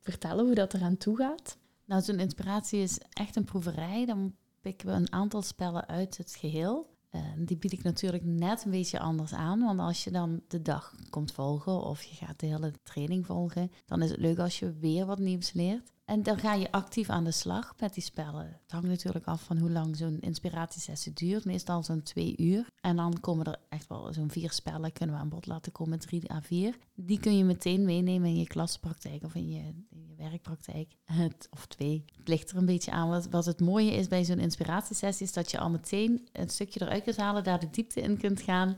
vertellen 0.00 0.44
hoe 0.44 0.54
dat 0.54 0.74
eraan 0.74 0.96
toe 0.96 1.16
gaat? 1.16 1.58
Nou, 1.84 2.02
zo'n 2.02 2.20
inspiratie 2.20 2.80
is 2.80 2.98
echt 3.12 3.36
een 3.36 3.44
proeverij. 3.44 4.06
Dan 4.06 4.34
pikken 4.60 4.86
we 4.86 4.92
een 4.92 5.12
aantal 5.12 5.42
spellen 5.42 5.88
uit 5.88 6.16
het 6.16 6.36
geheel. 6.38 6.86
Uh, 7.14 7.20
die 7.38 7.56
bied 7.56 7.72
ik 7.72 7.82
natuurlijk 7.82 8.24
net 8.24 8.64
een 8.64 8.70
beetje 8.70 8.98
anders 8.98 9.32
aan. 9.32 9.60
Want 9.60 9.80
als 9.80 10.04
je 10.04 10.10
dan 10.10 10.42
de 10.48 10.62
dag 10.62 10.94
komt 11.10 11.32
volgen 11.32 11.82
of 11.82 12.02
je 12.02 12.14
gaat 12.14 12.40
de 12.40 12.46
hele 12.46 12.72
training 12.82 13.26
volgen, 13.26 13.70
dan 13.86 14.02
is 14.02 14.10
het 14.10 14.20
leuk 14.20 14.38
als 14.38 14.58
je 14.58 14.72
weer 14.78 15.06
wat 15.06 15.18
nieuws 15.18 15.52
leert. 15.52 15.92
En 16.04 16.22
dan 16.22 16.38
ga 16.38 16.54
je 16.54 16.72
actief 16.72 17.08
aan 17.08 17.24
de 17.24 17.30
slag 17.30 17.74
met 17.78 17.94
die 17.94 18.02
spellen. 18.02 18.46
Het 18.62 18.72
hangt 18.72 18.88
natuurlijk 18.88 19.24
af 19.26 19.42
van 19.42 19.58
hoe 19.58 19.70
lang 19.70 19.96
zo'n 19.96 20.20
inspiratiesessie 20.20 21.12
duurt. 21.12 21.44
Meestal 21.44 21.82
zo'n 21.82 22.02
twee 22.02 22.36
uur. 22.36 22.66
En 22.80 22.96
dan 22.96 23.20
komen 23.20 23.46
er 23.46 23.58
echt 23.68 23.88
wel 23.88 24.12
zo'n 24.12 24.30
vier 24.30 24.52
spellen 24.52 24.92
kunnen 24.92 25.14
we 25.14 25.20
aan 25.20 25.28
bod 25.28 25.46
laten 25.46 25.72
komen, 25.72 25.98
drie 25.98 26.32
à 26.32 26.42
vier. 26.42 26.78
Die 26.94 27.20
kun 27.20 27.36
je 27.36 27.44
meteen 27.44 27.84
meenemen 27.84 28.28
in 28.28 28.38
je 28.38 28.46
klaspraktijk 28.46 29.24
of 29.24 29.34
in 29.34 29.50
je, 29.50 29.62
je 29.90 30.14
werkpraktijk. 30.16 30.92
Het, 31.04 31.48
of 31.50 31.66
twee. 31.66 32.04
Het 32.16 32.28
ligt 32.28 32.50
er 32.50 32.56
een 32.56 32.66
beetje 32.66 32.90
aan. 32.90 33.08
Wat, 33.08 33.28
wat 33.28 33.44
het 33.44 33.60
mooie 33.60 33.92
is 33.92 34.08
bij 34.08 34.24
zo'n 34.24 34.38
inspiratiesessie 34.38 35.26
is 35.26 35.32
dat 35.32 35.50
je 35.50 35.58
al 35.58 35.70
meteen 35.70 36.28
een 36.32 36.48
stukje 36.48 36.82
eruit 36.82 37.02
kunt 37.02 37.16
halen, 37.16 37.44
daar 37.44 37.60
de 37.60 37.70
diepte 37.70 38.00
in 38.00 38.18
kunt 38.18 38.40
gaan. 38.40 38.76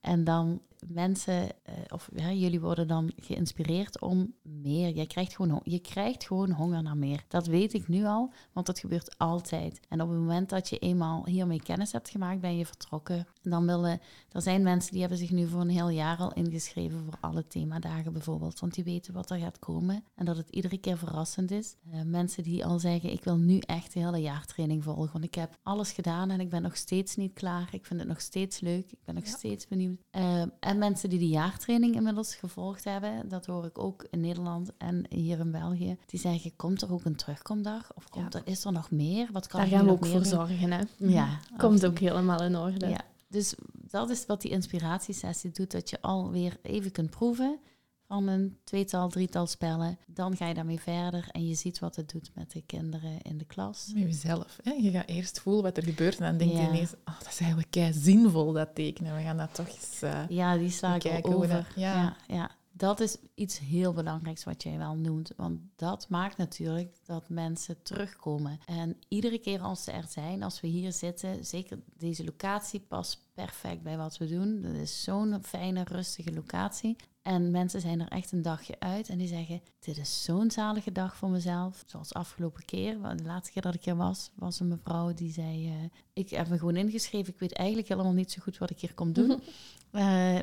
En 0.00 0.24
dan 0.24 0.60
mensen, 0.86 1.42
uh, 1.42 1.74
of 1.88 2.08
jullie 2.14 2.60
worden 2.60 2.88
dan 2.88 3.12
geïnspireerd 3.16 4.00
om 4.00 4.34
meer. 4.42 4.96
Je 4.96 5.06
krijgt, 5.06 5.36
gewoon, 5.36 5.60
je 5.64 5.78
krijgt 5.78 6.24
gewoon 6.24 6.50
honger 6.50 6.82
naar 6.82 6.96
meer. 6.96 7.24
Dat 7.28 7.46
weet 7.46 7.72
ik 7.74 7.88
nu 7.88 8.04
al, 8.04 8.32
want 8.52 8.66
dat 8.66 8.78
gebeurt 8.78 9.18
altijd. 9.18 9.80
En 9.88 10.00
op 10.02 10.08
het 10.08 10.18
moment 10.18 10.48
dat 10.48 10.68
je 10.68 10.78
eenmaal 10.78 11.26
hiermee 11.26 11.62
kennis 11.62 11.92
hebt 11.92 12.10
gemaakt, 12.10 12.40
ben 12.40 12.56
je 12.56 12.66
vertrokken. 12.66 13.26
Dan 13.42 13.66
willen, 13.66 14.00
er 14.32 14.42
zijn 14.42 14.62
mensen 14.62 14.90
die 14.90 15.00
hebben 15.00 15.18
zich 15.18 15.30
nu 15.30 15.46
voor 15.46 15.60
een 15.60 15.68
heel 15.68 15.88
jaar 15.88 16.18
al 16.18 16.32
ingeschreven 16.32 17.04
voor 17.04 17.16
alle 17.20 17.46
themadagen 17.46 18.12
bijvoorbeeld. 18.12 18.60
Want 18.60 18.74
die 18.74 18.84
weten 18.84 19.14
wat 19.14 19.30
er 19.30 19.38
gaat 19.38 19.58
komen 19.58 20.04
en 20.14 20.24
dat 20.24 20.36
het 20.36 20.48
iedere 20.50 20.78
keer 20.78 20.98
verrassend 20.98 21.50
is. 21.50 21.74
Uh, 21.92 22.00
mensen 22.02 22.42
die 22.42 22.64
al 22.64 22.78
zeggen, 22.78 23.12
ik 23.12 23.24
wil 23.24 23.36
nu 23.36 23.58
echt 23.58 23.92
de 23.92 24.00
hele 24.00 24.20
jaartraining 24.20 24.84
volgen. 24.84 25.12
Want 25.12 25.24
ik 25.24 25.34
heb 25.34 25.58
alles 25.62 25.92
gedaan 25.92 26.30
en 26.30 26.40
ik 26.40 26.48
ben 26.48 26.62
nog 26.62 26.76
steeds 26.76 27.16
niet 27.16 27.32
klaar. 27.32 27.68
Ik 27.72 27.86
vind 27.86 28.00
het 28.00 28.08
nog 28.08 28.20
steeds 28.20 28.60
leuk. 28.60 28.90
Ik 28.90 28.98
ben 29.04 29.14
nog 29.14 29.26
steeds 29.26 29.66
benieuwd. 29.66 29.98
Uh, 30.12 30.42
en 30.60 30.78
mensen 30.78 31.08
die 31.08 31.18
de 31.18 31.28
jaartraining 31.28 31.94
inmiddels 31.94 32.34
gevolgd 32.34 32.84
hebben, 32.84 33.28
dat 33.28 33.46
hoor 33.46 33.64
ik 33.64 33.78
ook 33.78 34.06
in 34.10 34.20
Nederland 34.20 34.70
en 34.76 35.04
hier 35.08 35.38
in 35.38 35.50
België, 35.50 35.96
die 36.06 36.20
zeggen, 36.20 36.56
komt 36.56 36.82
er 36.82 36.92
ook 36.92 37.04
een 37.04 37.16
terugkomdag? 37.16 37.94
Of 37.94 38.08
komt 38.08 38.34
er, 38.34 38.42
is 38.44 38.64
er 38.64 38.72
nog 38.72 38.90
meer? 38.90 39.28
Wat 39.32 39.46
kan 39.46 39.60
Daar 39.60 39.68
gaan 39.68 39.84
we 39.84 39.90
ook 39.90 40.06
voor 40.06 40.24
zorgen, 40.24 40.72
hè? 40.72 40.82
Ja. 40.96 41.38
Komt 41.56 41.86
ook 41.86 41.98
helemaal 41.98 42.42
in 42.42 42.56
orde. 42.56 42.88
Ja. 42.88 43.00
Dus 43.28 43.54
dat 43.72 44.10
is 44.10 44.26
wat 44.26 44.40
die 44.40 44.50
inspiratiesessie 44.50 45.50
doet, 45.50 45.70
dat 45.70 45.90
je 45.90 46.00
alweer 46.00 46.56
even 46.62 46.90
kunt 46.90 47.10
proeven 47.10 47.60
van 48.06 48.26
een 48.26 48.58
tweetal, 48.64 49.08
drietal 49.08 49.46
spellen. 49.46 49.98
Dan 50.06 50.36
ga 50.36 50.46
je 50.46 50.54
daarmee 50.54 50.80
verder 50.80 51.28
en 51.30 51.46
je 51.46 51.54
ziet 51.54 51.78
wat 51.78 51.96
het 51.96 52.10
doet 52.10 52.30
met 52.34 52.52
de 52.52 52.62
kinderen 52.62 53.22
in 53.22 53.38
de 53.38 53.44
klas. 53.44 53.90
Met 53.94 54.02
jezelf. 54.02 54.58
Hè? 54.62 54.70
Je 54.70 54.90
gaat 54.90 55.08
eerst 55.08 55.40
voelen 55.40 55.62
wat 55.62 55.76
er 55.76 55.82
gebeurt 55.82 56.18
en 56.18 56.24
dan 56.24 56.36
denk 56.36 56.52
je 56.52 56.68
ineens, 56.68 56.92
oh, 56.92 57.18
dat 57.18 57.28
is 57.28 57.38
eigenlijk 57.38 57.70
kei 57.70 57.92
zinvol, 57.92 58.52
dat 58.52 58.74
tekenen. 58.74 59.16
We 59.16 59.22
gaan 59.22 59.36
dat 59.36 59.54
toch 59.54 59.68
eens 59.68 60.02
uh, 60.02 60.28
Ja, 60.28 60.56
die 60.56 60.70
sla 60.70 60.94
ik 60.94 61.26
over. 61.26 61.72
Ja. 61.76 62.16
Ja, 62.26 62.50
dat 62.78 63.00
is 63.00 63.16
iets 63.34 63.58
heel 63.58 63.92
belangrijks 63.92 64.44
wat 64.44 64.62
jij 64.62 64.78
wel 64.78 64.94
noemt. 64.94 65.32
Want 65.36 65.60
dat 65.76 66.08
maakt 66.08 66.36
natuurlijk 66.36 66.96
dat 67.04 67.28
mensen 67.28 67.82
terugkomen. 67.82 68.58
En 68.66 68.96
iedere 69.08 69.38
keer 69.38 69.60
als 69.60 69.84
ze 69.84 69.92
er 69.92 70.06
zijn, 70.08 70.42
als 70.42 70.60
we 70.60 70.66
hier 70.66 70.92
zitten, 70.92 71.44
zeker 71.44 71.78
deze 71.96 72.24
locatie 72.24 72.80
past 72.80 73.26
perfect 73.34 73.82
bij 73.82 73.96
wat 73.96 74.18
we 74.18 74.26
doen. 74.26 74.60
Dat 74.62 74.74
is 74.74 75.02
zo'n 75.02 75.38
fijne, 75.42 75.84
rustige 75.84 76.32
locatie. 76.32 76.96
En 77.28 77.50
mensen 77.50 77.80
zijn 77.80 78.00
er 78.00 78.08
echt 78.08 78.32
een 78.32 78.42
dagje 78.42 78.74
uit 78.78 79.08
en 79.08 79.18
die 79.18 79.28
zeggen: 79.28 79.60
Dit 79.78 79.98
is 79.98 80.24
zo'n 80.24 80.50
zalige 80.50 80.92
dag 80.92 81.16
voor 81.16 81.28
mezelf. 81.28 81.84
Zoals 81.86 82.14
afgelopen 82.14 82.64
keer, 82.64 83.16
de 83.16 83.24
laatste 83.24 83.52
keer 83.52 83.62
dat 83.62 83.74
ik 83.74 83.84
hier 83.84 83.96
was, 83.96 84.30
was 84.34 84.60
een 84.60 84.68
mevrouw 84.68 85.14
die 85.14 85.32
zei: 85.32 85.68
uh, 85.68 85.74
Ik 86.12 86.30
heb 86.30 86.48
me 86.48 86.58
gewoon 86.58 86.76
ingeschreven. 86.76 87.32
Ik 87.32 87.40
weet 87.40 87.52
eigenlijk 87.52 87.88
helemaal 87.88 88.12
niet 88.12 88.32
zo 88.32 88.42
goed 88.42 88.58
wat 88.58 88.70
ik 88.70 88.80
hier 88.80 88.94
kom 88.94 89.12
doen. 89.12 89.30
uh, 89.30 89.38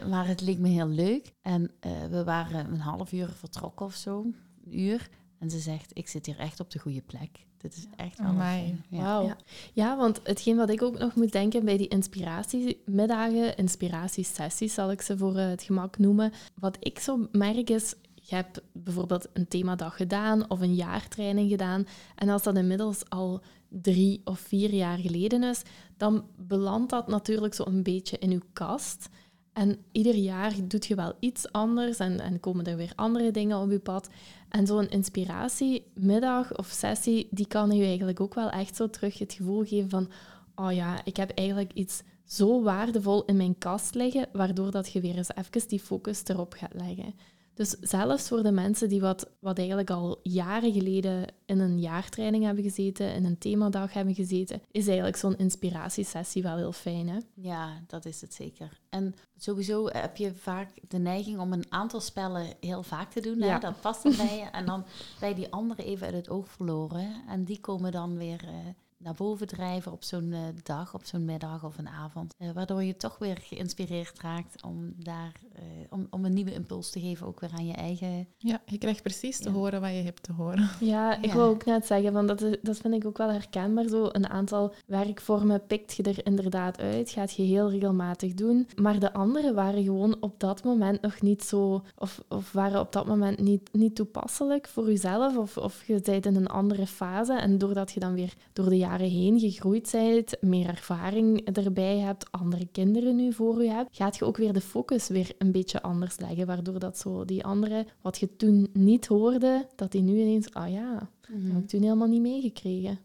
maar 0.12 0.28
het 0.28 0.42
leek 0.42 0.58
me 0.58 0.68
heel 0.68 0.88
leuk. 0.88 1.34
En 1.42 1.62
uh, 1.62 2.06
we 2.06 2.24
waren 2.24 2.72
een 2.72 2.80
half 2.80 3.12
uur 3.12 3.30
vertrokken 3.30 3.86
of 3.86 3.94
zo, 3.94 4.22
een 4.66 4.80
uur. 4.80 5.10
En 5.40 5.50
ze 5.50 5.60
zegt: 5.60 5.92
Ik 5.94 6.08
zit 6.08 6.26
hier 6.26 6.40
echt 6.40 6.60
op 6.60 6.72
de 6.72 6.80
goede 6.80 7.02
plek. 7.02 7.46
Dit 7.58 7.76
is 7.76 7.88
echt 7.96 8.18
wel 8.18 8.28
Amai. 8.28 8.82
Ja. 8.90 9.20
ja. 9.22 9.38
ja, 9.74 9.98
want 9.98 10.20
hetgeen 10.24 10.56
wat 10.56 10.70
ik 10.70 10.82
ook 10.82 11.00
nog 11.00 11.16
moet 11.16 11.32
denken 11.32 11.66
bij 11.66 11.78
die 11.78 11.88
inspiratiemiddagen, 11.88 13.58
inspiratiesessies 13.58 14.74
zal 14.74 14.92
ik 14.92 15.02
ze 15.02 15.18
voor 15.18 15.38
het 15.38 15.64
gemak 15.64 15.98
noemen. 15.98 16.32
Wat 16.60 16.78
ik 16.80 17.00
zo 17.00 17.28
merk 17.32 17.70
is, 17.70 17.96
je 18.14 18.36
hebt 18.36 18.62
bijvoorbeeld 18.74 19.28
een 19.34 19.48
themadag 19.48 19.96
gedaan 19.96 20.50
of 20.50 20.62
een 20.62 20.76
jaartraining 20.76 21.50
gedaan. 21.50 21.88
En 22.16 22.30
als 22.30 22.44
dat 22.44 22.58
inmiddels 22.58 23.10
al 23.10 23.42
drie 23.70 24.22
of 24.24 24.40
vier 24.40 24.74
jaar 24.74 24.98
geleden 24.98 25.44
is, 25.44 25.62
dan 25.98 26.26
belandt 26.38 26.90
dat 26.90 27.08
natuurlijk 27.08 27.54
zo 27.54 27.64
een 27.66 27.84
beetje 27.84 28.18
in 28.18 28.32
uw 28.32 28.42
kast. 28.54 29.10
En 29.54 29.78
ieder 29.92 30.16
jaar 30.16 30.54
doet 30.64 30.86
je 30.86 30.96
wel 30.96 31.14
iets 31.20 31.52
anders 31.52 31.98
en, 31.98 32.20
en 32.20 32.40
komen 32.40 32.66
er 32.66 32.78
weer 32.78 32.92
andere 32.96 33.32
dingen 33.32 33.60
op 33.60 33.72
je 33.72 33.80
pad. 33.80 34.10
En 34.56 34.68
zo'n 34.68 34.90
inspiratiemiddag 34.90 36.58
of 36.58 36.68
sessie, 36.68 37.28
die 37.32 37.48
kan 37.48 37.72
je 37.72 37.86
eigenlijk 37.86 38.20
ook 38.20 38.34
wel 38.34 38.50
echt 38.50 38.76
zo 38.76 38.90
terug 38.90 39.20
het 39.20 39.34
gevoel 39.34 39.64
geven 39.64 39.90
van, 39.90 40.10
oh 40.56 40.72
ja, 40.72 41.02
ik 41.06 41.18
heb 41.18 41.30
eigenlijk 41.30 41.74
iets 41.74 42.02
zo 42.26 42.64
waardevol 42.64 43.26
in 43.26 43.38
mijn 43.38 43.58
kast 43.58 43.96
liggen, 43.96 44.28
waardoor 44.34 44.72
dat 44.72 44.92
je 44.92 45.02
weer 45.02 45.16
eens 45.16 45.36
even 45.36 45.68
die 45.68 45.80
focus 45.80 46.22
erop 46.26 46.54
gaat 46.54 46.74
leggen. 46.74 47.14
Dus 47.56 47.70
zelfs 47.70 48.28
voor 48.28 48.44
de 48.44 48.52
mensen 48.52 48.90
die 48.90 49.02
wat, 49.02 49.30
wat 49.40 49.58
eigenlijk 49.58 49.90
al 49.90 50.20
jaren 50.24 50.74
geleden 50.74 51.26
in 51.46 51.60
een 51.60 51.80
jaartraining 51.80 52.44
hebben 52.44 52.64
gezeten, 52.64 53.14
in 53.14 53.26
een 53.26 53.38
themadag 53.38 53.94
hebben 53.94 54.16
gezeten, 54.16 54.62
is 54.72 54.88
eigenlijk 54.88 55.18
zo'n 55.18 55.38
inspiratiesessie 55.38 56.44
wel 56.44 56.58
heel 56.58 56.72
fijn. 56.72 57.10
Hè? 57.10 57.18
Ja, 57.34 57.82
dat 57.88 58.06
is 58.06 58.22
het 58.22 58.34
zeker. 58.34 58.80
En 58.90 59.16
sowieso 59.38 59.88
heb 59.88 60.18
je 60.18 60.34
vaak 60.34 60.70
de 60.88 60.98
neiging 60.98 61.40
om 61.40 61.54
een 61.54 61.66
aantal 61.70 62.02
spellen 62.02 62.48
heel 62.60 62.84
vaak 62.84 63.12
te 63.12 63.22
doen. 63.22 63.42
Hè? 63.42 63.48
Ja. 63.48 63.60
Dat 63.60 63.82
past 63.82 64.06
erbij. 64.06 64.38
je. 64.38 64.46
En 64.52 64.66
dan 64.66 64.86
bij 65.20 65.34
die 65.34 65.52
andere 65.52 65.84
even 65.84 66.06
uit 66.06 66.16
het 66.16 66.30
oog 66.30 66.48
verloren. 66.48 67.24
En 67.28 67.44
die 67.44 67.60
komen 67.60 67.92
dan 67.92 68.18
weer... 68.18 68.44
Uh, 68.44 68.52
naar 68.98 69.14
boven 69.14 69.48
drijven 69.48 69.92
op 69.92 70.04
zo'n 70.04 70.32
uh, 70.32 70.40
dag, 70.64 70.94
op 70.94 71.06
zo'n 71.06 71.26
middag 71.26 71.64
of 71.64 71.78
een 71.78 71.88
avond. 71.88 72.34
Uh, 72.40 72.52
waardoor 72.52 72.84
je 72.84 72.98
toch 72.98 73.18
weer 73.18 73.38
geïnspireerd 73.42 74.20
raakt 74.20 74.64
om 74.64 74.94
daar 74.98 75.32
uh, 75.56 75.62
om, 75.90 76.08
om 76.10 76.26
een 76.26 76.34
nieuwe 76.34 76.54
impuls 76.54 76.90
te 76.90 77.00
geven, 77.00 77.28
ook 77.28 77.40
weer 77.40 77.52
aan 77.58 77.66
je 77.66 77.74
eigen. 77.74 78.28
Ja, 78.38 78.62
je 78.66 78.78
krijgt 78.78 79.02
precies 79.02 79.38
te 79.38 79.50
horen 79.50 79.82
wat 79.82 79.90
je 79.90 79.96
hebt 79.96 80.24
te 80.24 80.34
horen. 80.34 80.70
Ja, 80.80 81.18
ik 81.18 81.26
ja. 81.26 81.34
wil 81.34 81.44
ook 81.44 81.66
net 81.66 81.86
zeggen, 81.86 82.14
van 82.14 82.28
dat, 82.28 82.40
dat 82.62 82.78
vind 82.78 82.94
ik 82.94 83.06
ook 83.06 83.18
wel 83.18 83.32
herkenbaar. 83.32 83.88
Zo 83.88 84.10
een 84.12 84.30
aantal 84.30 84.74
werkvormen 84.86 85.66
pikt 85.68 85.94
je 85.94 86.04
er 86.04 86.26
inderdaad 86.26 86.80
uit, 86.80 87.10
gaat 87.10 87.34
je 87.34 87.44
heel 87.44 87.72
regelmatig 87.72 88.34
doen. 88.34 88.68
Maar 88.76 89.00
de 89.00 89.14
andere 89.14 89.54
waren 89.54 89.84
gewoon 89.84 90.18
op 90.20 90.40
dat 90.40 90.64
moment 90.64 91.02
nog 91.02 91.22
niet 91.22 91.44
zo, 91.44 91.84
of, 91.98 92.24
of 92.30 92.52
waren 92.52 92.80
op 92.80 92.92
dat 92.92 93.06
moment 93.06 93.40
niet, 93.40 93.70
niet 93.72 93.96
toepasselijk 93.96 94.68
voor 94.68 94.86
jezelf, 94.86 95.38
of, 95.38 95.58
of 95.58 95.88
je 95.88 96.02
bent 96.02 96.26
in 96.26 96.36
een 96.36 96.48
andere 96.48 96.88
fase. 96.88 97.34
En 97.34 97.58
doordat 97.58 97.92
je 97.92 98.00
dan 98.00 98.14
weer 98.14 98.34
door 98.54 98.70
de 98.70 98.78
jaren 98.86 99.10
heen 99.10 99.40
gegroeid 99.40 99.90
bent, 99.92 100.42
meer 100.42 100.68
ervaring 100.68 101.48
erbij 101.58 101.98
hebt, 101.98 102.32
andere 102.32 102.68
kinderen 102.72 103.16
nu 103.16 103.34
voor 103.34 103.64
je 103.64 103.70
hebt, 103.70 103.96
gaat 103.96 104.18
je 104.18 104.26
ook 104.26 104.38
weer 104.38 104.54
de 104.54 104.62
focus 104.62 105.08
weer 105.08 105.32
een 105.38 105.52
beetje 105.52 105.82
anders 105.82 106.20
leggen, 106.20 106.46
waardoor 106.46 106.80
dat 106.80 106.98
zo 106.98 107.26
die 107.26 107.44
andere, 107.44 107.86
wat 108.02 108.18
je 108.18 108.36
toen 108.36 108.68
niet 108.74 109.06
hoorde, 109.06 109.68
dat 109.76 109.92
die 109.92 110.02
nu 110.02 110.20
ineens, 110.20 110.54
ah 110.54 110.72
ja, 110.72 111.10
dat 111.22 111.54
heb 111.54 111.64
ik 111.64 111.68
toen 111.68 111.82
helemaal 111.82 112.08
niet 112.08 112.22
meegekregen. 112.22 113.00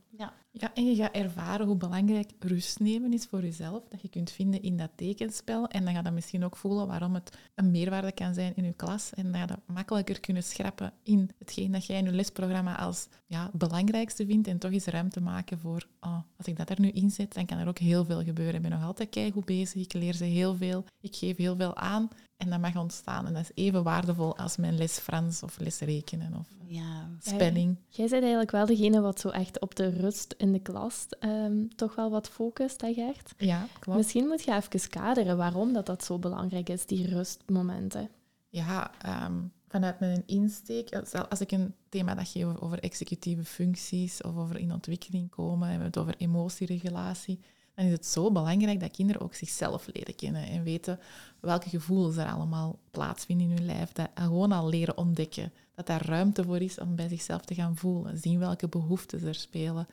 Ja. 0.52 0.74
En 0.74 0.84
je 0.84 0.94
gaat 0.94 1.14
ervaren 1.14 1.66
hoe 1.66 1.76
belangrijk 1.76 2.30
rust 2.38 2.80
nemen 2.80 3.12
is 3.12 3.24
voor 3.24 3.40
jezelf, 3.40 3.88
dat 3.88 4.02
je 4.02 4.08
kunt 4.08 4.30
vinden 4.30 4.62
in 4.62 4.76
dat 4.76 4.90
tekenspel. 4.94 5.68
En 5.68 5.84
dan 5.84 5.94
ga 5.94 6.00
je 6.04 6.10
misschien 6.10 6.44
ook 6.44 6.56
voelen 6.56 6.86
waarom 6.86 7.14
het 7.14 7.38
een 7.54 7.70
meerwaarde 7.70 8.12
kan 8.12 8.34
zijn 8.34 8.56
in 8.56 8.64
je 8.64 8.72
klas. 8.72 9.14
En 9.14 9.22
dan 9.22 9.34
ga 9.34 9.40
je 9.40 9.46
dat 9.46 9.60
makkelijker 9.66 10.20
kunnen 10.20 10.42
schrappen 10.42 10.92
in 11.02 11.30
hetgeen 11.38 11.72
dat 11.72 11.86
jij 11.86 11.98
in 11.98 12.04
je 12.04 12.12
lesprogramma 12.12 12.78
als 12.78 13.08
ja, 13.26 13.50
belangrijkste 13.52 14.26
vindt. 14.26 14.48
En 14.48 14.58
toch 14.58 14.72
eens 14.72 14.84
ruimte 14.84 15.20
maken 15.20 15.58
voor, 15.58 15.86
oh, 16.00 16.18
Als 16.36 16.46
ik 16.46 16.56
dat 16.56 16.70
er 16.70 16.80
nu 16.80 16.90
inzet, 16.90 17.34
dan 17.34 17.46
kan 17.46 17.58
er 17.58 17.68
ook 17.68 17.78
heel 17.78 18.04
veel 18.04 18.22
gebeuren. 18.22 18.54
Ik 18.54 18.62
ben 18.62 18.70
nog 18.70 18.84
altijd 18.84 19.10
keigoed 19.10 19.44
bezig. 19.44 19.82
Ik 19.82 19.92
leer 19.92 20.14
ze 20.14 20.24
heel 20.24 20.56
veel. 20.56 20.84
Ik 21.00 21.16
geef 21.16 21.36
heel 21.36 21.56
veel 21.56 21.76
aan. 21.76 22.08
En 22.40 22.50
dat 22.50 22.60
mag 22.60 22.76
ontstaan. 22.76 23.26
En 23.26 23.32
dat 23.32 23.42
is 23.42 23.64
even 23.64 23.82
waardevol 23.82 24.36
als 24.36 24.56
mijn 24.56 24.76
les 24.76 24.98
Frans 24.98 25.42
of 25.42 25.58
les 25.58 25.78
rekenen 25.78 26.34
of 26.34 26.48
ja. 26.66 27.08
spelling. 27.18 27.76
Jij 27.88 28.08
bent 28.08 28.20
eigenlijk 28.20 28.50
wel 28.50 28.66
degene 28.66 29.00
wat 29.00 29.20
zo 29.20 29.28
echt 29.28 29.60
op 29.60 29.74
de 29.74 29.88
rust 29.88 30.34
in 30.38 30.52
de 30.52 30.60
klas 30.60 31.06
ehm, 31.18 31.66
toch 31.76 31.94
wel 31.94 32.10
wat 32.10 32.28
focust, 32.28 32.80
hè 32.80 32.92
Gert? 32.92 33.34
Ja, 33.36 33.66
klopt. 33.78 33.98
Misschien 33.98 34.26
moet 34.26 34.42
je 34.42 34.54
even 34.54 34.90
kaderen 34.90 35.36
waarom 35.36 35.72
dat, 35.72 35.86
dat 35.86 36.04
zo 36.04 36.18
belangrijk 36.18 36.68
is, 36.68 36.86
die 36.86 37.06
rustmomenten. 37.06 38.10
Ja, 38.48 38.90
ehm, 39.02 39.38
vanuit 39.68 40.00
mijn 40.00 40.22
insteek, 40.26 41.02
als 41.28 41.40
ik 41.40 41.50
een 41.52 41.74
thema 41.88 42.14
dat 42.14 42.28
geef 42.28 42.60
over 42.60 42.78
executieve 42.78 43.44
functies 43.44 44.22
of 44.22 44.36
over 44.36 44.58
in 44.58 44.72
ontwikkeling 44.72 45.30
komen, 45.30 45.68
hebben 45.68 45.90
we 45.92 45.98
het 45.98 46.08
over 46.08 46.14
emotieregulatie, 46.18 47.40
dan 47.80 47.88
is 47.88 47.96
het 47.96 48.06
zo 48.06 48.32
belangrijk 48.32 48.80
dat 48.80 48.90
kinderen 48.90 49.22
ook 49.22 49.34
zichzelf 49.34 49.88
leren 49.92 50.14
kennen 50.14 50.46
en 50.46 50.62
weten 50.62 50.98
welke 51.40 51.68
gevoelens 51.68 52.16
er 52.16 52.32
allemaal 52.32 52.78
plaatsvinden 52.90 53.48
in 53.48 53.56
hun 53.56 53.66
lijf. 53.66 53.92
Dat 53.92 54.08
gewoon 54.14 54.52
al 54.52 54.68
leren 54.68 54.96
ontdekken. 54.96 55.52
Dat 55.74 55.86
daar 55.86 56.06
ruimte 56.06 56.44
voor 56.44 56.60
is 56.60 56.78
om 56.78 56.96
bij 56.96 57.08
zichzelf 57.08 57.40
te 57.40 57.54
gaan 57.54 57.76
voelen. 57.76 58.18
Zien 58.18 58.38
welke 58.38 58.68
behoeften 58.68 59.26
er 59.26 59.34
spelen. 59.34 59.86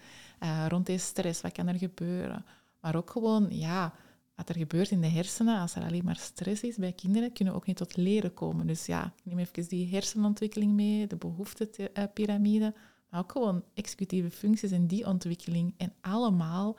Uh, 0.43 0.65
rond 0.69 0.85
deze 0.85 1.05
stress, 1.05 1.41
wat 1.41 1.51
kan 1.51 1.67
er 1.67 1.75
gebeuren? 1.75 2.45
Maar 2.79 2.95
ook 2.95 3.09
gewoon, 3.09 3.47
ja, 3.49 3.93
wat 4.35 4.49
er 4.49 4.57
gebeurt 4.57 4.91
in 4.91 5.01
de 5.01 5.07
hersenen, 5.07 5.59
als 5.59 5.75
er 5.75 5.83
alleen 5.83 6.05
maar 6.05 6.15
stress 6.15 6.63
is 6.63 6.75
bij 6.75 6.93
kinderen, 6.93 7.33
kunnen 7.33 7.53
we 7.53 7.59
ook 7.59 7.67
niet 7.67 7.77
tot 7.77 7.97
leren 7.97 8.33
komen. 8.33 8.67
Dus 8.67 8.85
ja, 8.85 9.05
ik 9.05 9.25
neem 9.25 9.39
even 9.39 9.67
die 9.67 9.89
hersenontwikkeling 9.89 10.71
mee, 10.71 11.07
de 11.07 11.15
behoeftenpyramide, 11.15 12.73
maar 13.09 13.19
ook 13.19 13.31
gewoon 13.31 13.63
executieve 13.73 14.31
functies 14.31 14.71
en 14.71 14.87
die 14.87 15.07
ontwikkeling. 15.07 15.73
En 15.77 15.93
allemaal 16.01 16.77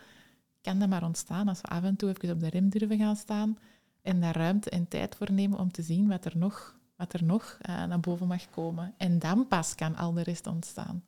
kan 0.61 0.79
dat 0.79 0.89
maar 0.89 1.05
ontstaan 1.05 1.49
als 1.49 1.61
we 1.61 1.69
af 1.69 1.83
en 1.83 1.97
toe 1.97 2.09
even 2.09 2.31
op 2.31 2.41
de 2.41 2.49
rem 2.49 2.69
durven 2.69 2.99
gaan 2.99 3.17
staan 3.17 3.59
en 4.03 4.21
daar 4.21 4.37
ruimte 4.37 4.71
en 4.71 4.89
tijd 4.89 5.17
voor 5.17 5.33
nemen 5.33 5.59
om 5.59 5.73
te 5.73 5.83
zien 5.83 6.09
wat 6.09 6.25
er 6.25 6.37
nog, 6.37 6.79
wat 6.97 7.13
er 7.13 7.25
nog 7.25 7.59
uh, 7.69 7.85
naar 7.85 8.01
boven 8.01 8.27
mag 8.27 8.51
komen. 8.51 8.95
En 8.97 9.19
dan 9.19 9.49
pas 9.49 9.75
kan 9.75 9.97
al 9.97 10.13
de 10.13 10.23
rest 10.23 10.47
ontstaan. 10.47 11.05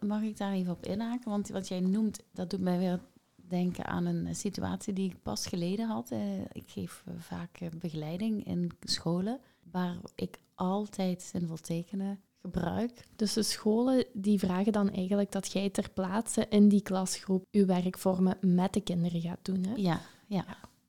Mag 0.00 0.22
ik 0.22 0.36
daar 0.36 0.52
even 0.52 0.72
op 0.72 0.86
inhaken? 0.86 1.30
Want 1.30 1.48
wat 1.48 1.68
jij 1.68 1.80
noemt, 1.80 2.20
dat 2.32 2.50
doet 2.50 2.60
mij 2.60 2.78
weer 2.78 3.00
denken 3.34 3.86
aan 3.86 4.06
een 4.06 4.34
situatie 4.34 4.92
die 4.92 5.10
ik 5.10 5.22
pas 5.22 5.46
geleden 5.46 5.88
had. 5.88 6.10
Eh, 6.10 6.40
ik 6.40 6.64
geef 6.66 7.02
eh, 7.06 7.14
vaak 7.18 7.60
begeleiding 7.78 8.46
in 8.46 8.70
scholen, 8.80 9.40
waar 9.70 9.96
ik 10.14 10.38
altijd 10.54 11.22
zinvol 11.22 11.56
tekenen 11.56 12.20
gebruik. 12.42 13.06
Dus 13.16 13.32
de 13.32 13.42
scholen 13.42 14.04
die 14.12 14.38
vragen 14.38 14.72
dan 14.72 14.90
eigenlijk 14.90 15.32
dat 15.32 15.52
jij 15.52 15.70
ter 15.70 15.90
plaatse 15.90 16.46
in 16.48 16.68
die 16.68 16.82
klasgroep 16.82 17.44
je 17.50 17.64
werkvormen 17.64 18.36
met 18.40 18.72
de 18.72 18.80
kinderen 18.80 19.20
gaat 19.20 19.44
doen. 19.44 19.64
Hè? 19.64 19.74
Ja, 19.74 20.00
ja, 20.26 20.44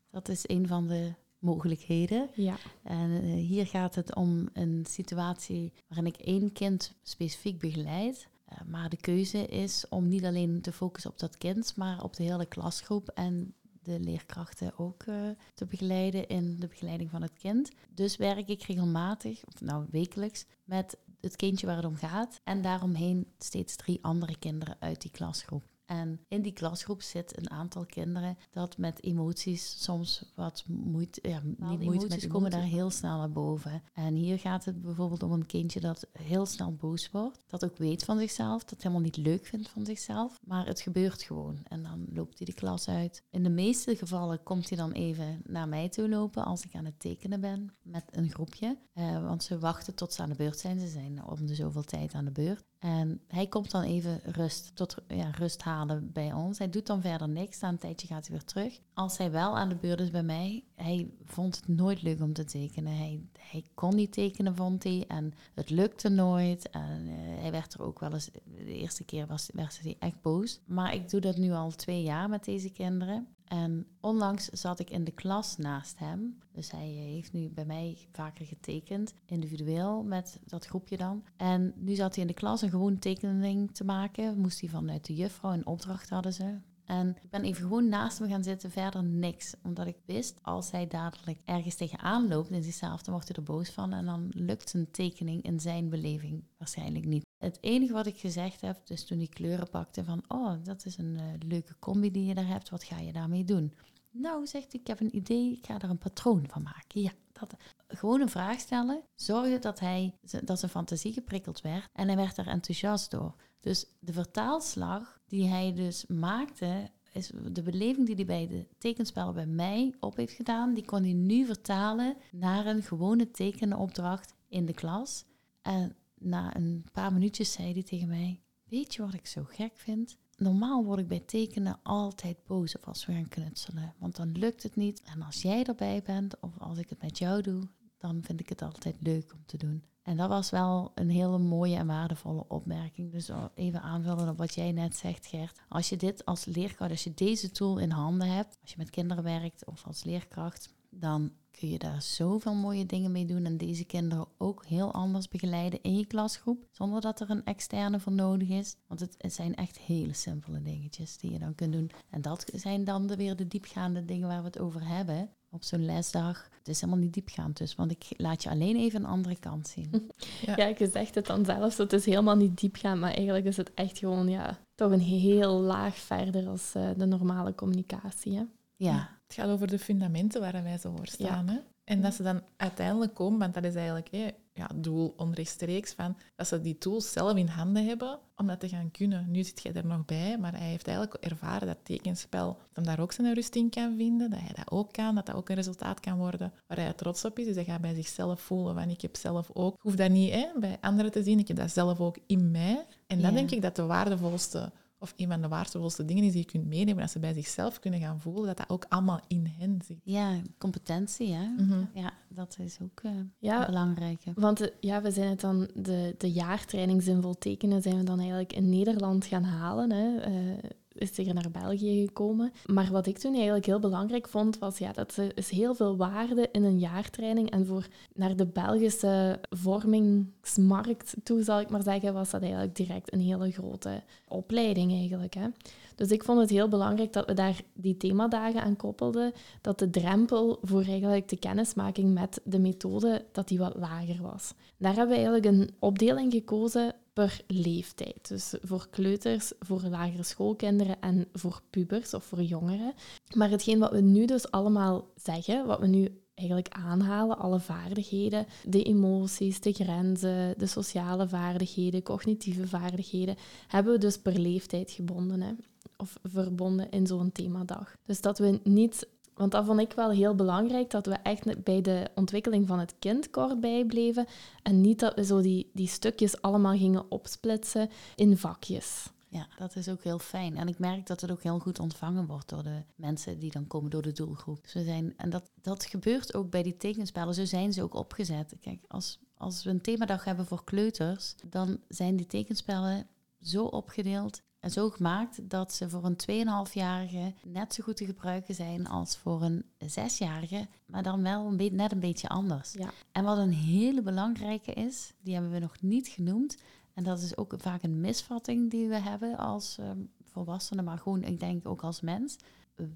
dat 0.10 0.30
is 0.30 0.50
een 0.50 0.68
van 0.68 0.88
de 0.88 1.14
mogelijkheden. 1.40 2.30
Ja. 2.34 2.56
En 2.84 3.12
eh, 3.12 3.34
hier 3.34 3.68
gaat 3.68 3.96
het 3.96 4.16
om 4.16 4.50
een 4.54 4.86
situatie 4.90 5.74
waarin 5.88 6.14
ik 6.14 6.18
één 6.18 6.52
kind 6.52 6.94
specifiek 7.04 7.60
begeleid. 7.60 8.28
Uh, 8.52 8.58
maar 8.68 8.90
de 8.90 8.98
keuze 8.98 9.46
is 9.46 9.86
om 9.90 10.08
niet 10.08 10.26
alleen 10.26 10.62
te 10.62 10.72
focussen 10.72 11.12
op 11.12 11.20
dat 11.20 11.38
kind, 11.38 11.76
maar 11.76 12.04
op 12.04 12.16
de 12.16 12.24
hele 12.24 12.46
klasgroep 12.46 13.08
en 13.08 13.54
de 13.84 14.00
leerkrachten 14.00 14.78
ook 14.78 15.04
uh, 15.06 15.30
te 15.54 15.66
begeleiden 15.66 16.28
in 16.28 16.60
de 16.60 16.68
begeleiding 16.68 17.10
van 17.10 17.22
het 17.22 17.34
kind. 17.34 17.72
Dus 17.90 18.18
werk 18.18 18.48
ik 18.48 18.64
regelmatig, 18.64 19.46
of 19.46 19.62
nou 19.62 19.86
wekelijks, 19.92 20.46
met 20.64 20.98
het 21.22 21.36
kindje 21.36 21.66
waar 21.68 21.76
het 21.76 21.86
om 21.86 21.96
gaat. 21.96 22.42
En 22.44 22.62
daaromheen 22.62 23.28
steeds 23.38 23.76
drie 23.76 24.00
andere 24.04 24.38
kinderen 24.40 24.78
uit 24.80 25.02
die 25.02 25.12
klasgroep. 25.12 25.71
En 25.92 26.20
in 26.28 26.42
die 26.42 26.54
klasgroep 26.54 27.02
zit 27.02 27.38
een 27.38 27.50
aantal 27.50 27.86
kinderen 27.86 28.38
dat 28.52 28.78
met 28.78 29.04
emoties 29.04 29.84
soms 29.84 30.32
wat 30.36 30.64
moeite, 30.68 31.30
ja, 31.30 31.42
niet 31.44 31.84
moeite, 31.84 32.08
met 32.08 32.28
komen 32.28 32.52
daar 32.52 32.62
heel 32.62 32.90
snel 32.90 33.18
naar 33.18 33.32
boven. 33.32 33.84
En 33.94 34.14
hier 34.14 34.40
gaat 34.40 34.66
het 34.66 34.82
bijvoorbeeld 34.82 35.24
om 35.24 35.32
een 35.32 35.46
kindje 35.46 35.80
dat 35.80 36.08
heel 36.12 36.46
snel 36.46 36.74
boos 36.74 37.12
wordt, 37.12 37.40
dat 37.48 37.66
ook 37.66 37.78
weet 37.78 38.04
van 38.04 38.18
zichzelf, 38.18 38.64
dat 38.64 38.82
helemaal 38.82 39.04
niet 39.04 39.18
leuk 39.18 39.46
vindt 39.46 39.70
van 39.70 39.86
zichzelf, 39.86 40.40
maar 40.44 40.66
het 40.66 40.82
gebeurt 40.82 41.22
gewoon. 41.22 41.60
En 41.64 41.84
dan 41.84 42.06
loopt 42.14 42.38
hij 42.38 42.46
de 42.46 42.54
klas 42.54 42.88
uit. 42.88 43.24
In 43.30 43.44
de 43.44 43.50
meeste 43.50 43.96
gevallen 43.96 44.44
komt 44.44 44.70
hij 44.70 44.78
dan 44.78 44.92
even 44.92 45.42
naar 45.44 45.68
mij 45.68 45.90
toe 45.90 46.10
lopen 46.10 46.46
als 46.46 46.66
ik 46.66 46.76
aan 46.76 46.86
het 46.86 47.00
tekenen 47.00 47.42
ben 47.42 47.74
met 47.82 48.04
een 48.12 48.30
groepje, 48.30 48.78
uh, 48.94 49.24
want 49.24 49.44
ze 49.44 49.60
wachten 49.60 49.96
tot 49.96 50.14
ze 50.14 50.22
aan 50.22 50.30
de 50.30 50.36
beurt 50.36 50.60
zijn. 50.60 50.80
Ze 50.80 50.88
zijn 50.88 51.26
om 51.26 51.46
de 51.46 51.56
zoveel 51.56 51.84
tijd 51.84 52.14
aan 52.14 52.26
de 52.26 52.32
beurt. 52.32 52.64
En 52.80 53.22
hij 53.28 53.48
komt 53.48 53.72
dan 53.72 53.84
even 53.84 54.20
rust, 54.24 54.76
tot 54.76 54.96
ja, 55.08 55.30
rust 55.30 55.62
halen 55.62 55.80
bij 56.02 56.34
ons. 56.34 56.58
Hij 56.58 56.70
doet 56.70 56.88
dan 56.88 57.02
verder 57.02 57.30
niks. 57.30 57.60
Na 57.60 57.70
een 57.70 57.78
tijdje 57.78 58.08
gaat 58.08 58.28
hij 58.28 58.36
weer 58.36 58.46
terug. 58.46 58.80
Als 58.94 59.18
hij 59.18 59.32
wel 59.32 59.58
aan 59.58 59.70
de 59.70 59.76
beurt 59.76 60.00
is 60.00 60.12
bij 60.12 60.24
mij, 60.24 60.64
hij 60.76 61.10
vond 61.26 61.56
het 61.56 61.68
nooit 61.68 62.02
leuk 62.02 62.22
om 62.22 62.34
te 62.34 62.44
tekenen. 62.44 62.98
Hij, 62.98 63.22
hij 63.40 63.64
kon 63.74 63.96
niet 63.96 64.12
tekenen, 64.12 64.56
vond 64.56 64.84
hij. 64.84 65.06
En 65.08 65.34
het 65.54 65.70
lukte 65.70 66.10
nooit. 66.10 66.70
En 66.70 67.08
uh, 67.08 67.14
hij 67.40 67.52
werd 67.52 67.74
er 67.74 67.82
ook 67.82 68.00
wel 68.00 68.14
eens, 68.14 68.30
de 68.44 68.74
eerste 68.74 69.04
keer 69.04 69.28
was, 69.28 69.50
werd 69.54 69.82
hij 69.82 69.96
echt 70.00 70.22
boos. 70.22 70.60
Maar 70.66 70.94
ik 70.94 71.10
doe 71.10 71.20
dat 71.20 71.38
nu 71.38 71.52
al 71.52 71.72
twee 71.72 72.04
jaar 72.04 72.30
met 72.30 72.46
deze 72.46 72.70
kinderen. 72.70 73.28
En 73.52 73.88
onlangs 74.00 74.46
zat 74.46 74.80
ik 74.80 74.90
in 74.90 75.04
de 75.04 75.12
klas 75.12 75.58
naast 75.58 76.00
hem. 76.00 76.38
Dus 76.52 76.72
hij 76.72 76.88
heeft 76.88 77.34
nu 77.34 77.50
bij 77.50 77.66
mij 77.66 77.98
vaker 78.12 78.46
getekend, 78.46 79.14
individueel 79.26 80.04
met 80.04 80.40
dat 80.46 80.66
groepje 80.66 80.98
dan. 80.98 81.24
En 81.38 81.74
nu 81.76 81.96
zat 81.96 82.16
hij 82.16 82.24
in 82.24 82.28
de 82.28 82.40
klas 82.40 82.62
een 82.62 82.70
gewoon 82.70 83.00
tekening 83.00 83.72
te 83.72 83.84
maken. 83.84 84.38
Moest 84.38 84.60
hij 84.60 84.70
vanuit 84.70 85.06
de 85.06 85.16
juffrouw 85.16 85.54
een 85.54 85.66
opdracht 85.66 86.10
hadden 86.10 86.34
ze. 86.34 86.58
En 86.92 87.16
ik 87.22 87.30
ben 87.30 87.44
even 87.44 87.62
gewoon 87.62 87.90
naast 87.90 88.20
hem 88.20 88.30
gaan 88.30 88.44
zitten, 88.44 88.72
verder 88.72 89.04
niks. 89.04 89.54
Omdat 89.64 89.88
ik 89.88 89.98
wist, 90.06 90.40
als 90.42 90.72
hij 90.72 90.88
dadelijk 90.88 91.40
ergens 91.46 91.76
tegenaan 91.76 92.28
loopt 92.28 92.50
in 92.50 92.64
zichzelf, 92.64 93.02
dan 93.02 93.14
wordt 93.14 93.28
hij 93.28 93.38
er 93.38 93.44
boos 93.44 93.70
van. 93.70 93.94
En 93.94 94.06
dan 94.06 94.30
lukt 94.34 94.70
zijn 94.70 94.92
tekening 94.92 95.44
in 95.44 95.60
zijn 95.60 95.90
beleving 95.90 96.44
waarschijnlijk 96.58 97.06
niet. 97.06 97.26
Het 97.38 97.58
enige 97.62 97.94
wat 97.94 98.06
ik 98.06 98.18
gezegd 98.18 98.62
heb, 98.62 98.88
dus 98.88 99.06
toen 99.06 99.18
die 99.18 99.30
kleuren 99.30 99.70
pakte 99.70 100.04
van, 100.04 100.24
oh, 100.28 100.54
dat 100.64 100.86
is 100.86 100.98
een 100.98 101.18
uh, 101.18 101.24
leuke 101.48 101.76
combi 101.80 102.12
die 102.12 102.26
je 102.26 102.34
daar 102.34 102.48
hebt, 102.48 102.70
wat 102.70 102.84
ga 102.84 103.00
je 103.00 103.14
daarmee 103.14 103.44
doen? 103.44 103.74
Nou, 104.10 104.48
zegt 104.48 104.72
hij, 104.72 104.82
ik 104.82 104.88
heb 104.88 105.00
een 105.00 105.16
idee, 105.16 105.52
ik 105.52 105.66
ga 105.66 105.80
er 105.80 105.90
een 105.90 105.98
patroon 105.98 106.46
van 106.48 106.64
maken. 106.64 107.02
Ja, 107.02 107.12
dat, 107.32 107.56
gewoon 107.88 108.22
een 108.22 108.30
vraag 108.30 108.60
stellen, 108.60 109.02
zorgen 109.16 109.62
dat, 109.62 109.80
hij, 109.80 110.14
dat 110.44 110.60
zijn 110.60 110.72
fantasie 110.72 111.14
geprikkeld 111.14 111.62
werd 111.62 111.90
en 111.94 112.08
hij 112.08 112.16
werd 112.16 112.38
er 112.38 112.48
enthousiast 112.48 113.12
door. 113.12 113.36
Dus 113.62 113.86
de 114.00 114.14
vertaalslag 114.14 115.20
die 115.28 115.48
hij 115.48 115.74
dus 115.74 116.06
maakte, 116.06 116.90
is 117.12 117.32
de 117.52 117.62
beleving 117.62 118.06
die 118.06 118.16
hij 118.16 118.26
bij 118.26 118.48
de 118.48 118.68
tekenspel 118.78 119.34
bij 119.34 119.46
mij 119.46 119.94
op 120.00 120.16
heeft 120.16 120.34
gedaan, 120.34 120.74
die 120.74 120.86
kon 120.86 121.04
hij 121.04 121.14
nu 121.14 121.46
vertalen 121.46 122.18
naar 122.32 122.66
een 122.66 122.84
gewone 122.84 123.32
tekenopdracht 123.32 124.34
in 124.48 124.66
de 124.66 124.74
klas. 124.74 125.26
En 125.62 125.96
na 126.18 126.56
een 126.56 126.86
paar 126.92 127.14
minuutjes 127.14 127.52
zei 127.52 127.74
hij 127.74 127.84
tegen 127.84 128.08
mij: 128.08 128.42
Weet 128.64 128.94
je 128.94 129.02
wat 129.02 129.14
ik 129.14 129.28
zo 129.28 129.44
gek 129.44 129.72
vind? 129.76 130.18
Normaal 130.38 130.84
word 130.84 131.00
ik 131.00 131.08
bij 131.08 131.20
tekenen 131.20 131.80
altijd 131.84 132.44
boos 132.44 132.78
of 132.78 132.86
als 132.86 133.06
we 133.06 133.14
gaan 133.14 133.28
knutselen, 133.28 133.94
want 133.98 134.16
dan 134.16 134.32
lukt 134.32 134.64
het 134.64 134.76
niet. 134.76 135.02
En 135.02 135.22
als 135.22 135.42
jij 135.42 135.64
erbij 135.64 136.02
bent 136.06 136.40
of 136.40 136.60
als 136.60 136.78
ik 136.78 136.90
het 136.90 137.02
met 137.02 137.18
jou 137.18 137.42
doe, 137.42 137.68
dan 137.98 138.24
vind 138.24 138.40
ik 138.40 138.50
het 138.50 138.62
altijd 138.62 138.96
leuk 139.00 139.34
om 139.34 139.46
te 139.46 139.58
doen. 139.58 139.84
En 140.04 140.18
dat 140.18 140.30
was 140.30 140.50
wel 140.50 140.92
een 140.96 141.10
hele 141.10 141.38
mooie 141.38 141.76
en 141.76 141.88
waardevolle 141.88 142.46
opmerking. 142.48 143.12
Dus 143.12 143.30
even 143.56 143.82
aanvullen 143.82 144.30
op 144.30 144.38
wat 144.38 144.54
jij 144.54 144.72
net 144.72 144.96
zegt, 144.96 145.26
Gert. 145.26 145.60
Als 145.70 145.90
je 145.90 145.98
dit 145.98 146.26
als 146.26 146.46
leerkracht, 146.46 146.92
als 146.92 147.04
je 147.04 147.14
deze 147.14 147.52
tool 147.52 147.78
in 147.78 147.92
handen 147.92 148.28
hebt, 148.28 148.58
als 148.62 148.72
je 148.72 148.78
met 148.78 148.90
kinderen 148.90 149.24
werkt 149.24 149.66
of 149.66 149.86
als 149.86 150.04
leerkracht, 150.04 150.74
dan 150.90 151.32
kun 151.52 151.70
je 151.70 151.80
daar 151.80 152.02
zoveel 152.02 152.56
mooie 152.56 152.86
dingen 152.86 153.12
mee 153.12 153.26
doen 153.26 153.46
en 153.46 153.58
deze 153.58 153.86
kinderen 153.86 154.28
ook 154.38 154.66
heel 154.66 154.94
anders 154.94 155.28
begeleiden 155.28 155.82
in 155.82 155.98
je 155.98 156.06
klasgroep, 156.06 156.68
zonder 156.72 157.02
dat 157.02 157.20
er 157.20 157.30
een 157.30 157.46
externe 157.46 158.00
voor 158.00 158.14
nodig 158.14 158.50
is. 158.50 158.76
Want 158.88 159.00
het, 159.00 159.34
zijn 159.34 159.56
echt 159.56 159.80
hele 159.80 160.14
simpele 160.14 160.62
dingetjes 160.62 161.18
die 161.18 161.32
je 161.32 161.40
dan 161.40 161.56
kunt 161.56 161.74
doen. 161.74 161.92
En 162.10 162.22
dat 162.22 162.52
zijn 162.56 162.84
dan 162.84 163.16
weer 163.16 163.36
de 163.36 163.48
diepgaande 163.48 164.06
dingen 164.06 164.28
waar 164.28 164.40
we 164.40 164.46
het 164.46 164.60
over 164.60 164.88
hebben 164.88 165.30
op 165.52 165.64
zo'n 165.64 165.86
lesdag. 165.86 166.50
Het 166.58 166.68
is 166.68 166.82
helemaal 166.82 167.04
niet 167.04 167.14
diepgaand 167.14 167.58
dus, 167.58 167.76
want 167.76 167.92
ik 167.92 168.06
laat 168.18 168.44
je 168.44 168.50
alleen 168.50 168.76
even 168.76 169.00
een 169.00 169.10
andere 169.10 169.40
kant 169.40 169.68
zien. 169.68 169.90
Ja, 170.46 170.54
ja 170.56 170.76
je 170.78 170.90
zegt 170.94 171.16
het 171.16 171.26
dan 171.26 171.46
zelfs, 171.46 171.78
het 171.78 171.94
is 171.94 172.06
helemaal 172.06 172.36
niet 172.36 172.60
diepgaand, 172.60 173.00
maar 173.00 173.14
eigenlijk 173.14 173.46
is 173.46 173.58
het 173.58 173.74
echt 173.74 173.98
gewoon 173.98 174.30
ja, 174.30 174.58
toch 174.76 174.92
een 174.92 175.00
heel 175.00 175.60
laag 175.60 175.96
verder 175.96 176.48
als 176.48 176.74
uh, 176.78 176.90
de 176.98 177.06
normale 177.06 177.56
communicatie. 177.56 178.36
Hè? 178.36 178.44
Ja. 178.76 179.20
Het 179.28 179.34
gaat 179.34 179.50
over 179.50 179.68
de 179.68 179.80
fundamenten 179.80 180.42
waar 180.42 180.64
wij 180.64 180.78
zo 180.78 180.96
voor 180.96 181.08
staan. 181.08 181.48
Hè? 181.48 181.60
En 181.84 182.02
dat 182.02 182.14
ze 182.14 182.24
dan 182.24 182.42
uiteindelijk 182.58 183.14
komen, 183.14 183.40
want 183.40 183.54
dat 183.54 183.64
is 183.64 183.76
eigenlijk 183.76 184.08
hé, 184.12 184.30
ja, 184.54 184.70
doel 184.76 185.14
onrechtstreeks, 185.18 185.94
van, 185.94 186.18
dat 186.36 186.48
ze 186.48 186.62
die 186.62 186.78
tools 186.78 187.12
zelf 187.12 187.38
in 187.38 187.48
handen 187.48 187.86
hebben 187.86 188.20
om 188.36 188.48
dat 188.48 188.60
te 188.60 188.70
gaan 188.70 188.92
kunnen. 188.92 189.32
Nu 189.32 189.44
zit 189.44 189.62
jij 189.62 189.74
er 189.74 189.86
nog 189.86 190.06
bij, 190.06 190.38
maar 190.38 190.58
hij 190.58 190.68
heeft 190.68 190.88
eigenlijk 190.88 191.24
ervaren 191.24 191.68
dat 191.68 191.78
tekenspel, 191.84 192.58
hem 192.74 192.84
daar 192.84 193.00
ook 193.00 193.12
zijn 193.12 193.34
rust 193.34 193.56
in 193.56 193.70
kan 193.70 193.96
vinden, 193.98 194.30
dat 194.30 194.40
hij 194.40 194.54
dat 194.56 194.72
ook 194.72 194.92
kan, 194.92 195.16
dat 195.16 195.26
dat 195.26 195.36
ook 195.36 195.50
een 195.50 195.56
resultaat 195.56 196.00
kan 196.00 196.18
worden 196.18 196.54
waar 196.68 196.78
hij 196.78 196.94
trots 196.94 197.26
op 197.26 197.40
is. 197.40 197.46
Dus 197.46 197.56
hij 197.56 197.64
gaat 197.64 197.82
bij 197.82 197.94
zichzelf 197.94 198.42
voelen 198.42 198.76
van 198.76 198.90
ik 198.90 199.02
heb 199.02 199.16
zelf 199.16 199.50
ook, 199.54 199.74
ik 199.74 199.82
hoef 199.82 199.96
dat 199.96 200.10
niet 200.10 200.32
hè, 200.34 200.48
bij 200.60 200.78
anderen 200.82 201.12
te 201.12 201.24
zien, 201.24 201.40
ik 201.40 201.48
heb 201.48 201.58
dat 201.58 201.72
zelf 201.72 202.00
ook 202.00 202.18
in 202.26 202.52
mij. 202.52 202.86
En 203.08 203.22
dat 203.22 203.34
denk 203.34 203.52
ik 203.52 203.62
dat 203.62 203.76
de 203.76 203.86
waardevolste 203.86 204.72
of 205.02 205.14
een 205.18 205.28
van 205.28 205.42
de 205.42 205.48
waardevolste 205.48 206.06
dingen 206.06 206.24
is 206.24 206.32
die 206.32 206.42
je 206.42 206.52
kunt 206.52 206.68
meenemen 206.68 207.02
als 207.02 207.12
ze 207.12 207.20
bij 207.20 207.34
zichzelf 207.34 207.80
kunnen 207.80 208.00
gaan 208.00 208.20
voelen, 208.20 208.46
dat 208.46 208.58
dat 208.58 208.70
ook 208.70 208.86
allemaal 208.90 209.20
in 209.28 209.54
hen 209.58 209.82
zit. 209.86 209.98
Ja, 210.04 210.42
competentie, 210.58 211.34
hè? 211.34 211.48
Mhm. 211.48 211.84
Ja, 211.94 212.14
dat 212.30 212.58
is 212.60 212.78
ook 212.82 213.00
eh 213.04 213.12
Ja, 213.40 213.66
belangrijk. 213.66 214.22
Want 214.36 214.62
eh, 214.62 214.68
ja, 214.80 215.02
we 215.02 215.12
zijn 215.12 215.30
het 215.30 215.42
dan, 215.42 215.70
de, 215.76 216.16
de 216.18 216.32
jaartraining 216.32 217.04
zinvol 217.04 217.38
tekenen 217.38 217.82
zijn 217.82 217.98
we 217.98 218.04
dan 218.04 218.20
eigenlijk 218.20 218.54
in 218.54 218.70
Nederland 218.70 219.26
gaan 219.26 219.44
halen. 219.44 219.92
Hè. 219.92 220.18
Eh, 220.18 220.70
is 220.94 221.12
tegen 221.12 221.36
naar 221.36 221.52
België 221.52 222.06
gekomen. 222.06 222.52
Maar 222.66 222.92
wat 222.92 223.08
ik 223.08 223.18
toen 223.18 223.34
eigenlijk 223.34 223.66
heel 223.66 223.80
belangrijk 223.80 224.28
vond, 224.28 224.60
was 224.60 224.78
ja, 224.78 224.92
dat 224.92 225.16
er 225.16 225.38
is 225.38 225.50
heel 225.50 225.76
veel 225.76 225.98
waarde 225.98 226.50
in 226.52 226.64
een 226.64 226.80
jaartraining. 226.80 227.52
En 227.52 227.66
voor 227.66 227.88
naar 228.14 228.36
de 228.36 228.46
Belgische 228.46 229.40
vormingsmarkt 229.50 231.16
toe, 231.24 231.44
zal 231.44 231.60
ik 231.60 231.70
maar 231.70 231.84
zeggen, 231.84 232.14
was 232.14 232.30
dat 232.30 232.42
eigenlijk 232.42 232.76
direct 232.76 233.14
een 233.14 233.20
hele 233.20 233.52
grote 233.52 234.04
opleiding 234.28 234.92
eigenlijk. 234.92 235.34
Hè. 235.34 235.48
Dus 235.96 236.12
ik 236.12 236.24
vond 236.24 236.40
het 236.40 236.50
heel 236.50 236.68
belangrijk 236.68 237.14
dat 237.14 237.26
we 237.26 237.34
daar 237.34 237.62
die 237.74 237.98
themadagen 237.98 238.62
aan 238.62 238.76
koppelden, 238.76 239.34
dat 239.62 239.80
de 239.80 239.90
drempel 239.90 240.60
voor 240.62 240.84
eigenlijk 240.84 241.30
de 241.30 241.38
kennismaking 241.38 242.14
met 242.14 242.42
de 242.44 242.60
methode, 242.60 243.26
dat 243.32 243.48
die 243.48 243.60
wat 243.60 243.76
lager 243.76 244.22
was. 244.22 244.54
Daar 244.78 244.96
hebben 244.96 245.18
we 245.18 245.24
eigenlijk 245.24 245.46
een 245.46 245.70
opdeling 245.80 246.32
gekozen 246.32 246.96
per 247.14 247.42
leeftijd. 247.48 248.28
Dus 248.28 248.54
voor 248.62 248.88
kleuters, 248.90 249.52
voor 249.60 249.82
lagere 249.82 250.24
schoolkinderen 250.24 251.02
en 251.02 251.28
voor 251.34 251.62
pubers 251.70 252.14
of 252.14 252.24
voor 252.24 252.42
jongeren. 252.42 252.94
Maar 253.34 253.50
hetgeen 253.50 253.80
wat 253.80 253.92
we 253.92 254.02
nu 254.02 254.26
dus 254.26 254.52
allemaal 254.52 255.08
zeggen, 255.16 255.66
wat 255.66 255.80
we 255.80 255.88
nu 255.88 256.22
eigenlijk 256.36 256.70
aanhalen, 256.70 257.38
alle 257.38 257.60
vaardigheden, 257.60 258.46
de 258.64 258.84
emoties, 258.84 259.60
de 259.60 259.74
grenzen, 259.74 260.54
de 260.58 260.66
sociale 260.66 261.28
vaardigheden, 261.28 262.04
cognitieve 262.04 262.68
vaardigheden, 262.68 263.36
hebben 263.68 263.94
we 263.94 264.00
dus 264.00 264.18
per 264.18 264.40
leeftijd 264.40 264.92
gebonden. 264.92 265.42
Hè? 265.42 265.52
Of 265.98 266.20
verbonden 266.24 266.90
in 266.90 267.08
zo'n 267.08 267.32
themadag. 267.32 267.96
Dus 268.06 268.22
dat 268.22 268.38
we 268.38 268.60
niet 268.64 269.08
want 269.42 269.54
dat 269.54 269.66
vond 269.66 269.80
ik 269.80 269.94
wel 269.94 270.12
heel 270.12 270.36
belangrijk, 270.36 270.90
dat 270.90 271.06
we 271.06 271.14
echt 271.14 271.64
bij 271.64 271.82
de 271.82 272.10
ontwikkeling 272.16 272.68
van 272.68 272.80
het 272.80 272.96
kind 273.00 273.30
kort 273.30 273.60
bijbleven 273.60 274.26
en 274.64 274.82
niet 274.82 275.00
dat 275.00 275.16
we 275.16 275.26
zo 275.26 275.42
die, 275.42 275.70
die 275.74 275.88
stukjes 275.88 276.42
allemaal 276.42 276.78
gingen 276.78 277.12
opsplitsen 277.12 277.90
in 278.16 278.38
vakjes. 278.38 279.10
Ja, 279.28 279.48
dat 279.58 279.76
is 279.76 279.90
ook 279.90 280.04
heel 280.04 280.20
fijn. 280.20 280.58
En 280.58 280.68
ik 280.68 280.80
merk 280.80 281.08
dat 281.08 281.22
het 281.22 281.32
ook 281.32 281.44
heel 281.44 281.60
goed 281.60 281.80
ontvangen 281.80 282.26
wordt 282.26 282.50
door 282.50 282.64
de 282.64 282.84
mensen 282.96 283.40
die 283.40 283.52
dan 283.52 283.68
komen 283.68 283.90
door 283.90 284.02
de 284.02 284.12
doelgroep. 284.12 284.68
We 284.74 284.84
zijn, 284.84 285.14
en 285.18 285.30
dat, 285.30 285.52
dat 285.62 285.86
gebeurt 285.86 286.34
ook 286.34 286.50
bij 286.50 286.64
die 286.64 286.78
tekenspellen. 286.78 287.34
Zo 287.34 287.46
zijn 287.46 287.74
ze 287.74 287.84
ook 287.84 287.94
opgezet. 287.94 288.56
Kijk, 288.62 288.86
als, 288.88 289.20
als 289.38 289.64
we 289.64 289.70
een 289.70 289.82
themadag 289.82 290.24
hebben 290.24 290.46
voor 290.46 290.64
kleuters, 290.64 291.36
dan 291.50 291.80
zijn 291.88 292.16
die 292.16 292.28
tekenspellen 292.28 293.08
zo 293.42 293.66
opgedeeld 293.66 294.42
en 294.62 294.72
zo 294.72 294.90
gemaakt 294.90 295.50
dat 295.50 295.74
ze 295.74 295.90
voor 295.90 296.06
een 296.06 296.46
2,5-jarige 296.68 297.34
net 297.44 297.74
zo 297.74 297.84
goed 297.84 297.98
te 297.98 298.06
gebruiken 298.06 298.56
zijn 298.56 298.88
als 298.88 299.18
voor 299.18 299.42
een 299.42 299.66
6-jarige, 299.84 300.68
maar 300.86 301.04
dan 301.04 301.22
wel 301.24 301.46
een 301.46 301.58
beetje, 301.58 301.76
net 301.76 301.92
een 301.92 302.00
beetje 302.00 302.28
anders. 302.28 302.74
Ja. 302.74 302.92
En 303.12 303.24
wat 303.24 303.38
een 303.38 303.54
hele 303.54 304.02
belangrijke 304.02 304.74
is, 304.74 305.14
die 305.22 305.34
hebben 305.34 305.52
we 305.52 305.60
nog 305.60 305.82
niet 305.82 306.08
genoemd, 306.08 306.58
en 306.94 307.04
dat 307.04 307.22
is 307.22 307.38
ook 307.38 307.54
vaak 307.58 307.84
een 307.84 308.02
misvatting 308.02 308.72
die 308.72 308.88
we 308.88 309.00
hebben 309.00 309.38
als 309.38 309.78
ehm, 309.78 310.00
volwassenen, 310.24 310.84
maar 310.84 310.98
gewoon, 310.98 311.24
ik 311.24 311.40
denk 311.40 311.68
ook 311.68 311.84
als 311.84 312.02
mens. 312.02 312.38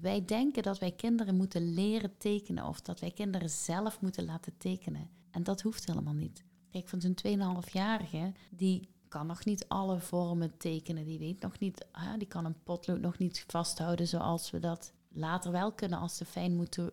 Wij 0.00 0.24
denken 0.24 0.62
dat 0.62 0.78
wij 0.78 0.92
kinderen 0.92 1.36
moeten 1.36 1.74
leren 1.74 2.16
tekenen 2.18 2.66
of 2.66 2.80
dat 2.80 3.00
wij 3.00 3.10
kinderen 3.10 3.50
zelf 3.50 4.00
moeten 4.00 4.24
laten 4.24 4.56
tekenen. 4.58 5.10
En 5.30 5.42
dat 5.42 5.60
hoeft 5.60 5.86
helemaal 5.86 6.14
niet. 6.14 6.44
Kijk, 6.70 6.88
van 6.88 7.00
zo'n 7.00 7.16
2,5-jarige, 7.64 8.32
die 8.50 8.88
kan 9.08 9.26
nog 9.26 9.44
niet 9.44 9.68
alle 9.68 10.00
vormen 10.00 10.56
tekenen. 10.56 11.04
Die 11.04 11.18
weet 11.18 11.40
nog 11.40 11.58
niet, 11.58 11.86
die 12.18 12.26
kan 12.26 12.44
een 12.44 12.62
potlood 12.62 13.00
nog 13.00 13.18
niet 13.18 13.44
vasthouden 13.46 14.08
zoals 14.08 14.50
we 14.50 14.58
dat 14.58 14.92
later 15.08 15.52
wel 15.52 15.72
kunnen 15.72 15.98
als 15.98 16.18
de 16.18 16.24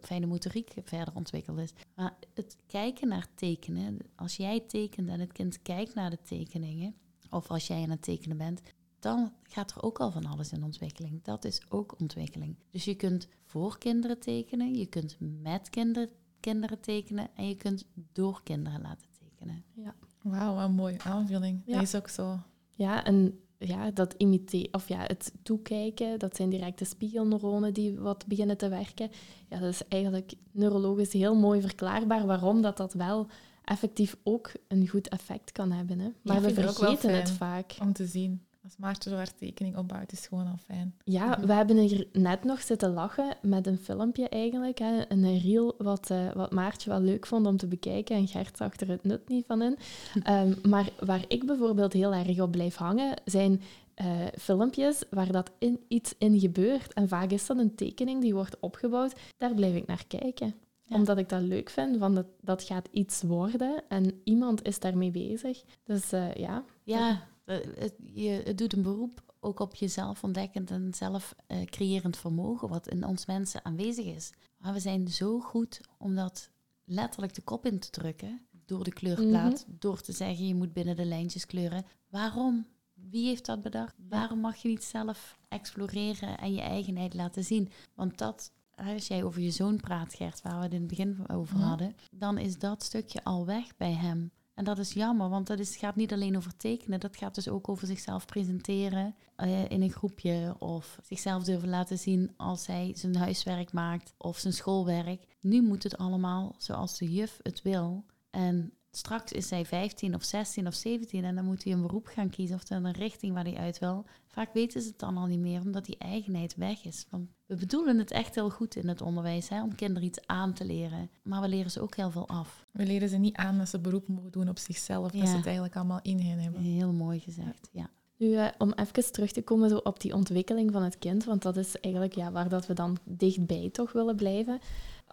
fijne 0.01 0.25
motoriek 0.25 0.73
verder 0.83 1.15
ontwikkeld 1.15 1.57
is. 1.59 1.73
Maar 1.95 2.17
het 2.33 2.57
kijken 2.67 3.07
naar 3.07 3.27
tekenen, 3.35 3.97
als 4.15 4.35
jij 4.35 4.59
tekent 4.59 5.09
en 5.09 5.19
het 5.19 5.31
kind 5.31 5.61
kijkt 5.61 5.93
naar 5.93 6.09
de 6.09 6.21
tekeningen, 6.21 6.95
of 7.29 7.49
als 7.49 7.67
jij 7.67 7.83
aan 7.83 7.89
het 7.89 8.01
tekenen 8.01 8.37
bent, 8.37 8.61
dan 8.99 9.33
gaat 9.43 9.71
er 9.71 9.83
ook 9.83 9.99
al 9.99 10.11
van 10.11 10.25
alles 10.25 10.51
in 10.51 10.63
ontwikkeling. 10.63 11.23
Dat 11.23 11.45
is 11.45 11.61
ook 11.69 11.99
ontwikkeling. 11.99 12.55
Dus 12.69 12.85
je 12.85 12.95
kunt 12.95 13.27
voor 13.43 13.77
kinderen 13.77 14.19
tekenen, 14.19 14.75
je 14.75 14.85
kunt 14.85 15.17
met 15.19 15.69
kinderen, 15.69 16.09
kinderen 16.39 16.79
tekenen 16.79 17.29
en 17.35 17.47
je 17.47 17.55
kunt 17.55 17.85
door 17.93 18.43
kinderen 18.43 18.81
laten 18.81 19.07
tekenen. 19.19 19.63
Ja, 19.73 19.95
Wauw, 20.23 20.55
wat 20.55 20.63
een 20.63 20.75
mooie 20.75 21.01
aanvulling. 21.03 21.61
Ja. 21.65 21.73
Dat 21.73 21.83
is 21.83 21.95
ook 21.95 22.07
zo. 22.07 22.39
ja 22.71 23.03
en 23.03 23.37
ja, 23.57 23.91
dat 23.91 24.13
imite 24.17 24.67
of 24.71 24.87
ja, 24.87 24.99
het 24.99 25.33
toekijken, 25.43 26.19
dat 26.19 26.35
zijn 26.35 26.49
directe 26.49 26.85
spiegelneuronen 26.85 27.73
die 27.73 27.99
wat 27.99 28.27
beginnen 28.27 28.57
te 28.57 28.69
werken. 28.69 29.11
Ja, 29.49 29.59
dat 29.59 29.69
is 29.69 29.87
eigenlijk 29.87 30.33
neurologisch 30.51 31.13
heel 31.13 31.35
mooi 31.35 31.61
verklaarbaar 31.61 32.25
waarom 32.25 32.61
dat, 32.61 32.77
dat 32.77 32.93
wel 32.93 33.27
effectief 33.63 34.15
ook 34.23 34.51
een 34.67 34.87
goed 34.87 35.07
effect 35.07 35.51
kan 35.51 35.71
hebben. 35.71 35.99
Hè. 35.99 36.09
Maar 36.21 36.41
we 36.41 36.53
vergeten 36.53 37.15
het 37.15 37.29
vaak. 37.29 37.75
Om 37.81 37.93
te 37.93 38.05
zien. 38.05 38.41
Als 38.63 38.77
Maartje 38.77 39.09
zo 39.09 39.15
haar 39.15 39.35
tekening 39.35 39.77
opbouwt, 39.77 40.11
is 40.11 40.27
gewoon 40.27 40.47
al 40.47 40.57
fijn. 40.65 40.95
Ja, 41.03 41.25
Mhm. 41.25 41.45
we 41.45 41.53
hebben 41.53 41.77
hier 41.77 42.07
net 42.11 42.43
nog 42.43 42.61
zitten 42.61 42.93
lachen 42.93 43.35
met 43.41 43.67
een 43.67 43.77
filmpje 43.77 44.29
eigenlijk. 44.29 44.79
Hè. 44.79 45.11
Een 45.11 45.39
reel 45.39 45.75
wat, 45.77 46.09
eh, 46.09 46.31
wat 46.33 46.51
Maartje 46.51 46.89
wel 46.89 46.99
leuk 47.01 47.25
vond 47.25 47.45
om 47.47 47.57
te 47.57 47.67
bekijken. 47.67 48.15
En 48.15 48.27
Gert 48.27 48.57
zag 48.57 48.79
er 48.79 48.87
het 48.87 49.03
nut 49.03 49.27
niet 49.29 49.45
van 49.45 49.61
in. 49.61 49.77
Ehm, 50.23 50.53
maar 50.69 50.89
waar 50.99 51.25
ik 51.27 51.45
bijvoorbeeld 51.45 51.93
heel 51.93 52.13
erg 52.13 52.39
op 52.41 52.51
blijf 52.51 52.75
hangen, 52.75 53.21
zijn 53.25 53.61
eh, 53.93 54.07
filmpjes 54.39 55.03
waar 55.09 55.31
dat 55.31 55.51
in, 55.59 55.79
iets 55.87 56.13
in 56.17 56.39
gebeurt. 56.39 56.93
En 56.93 57.07
vaak 57.07 57.31
is 57.31 57.45
dat 57.45 57.57
een 57.57 57.75
tekening 57.75 58.21
die 58.21 58.33
wordt 58.33 58.59
opgebouwd. 58.59 59.13
Daar 59.37 59.53
blijf 59.53 59.75
ik 59.75 59.87
naar 59.87 60.03
kijken. 60.07 60.53
Ja. 60.83 60.95
Omdat 60.95 61.17
ik 61.17 61.29
dat 61.29 61.41
leuk 61.41 61.69
vind, 61.69 61.97
van 61.97 62.15
dat, 62.15 62.25
dat 62.41 62.63
gaat 62.63 62.87
iets 62.91 63.21
worden 63.21 63.83
en 63.89 64.21
iemand 64.23 64.63
is 64.67 64.79
daarmee 64.79 65.11
bezig. 65.11 65.63
Dus 65.83 66.11
eh, 66.11 66.33
ja, 66.33 66.63
Ja, 66.83 67.21
het, 67.45 67.93
je, 68.13 68.29
het 68.29 68.57
doet 68.57 68.73
een 68.73 68.81
beroep 68.81 69.33
ook 69.39 69.59
op 69.59 69.75
jezelf 69.75 70.23
ontdekkend 70.23 70.71
en 70.71 70.93
zelf 70.93 71.35
eh, 71.47 71.65
creërend 71.65 72.17
vermogen, 72.17 72.69
wat 72.69 72.87
in 72.87 73.05
ons 73.05 73.25
mensen 73.25 73.65
aanwezig 73.65 74.05
is. 74.05 74.31
Maar 74.57 74.73
we 74.73 74.79
zijn 74.79 75.07
zo 75.07 75.39
goed 75.39 75.81
om 75.97 76.15
dat 76.15 76.49
letterlijk 76.85 77.33
de 77.33 77.41
kop 77.41 77.65
in 77.65 77.79
te 77.79 77.89
drukken, 77.89 78.41
door 78.65 78.83
de 78.83 78.93
kleurplaat, 78.93 79.65
door 79.67 80.01
te 80.01 80.11
zeggen 80.11 80.47
je 80.47 80.55
moet 80.55 80.73
binnen 80.73 80.95
de 80.95 81.05
lijntjes 81.05 81.45
kleuren. 81.45 81.85
Waarom? 82.09 82.67
Wie 82.93 83.27
heeft 83.27 83.45
dat 83.45 83.61
bedacht? 83.61 83.95
Waarom 84.09 84.39
mag 84.39 84.55
je 84.55 84.67
niet 84.67 84.83
zelf 84.83 85.37
exploreren 85.47 86.37
en 86.37 86.53
je 86.53 86.61
eigenheid 86.61 87.13
laten 87.13 87.43
zien? 87.43 87.69
Want 87.95 88.17
dat, 88.17 88.51
als 88.75 89.07
jij 89.07 89.23
over 89.23 89.41
je 89.41 89.51
zoon 89.51 89.77
praat, 89.77 90.13
Gert, 90.13 90.41
waar 90.41 90.57
we 90.57 90.63
het 90.63 90.73
in 90.73 90.79
het 90.79 90.87
begin 90.87 91.29
over 91.29 91.57
hadden, 91.57 91.95
dan 92.11 92.37
is 92.37 92.57
dat 92.59 92.83
stukje 92.83 93.23
al 93.23 93.45
weg 93.45 93.75
bij 93.77 93.93
hem. 93.93 94.31
En 94.53 94.63
dat 94.63 94.77
is 94.77 94.93
jammer, 94.93 95.29
want 95.29 95.47
dat 95.47 95.59
is, 95.59 95.75
gaat 95.75 95.95
niet 95.95 96.13
alleen 96.13 96.37
over 96.37 96.57
tekenen. 96.57 96.99
Dat 96.99 97.17
gaat 97.17 97.35
dus 97.35 97.49
ook 97.49 97.69
over 97.69 97.87
zichzelf 97.87 98.25
presenteren 98.25 99.15
eh, 99.35 99.69
in 99.69 99.81
een 99.81 99.91
groepje. 99.91 100.55
Of 100.59 100.99
zichzelf 101.03 101.43
durven 101.43 101.69
laten 101.69 101.97
zien 101.97 102.33
als 102.37 102.67
hij 102.67 102.91
zijn 102.95 103.15
huiswerk 103.15 103.73
maakt 103.73 104.13
of 104.17 104.37
zijn 104.37 104.53
schoolwerk. 104.53 105.25
Nu 105.41 105.61
moet 105.61 105.83
het 105.83 105.97
allemaal 105.97 106.55
zoals 106.57 106.97
de 106.97 107.13
juf 107.13 107.39
het 107.41 107.61
wil. 107.61 108.05
En 108.29 108.73
straks 108.97 109.31
is 109.31 109.49
hij 109.49 109.65
15 109.65 110.15
of 110.15 110.23
16 110.23 110.67
of 110.67 110.73
17 110.73 111.23
en 111.23 111.35
dan 111.35 111.45
moet 111.45 111.63
hij 111.63 111.73
een 111.73 111.81
beroep 111.81 112.05
gaan 112.05 112.29
kiezen 112.29 112.55
of 112.55 112.63
dan 112.63 112.85
een 112.85 112.93
richting 112.93 113.33
waar 113.33 113.43
hij 113.43 113.55
uit 113.55 113.79
wil. 113.79 114.05
Vaak 114.27 114.53
weten 114.53 114.81
ze 114.81 114.87
het 114.87 114.99
dan 114.99 115.17
al 115.17 115.25
niet 115.25 115.39
meer, 115.39 115.61
omdat 115.61 115.85
die 115.85 115.97
eigenheid 115.97 116.55
weg 116.55 116.85
is. 116.85 117.05
Want 117.09 117.29
we 117.45 117.55
bedoelen 117.55 117.97
het 117.97 118.11
echt 118.11 118.35
heel 118.35 118.49
goed 118.49 118.75
in 118.75 118.87
het 118.87 119.01
onderwijs, 119.01 119.49
hè, 119.49 119.61
om 119.61 119.75
kinderen 119.75 120.07
iets 120.07 120.27
aan 120.27 120.53
te 120.53 120.65
leren. 120.65 121.09
Maar 121.23 121.41
we 121.41 121.47
leren 121.47 121.71
ze 121.71 121.81
ook 121.81 121.95
heel 121.95 122.11
veel 122.11 122.27
af. 122.27 122.65
We 122.71 122.85
leren 122.85 123.09
ze 123.09 123.17
niet 123.17 123.35
aan 123.35 123.57
dat 123.57 123.69
ze 123.69 123.79
beroep 123.79 124.07
mogen 124.07 124.31
doen 124.31 124.49
op 124.49 124.57
zichzelf. 124.57 125.11
Dat 125.11 125.27
ze 125.27 125.35
het 125.35 125.45
eigenlijk 125.45 125.75
allemaal 125.75 125.99
in 126.01 126.19
hen 126.19 126.39
hebben. 126.39 126.61
Heel 126.61 126.93
mooi 126.93 127.19
gezegd, 127.19 127.69
ja. 127.71 127.89
Nu, 128.17 128.35
eh, 128.35 128.47
om 128.57 128.71
even 128.75 129.11
terug 129.11 129.31
te 129.31 129.41
komen 129.41 129.69
zo 129.69 129.77
op 129.77 129.99
die 129.99 130.13
ontwikkeling 130.13 130.71
van 130.71 130.83
het 130.83 130.97
kind, 130.97 131.23
want 131.23 131.41
dat 131.41 131.57
is 131.57 131.79
eigenlijk 131.79 132.15
ja, 132.15 132.31
waar 132.31 132.49
dat 132.49 132.67
we 132.67 132.73
dan 132.73 132.97
dichtbij 133.03 133.69
toch 133.71 133.91
willen 133.91 134.15
blijven. 134.15 134.59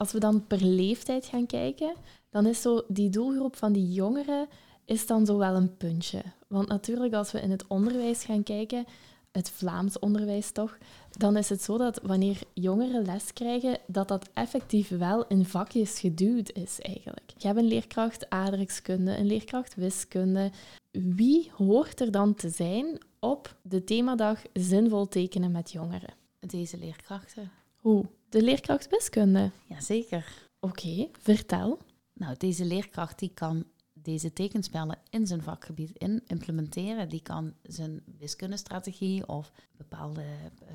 Als 0.01 0.13
we 0.13 0.19
dan 0.19 0.47
per 0.47 0.65
leeftijd 0.65 1.27
gaan 1.27 1.47
kijken, 1.47 1.95
dan 2.31 2.47
is 2.47 2.61
zo 2.61 2.83
die 2.89 3.11
doelgroep 3.11 3.57
van 3.57 3.73
die 3.73 3.93
jongeren 3.93 4.49
is 4.85 5.07
dan 5.07 5.27
zo 5.27 5.39
wel 5.39 5.55
een 5.55 5.77
puntje. 5.77 6.23
Want 6.49 6.69
natuurlijk, 6.69 7.15
als 7.15 7.33
we 7.33 7.41
in 7.41 7.51
het 7.51 7.67
onderwijs 7.67 8.25
gaan 8.25 8.43
kijken, 8.43 8.85
het 9.31 9.51
Vlaams 9.51 9.99
onderwijs 9.99 10.51
toch, 10.51 10.79
dan 11.11 11.37
is 11.37 11.49
het 11.49 11.63
zo 11.63 11.79
dat 11.79 12.01
wanneer 12.03 12.39
jongeren 12.55 13.05
les 13.05 13.33
krijgen, 13.33 13.79
dat 13.87 14.09
dat 14.09 14.29
effectief 14.35 14.89
wel 14.89 15.27
in 15.27 15.45
vakjes 15.45 15.99
geduwd 15.99 16.53
is 16.53 16.81
eigenlijk. 16.81 17.33
Je 17.37 17.47
hebt 17.47 17.59
een 17.59 17.69
leerkracht 17.69 18.31
aardrijkskunde, 18.31 19.17
een 19.17 19.27
leerkracht 19.27 19.75
wiskunde. 19.75 20.51
Wie 20.91 21.51
hoort 21.57 22.01
er 22.01 22.11
dan 22.11 22.35
te 22.35 22.49
zijn 22.49 22.99
op 23.19 23.57
de 23.63 23.85
themadag 23.85 24.43
zinvol 24.53 25.09
tekenen 25.09 25.51
met 25.51 25.73
jongeren? 25.73 26.15
Deze 26.39 26.79
leerkrachten. 26.79 27.60
Hoe? 27.81 28.05
De 28.29 28.43
leerkracht 28.43 28.89
wiskunde. 28.89 29.51
Jazeker. 29.67 30.49
Oké, 30.61 31.09
vertel. 31.19 31.79
Nou, 32.13 32.35
deze 32.39 32.65
leerkracht 32.65 33.19
die 33.19 33.31
kan 33.35 33.65
deze 33.93 34.33
tekenspellen 34.33 34.99
in 35.11 35.27
zijn 35.27 35.43
vakgebied 35.43 35.91
in 35.99 36.23
implementeren. 36.27 37.09
Die 37.09 37.23
kan 37.23 37.53
zijn 37.63 38.03
wiskundestrategie 38.19 39.29
of 39.29 39.53
bepaalde... 39.77 40.23
Uh, 40.63 40.69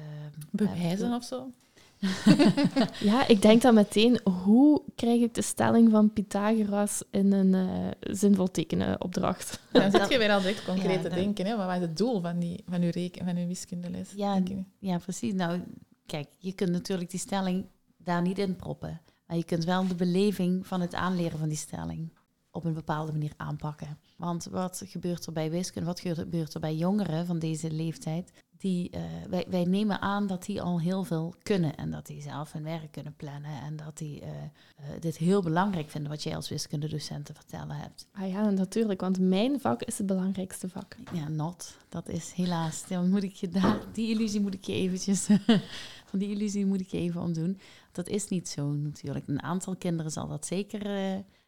Bewijzen 0.51 1.13
of 1.13 1.23
zo? 1.23 1.51
ja, 3.09 3.27
ik 3.27 3.41
denk 3.41 3.61
dan 3.61 3.73
meteen, 3.73 4.19
hoe 4.43 4.81
krijg 4.95 5.21
ik 5.21 5.33
de 5.33 5.41
stelling 5.41 5.91
van 5.91 6.13
Pythagoras 6.13 7.03
in 7.11 7.31
een 7.31 7.53
uh, 7.53 7.87
zinvol 7.99 8.51
tekenopdracht? 8.51 9.59
Dan 9.71 9.91
zit 9.91 10.09
je 10.09 10.17
weer 10.17 10.31
al 10.31 10.39
direct 10.39 10.65
concreet 10.65 11.01
te 11.01 11.09
denken. 11.09 11.45
Hè? 11.45 11.55
Wat 11.55 11.75
is 11.75 11.81
het 11.81 11.97
doel 11.97 12.21
van, 12.21 12.39
die, 12.39 12.63
van, 12.69 12.81
uw, 12.81 12.89
reken, 12.91 13.25
van 13.25 13.37
uw 13.37 13.47
wiskundeles? 13.47 14.11
Ja, 14.15 14.41
ja, 14.79 14.97
precies. 14.97 15.33
Nou, 15.33 15.61
kijk, 16.05 16.27
je 16.37 16.53
kunt 16.53 16.71
natuurlijk 16.71 17.09
die 17.09 17.19
stelling 17.19 17.65
daar 17.97 18.21
niet 18.21 18.39
in 18.39 18.55
proppen. 18.55 19.01
Maar 19.27 19.37
je 19.37 19.43
kunt 19.43 19.65
wel 19.65 19.87
de 19.87 19.95
beleving 19.95 20.67
van 20.67 20.81
het 20.81 20.93
aanleren 20.93 21.39
van 21.39 21.49
die 21.49 21.57
stelling 21.57 22.13
op 22.55 22.65
een 22.65 22.73
bepaalde 22.73 23.11
manier 23.11 23.33
aanpakken. 23.37 23.97
Want 24.17 24.45
wat 24.51 24.81
gebeurt 24.85 25.25
er 25.25 25.33
bij 25.33 25.51
wiskunde, 25.51 25.87
wat 25.87 25.99
gebeurt 25.99 26.53
er 26.53 26.59
bij 26.59 26.75
jongeren 26.75 27.25
van 27.25 27.39
deze 27.39 27.71
leeftijd? 27.71 28.31
Die, 28.57 28.91
uh, 28.95 29.01
wij, 29.29 29.45
wij, 29.49 29.63
nemen 29.63 30.01
aan 30.01 30.27
dat 30.27 30.45
die 30.45 30.61
al 30.61 30.79
heel 30.79 31.03
veel 31.03 31.33
kunnen 31.43 31.75
en 31.75 31.91
dat 31.91 32.05
die 32.05 32.21
zelf 32.21 32.51
hun 32.51 32.63
werk 32.63 32.91
kunnen 32.91 33.15
plannen 33.15 33.61
en 33.61 33.75
dat 33.75 33.97
die 33.97 34.21
uh, 34.21 34.27
uh, 34.27 34.85
dit 34.99 35.17
heel 35.17 35.41
belangrijk 35.41 35.89
vinden 35.89 36.11
wat 36.11 36.23
jij 36.23 36.35
als 36.35 36.49
wiskundedocent 36.49 37.25
te 37.25 37.33
vertellen 37.33 37.75
hebt. 37.75 38.07
Ah 38.11 38.29
ja, 38.29 38.49
natuurlijk, 38.49 39.01
want 39.01 39.19
mijn 39.19 39.59
vak 39.59 39.81
is 39.81 39.97
het 39.97 40.07
belangrijkste 40.07 40.69
vak. 40.69 40.95
Ja, 41.13 41.27
not. 41.27 41.77
Dat 41.89 42.09
is 42.09 42.31
helaas. 42.31 42.87
Dan 42.87 43.09
moet 43.09 43.23
ik 43.23 43.33
je 43.33 43.49
daar, 43.49 43.79
die 43.93 44.09
illusie 44.09 44.41
moet 44.41 44.53
ik 44.53 44.63
je 44.63 44.73
eventjes, 44.73 45.25
van 46.09 46.19
die 46.19 46.29
illusie 46.29 46.65
moet 46.65 46.81
ik 46.81 46.87
je 46.87 46.97
even 46.97 47.21
ontdoen. 47.21 47.59
Dat 47.91 48.07
is 48.07 48.27
niet 48.27 48.49
zo 48.49 48.71
natuurlijk. 48.71 49.27
Een 49.27 49.43
aantal 49.43 49.75
kinderen 49.75 50.11
zal 50.11 50.27
dat 50.27 50.45
zeker 50.45 50.81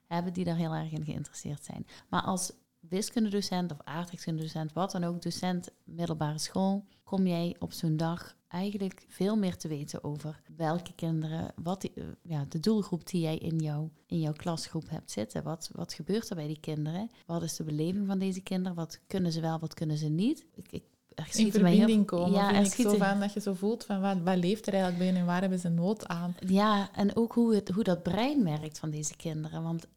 hebben 0.08 0.34
die 0.34 0.46
daar 0.46 0.56
heel 0.56 0.74
erg 0.74 0.92
in 0.92 1.06
geïnteresseerd 1.06 1.64
zijn. 1.64 1.88
Maar 2.10 2.22
als 2.22 2.52
wiskundedocent 2.80 3.72
of 3.72 3.78
aardrijkskundedocent, 3.84 4.74
wat 4.74 4.92
dan 4.92 5.04
ook, 5.04 5.22
docent 5.22 5.70
middelbare 5.84 6.40
school, 6.40 6.86
kom 7.04 7.28
jij 7.28 7.56
op 7.60 7.74
zo'n 7.74 7.98
dag 7.98 8.36
eigenlijk 8.48 9.06
veel 9.08 9.36
meer 9.36 9.58
te 9.58 9.68
weten 9.68 10.04
over 10.04 10.42
welke 10.56 10.94
kinderen, 10.94 11.54
wat 11.56 11.82
die, 11.82 11.92
eh, 11.96 12.04
ja, 12.22 12.46
de 12.50 12.60
doelgroep 12.60 13.08
die 13.08 13.22
jij 13.22 13.38
in, 13.38 13.58
jou, 13.58 13.90
in 14.06 14.20
jouw 14.20 14.34
klasgroep 14.34 14.90
hebt 14.90 15.12
zitten. 15.12 15.44
Wat, 15.44 15.70
wat 15.74 15.94
gebeurt 15.94 16.30
er 16.30 16.36
bij 16.36 16.48
die 16.48 16.60
kinderen? 16.60 17.12
Wat 17.26 17.44
is 17.44 17.56
de 17.56 17.64
beleving 17.64 18.08
van 18.08 18.20
deze 18.20 18.42
kinderen? 18.42 18.78
Wat 18.78 19.00
kunnen 19.08 19.32
ze 19.32 19.42
wel, 19.42 19.60
wat 19.60 19.74
kunnen 19.74 19.98
ze 19.98 20.08
niet? 20.08 20.46
Ik, 20.56 20.72
ik 20.72 20.84
in 21.36 21.52
verbinding 21.52 22.06
komen. 22.06 22.32
Ja, 22.32 22.54
vind 22.54 22.78
ik 22.78 22.86
zo 22.86 22.98
van 22.98 23.20
dat 23.20 23.34
je 23.34 23.40
zo 23.40 23.54
voelt 23.54 23.86
van 23.86 24.02
wat, 24.02 24.18
wat 24.24 24.38
leeft 24.38 24.68
er 24.68 24.74
eigenlijk 24.74 25.04
binnen 25.04 25.22
en 25.22 25.28
waar 25.28 25.42
hebben 25.42 25.60
ze 25.60 25.70
nood 25.70 26.08
aan. 26.08 26.36
Ja, 26.46 26.90
en 26.94 27.16
ook 27.16 27.34
hoe, 27.34 27.56
het, 27.56 27.70
hoe 27.70 27.84
dat 27.84 28.04
brein 28.04 28.44
werkt 28.44 28.80
van 28.80 28.90
deze 28.90 29.16
kinderen. 29.16 29.64
Want 29.64 29.88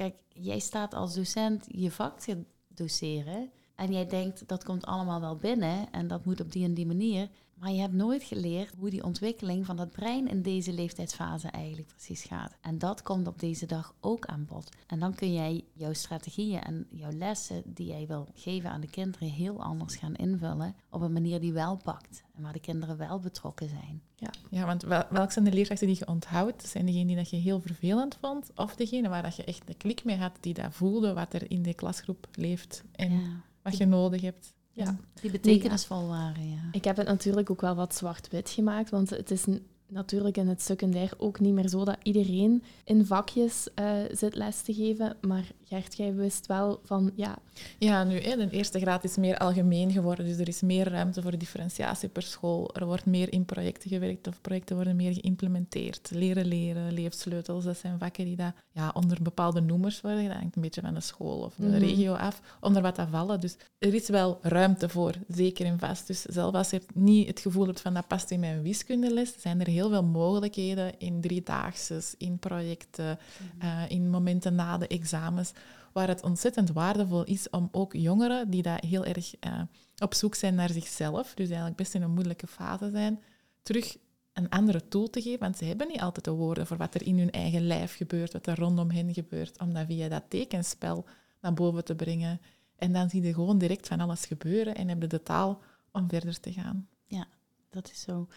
Kijk, 0.00 0.16
jij 0.28 0.58
staat 0.58 0.94
als 0.94 1.14
docent 1.14 1.66
je 1.68 1.90
vak 1.90 2.20
te 2.20 2.44
doceren. 2.68 3.50
En 3.74 3.92
jij 3.92 4.06
denkt 4.06 4.48
dat 4.48 4.64
komt 4.64 4.84
allemaal 4.84 5.20
wel 5.20 5.36
binnen 5.36 5.92
en 5.92 6.06
dat 6.06 6.24
moet 6.24 6.40
op 6.40 6.52
die 6.52 6.64
en 6.64 6.74
die 6.74 6.86
manier. 6.86 7.28
Maar 7.60 7.70
je 7.70 7.80
hebt 7.80 7.94
nooit 7.94 8.22
geleerd 8.22 8.74
hoe 8.78 8.90
die 8.90 9.04
ontwikkeling 9.04 9.66
van 9.66 9.76
dat 9.76 9.90
brein 9.90 10.28
in 10.28 10.42
deze 10.42 10.72
leeftijdsfase 10.72 11.48
eigenlijk 11.48 11.86
precies 11.86 12.22
gaat. 12.22 12.56
En 12.60 12.78
dat 12.78 13.02
komt 13.02 13.26
op 13.26 13.38
deze 13.38 13.66
dag 13.66 13.94
ook 14.00 14.26
aan 14.26 14.44
bod. 14.44 14.76
En 14.86 14.98
dan 14.98 15.14
kun 15.14 15.32
jij 15.32 15.64
jouw 15.72 15.92
strategieën 15.92 16.60
en 16.60 16.86
jouw 16.90 17.12
lessen 17.12 17.62
die 17.66 17.86
jij 17.86 18.06
wil 18.06 18.28
geven 18.34 18.70
aan 18.70 18.80
de 18.80 18.90
kinderen 18.90 19.28
heel 19.28 19.62
anders 19.62 19.96
gaan 19.96 20.14
invullen. 20.14 20.74
Op 20.90 21.00
een 21.00 21.12
manier 21.12 21.40
die 21.40 21.52
wel 21.52 21.76
pakt 21.76 22.22
en 22.36 22.42
waar 22.42 22.52
de 22.52 22.60
kinderen 22.60 22.96
wel 22.96 23.18
betrokken 23.18 23.68
zijn. 23.68 24.02
Ja, 24.16 24.30
ja 24.50 24.66
want 24.66 24.82
wel, 24.82 25.04
welke 25.10 25.32
zijn 25.32 25.44
de 25.44 25.52
leerkrachten 25.52 25.86
die 25.86 25.96
je 25.98 26.06
onthoudt? 26.06 26.66
Zijn 26.66 26.86
degenen 26.86 27.06
die 27.06 27.16
dat 27.16 27.30
je 27.30 27.36
heel 27.36 27.60
vervelend 27.60 28.16
vond? 28.20 28.50
Of 28.54 28.76
degene 28.76 29.08
waar 29.08 29.22
dat 29.22 29.36
je 29.36 29.44
echt 29.44 29.66
de 29.66 29.74
klik 29.74 30.04
mee 30.04 30.16
had, 30.16 30.36
die 30.40 30.54
dat 30.54 30.74
voelde 30.74 31.12
wat 31.12 31.34
er 31.34 31.50
in 31.50 31.62
de 31.62 31.74
klasgroep 31.74 32.28
leeft 32.32 32.84
en 32.92 33.42
wat 33.62 33.76
je 33.76 33.86
nodig 33.86 34.20
hebt? 34.20 34.58
Ja. 34.72 34.96
Die 35.20 35.30
betekenisvol 35.30 36.08
waren, 36.08 36.50
ja. 36.50 36.68
Ik 36.72 36.84
heb 36.84 36.96
het 36.96 37.06
natuurlijk 37.06 37.50
ook 37.50 37.60
wel 37.60 37.74
wat 37.74 37.94
zwart-wit 37.94 38.50
gemaakt, 38.50 38.90
want 38.90 39.10
het 39.10 39.30
is 39.30 39.44
natuurlijk 39.86 40.36
in 40.36 40.48
het 40.48 40.62
secundair 40.62 41.12
ook 41.18 41.40
niet 41.40 41.54
meer 41.54 41.68
zo 41.68 41.84
dat 41.84 41.96
iedereen 42.02 42.62
in 42.84 43.06
vakjes 43.06 43.68
uh, 43.80 43.92
zit 44.10 44.34
les 44.34 44.62
te 44.62 44.74
geven. 44.74 45.16
Maar 45.20 45.44
Gert, 45.70 45.96
jij 45.96 46.14
wist 46.14 46.46
wel 46.46 46.80
van, 46.84 47.12
ja... 47.14 47.38
Ja, 47.78 48.04
nu, 48.04 48.20
de 48.20 48.48
eerste 48.50 48.80
graad 48.80 49.04
is 49.04 49.16
meer 49.16 49.38
algemeen 49.38 49.92
geworden, 49.92 50.26
dus 50.26 50.38
er 50.38 50.48
is 50.48 50.60
meer 50.60 50.88
ruimte 50.88 51.22
voor 51.22 51.38
differentiatie 51.38 52.08
per 52.08 52.22
school. 52.22 52.74
Er 52.74 52.86
wordt 52.86 53.06
meer 53.06 53.32
in 53.32 53.44
projecten 53.44 53.90
gewerkt 53.90 54.26
of 54.26 54.40
projecten 54.40 54.76
worden 54.76 54.96
meer 54.96 55.12
geïmplementeerd. 55.12 56.10
Leren 56.10 56.46
leren, 56.46 56.92
leefsleutels, 56.92 57.64
dat 57.64 57.76
zijn 57.76 57.98
vakken 57.98 58.24
die 58.24 58.36
dat, 58.36 58.52
ja, 58.70 58.90
onder 58.94 59.22
bepaalde 59.22 59.60
noemers 59.60 60.00
worden. 60.00 60.24
Dat 60.24 60.36
hangt 60.36 60.56
een 60.56 60.62
beetje 60.62 60.80
van 60.80 60.94
de 60.94 61.00
school 61.00 61.40
of 61.40 61.54
de 61.54 61.66
mhm. 61.66 61.78
regio 61.78 62.12
af, 62.12 62.40
onder 62.60 62.82
wat 62.82 62.96
dat 62.96 63.08
vallen. 63.10 63.40
Dus 63.40 63.56
er 63.78 63.94
is 63.94 64.08
wel 64.08 64.38
ruimte 64.42 64.88
voor, 64.88 65.14
zeker 65.28 65.66
en 65.66 65.78
vast. 65.78 66.06
Dus 66.06 66.22
zelfs 66.22 66.56
als 66.56 66.70
je 66.70 66.82
niet 66.94 67.26
het 67.26 67.40
gevoel 67.40 67.66
hebt 67.66 67.80
van 67.80 67.94
dat 67.94 68.06
past 68.06 68.30
in 68.30 68.40
mijn 68.40 68.62
wiskundeles, 68.62 69.32
zijn 69.38 69.60
er 69.60 69.66
heel 69.66 69.88
veel 69.88 70.04
mogelijkheden 70.04 70.98
in 70.98 71.20
driedaagse, 71.20 72.02
in 72.18 72.38
projecten, 72.38 73.18
mhm. 73.58 73.66
eh, 73.66 73.90
in 73.90 74.10
momenten 74.10 74.54
na 74.54 74.78
de 74.78 74.86
examens, 74.86 75.52
waar 75.92 76.08
het 76.08 76.22
ontzettend 76.22 76.70
waardevol 76.70 77.24
is 77.24 77.50
om 77.50 77.68
ook 77.72 77.92
jongeren 77.92 78.50
die 78.50 78.62
daar 78.62 78.84
heel 78.86 79.04
erg 79.04 79.34
uh, 79.46 79.62
op 79.98 80.14
zoek 80.14 80.34
zijn 80.34 80.54
naar 80.54 80.70
zichzelf, 80.70 81.34
dus 81.34 81.46
eigenlijk 81.46 81.76
best 81.76 81.94
in 81.94 82.02
een 82.02 82.14
moeilijke 82.14 82.46
fase 82.46 82.90
zijn, 82.90 83.22
terug 83.62 83.96
een 84.32 84.48
andere 84.48 84.88
tool 84.88 85.10
te 85.10 85.22
geven, 85.22 85.38
want 85.38 85.56
ze 85.56 85.64
hebben 85.64 85.88
niet 85.88 86.00
altijd 86.00 86.24
de 86.24 86.30
woorden 86.30 86.66
voor 86.66 86.76
wat 86.76 86.94
er 86.94 87.06
in 87.06 87.18
hun 87.18 87.30
eigen 87.30 87.66
lijf 87.66 87.96
gebeurt, 87.96 88.32
wat 88.32 88.46
er 88.46 88.58
rondom 88.58 88.90
hen 88.90 89.14
gebeurt, 89.14 89.60
om 89.60 89.74
dat 89.74 89.86
via 89.86 90.08
dat 90.08 90.24
tekenspel 90.28 91.04
naar 91.40 91.54
boven 91.54 91.84
te 91.84 91.94
brengen. 91.94 92.40
En 92.76 92.92
dan 92.92 93.10
zie 93.10 93.22
je 93.22 93.34
gewoon 93.34 93.58
direct 93.58 93.88
van 93.88 94.00
alles 94.00 94.26
gebeuren 94.26 94.74
en 94.74 94.88
hebben 94.88 95.08
de 95.08 95.22
taal 95.22 95.62
om 95.92 96.08
verder 96.08 96.40
te 96.40 96.52
gaan. 96.52 96.88
Ja, 97.06 97.26
dat 97.70 97.90
is 97.90 98.00
zo. 98.00 98.28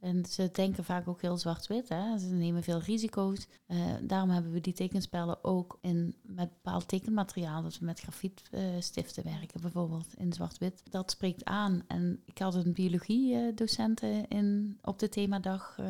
En 0.00 0.24
ze 0.24 0.50
denken 0.52 0.84
vaak 0.84 1.08
ook 1.08 1.20
heel 1.20 1.36
zwart-wit. 1.36 1.86
Ze 2.18 2.28
nemen 2.30 2.62
veel 2.62 2.78
risico's. 2.78 3.46
Uh, 3.66 3.94
daarom 4.02 4.30
hebben 4.30 4.52
we 4.52 4.60
die 4.60 4.72
tekenspellen 4.72 5.44
ook 5.44 5.78
in, 5.80 6.16
met 6.22 6.48
bepaald 6.48 6.88
tekenmateriaal. 6.88 7.62
Dus 7.62 7.78
met 7.78 8.00
graffietstiften 8.00 9.26
uh, 9.26 9.32
werken 9.32 9.60
bijvoorbeeld 9.60 10.14
in 10.16 10.32
zwart-wit. 10.32 10.82
Dat 10.90 11.10
spreekt 11.10 11.44
aan. 11.44 11.82
En 11.86 12.22
ik 12.24 12.38
had 12.38 12.54
een 12.54 12.72
biologie-docent 12.72 14.00
in, 14.28 14.78
op 14.82 14.98
de 14.98 15.08
themadag 15.08 15.76
uh, 15.80 15.86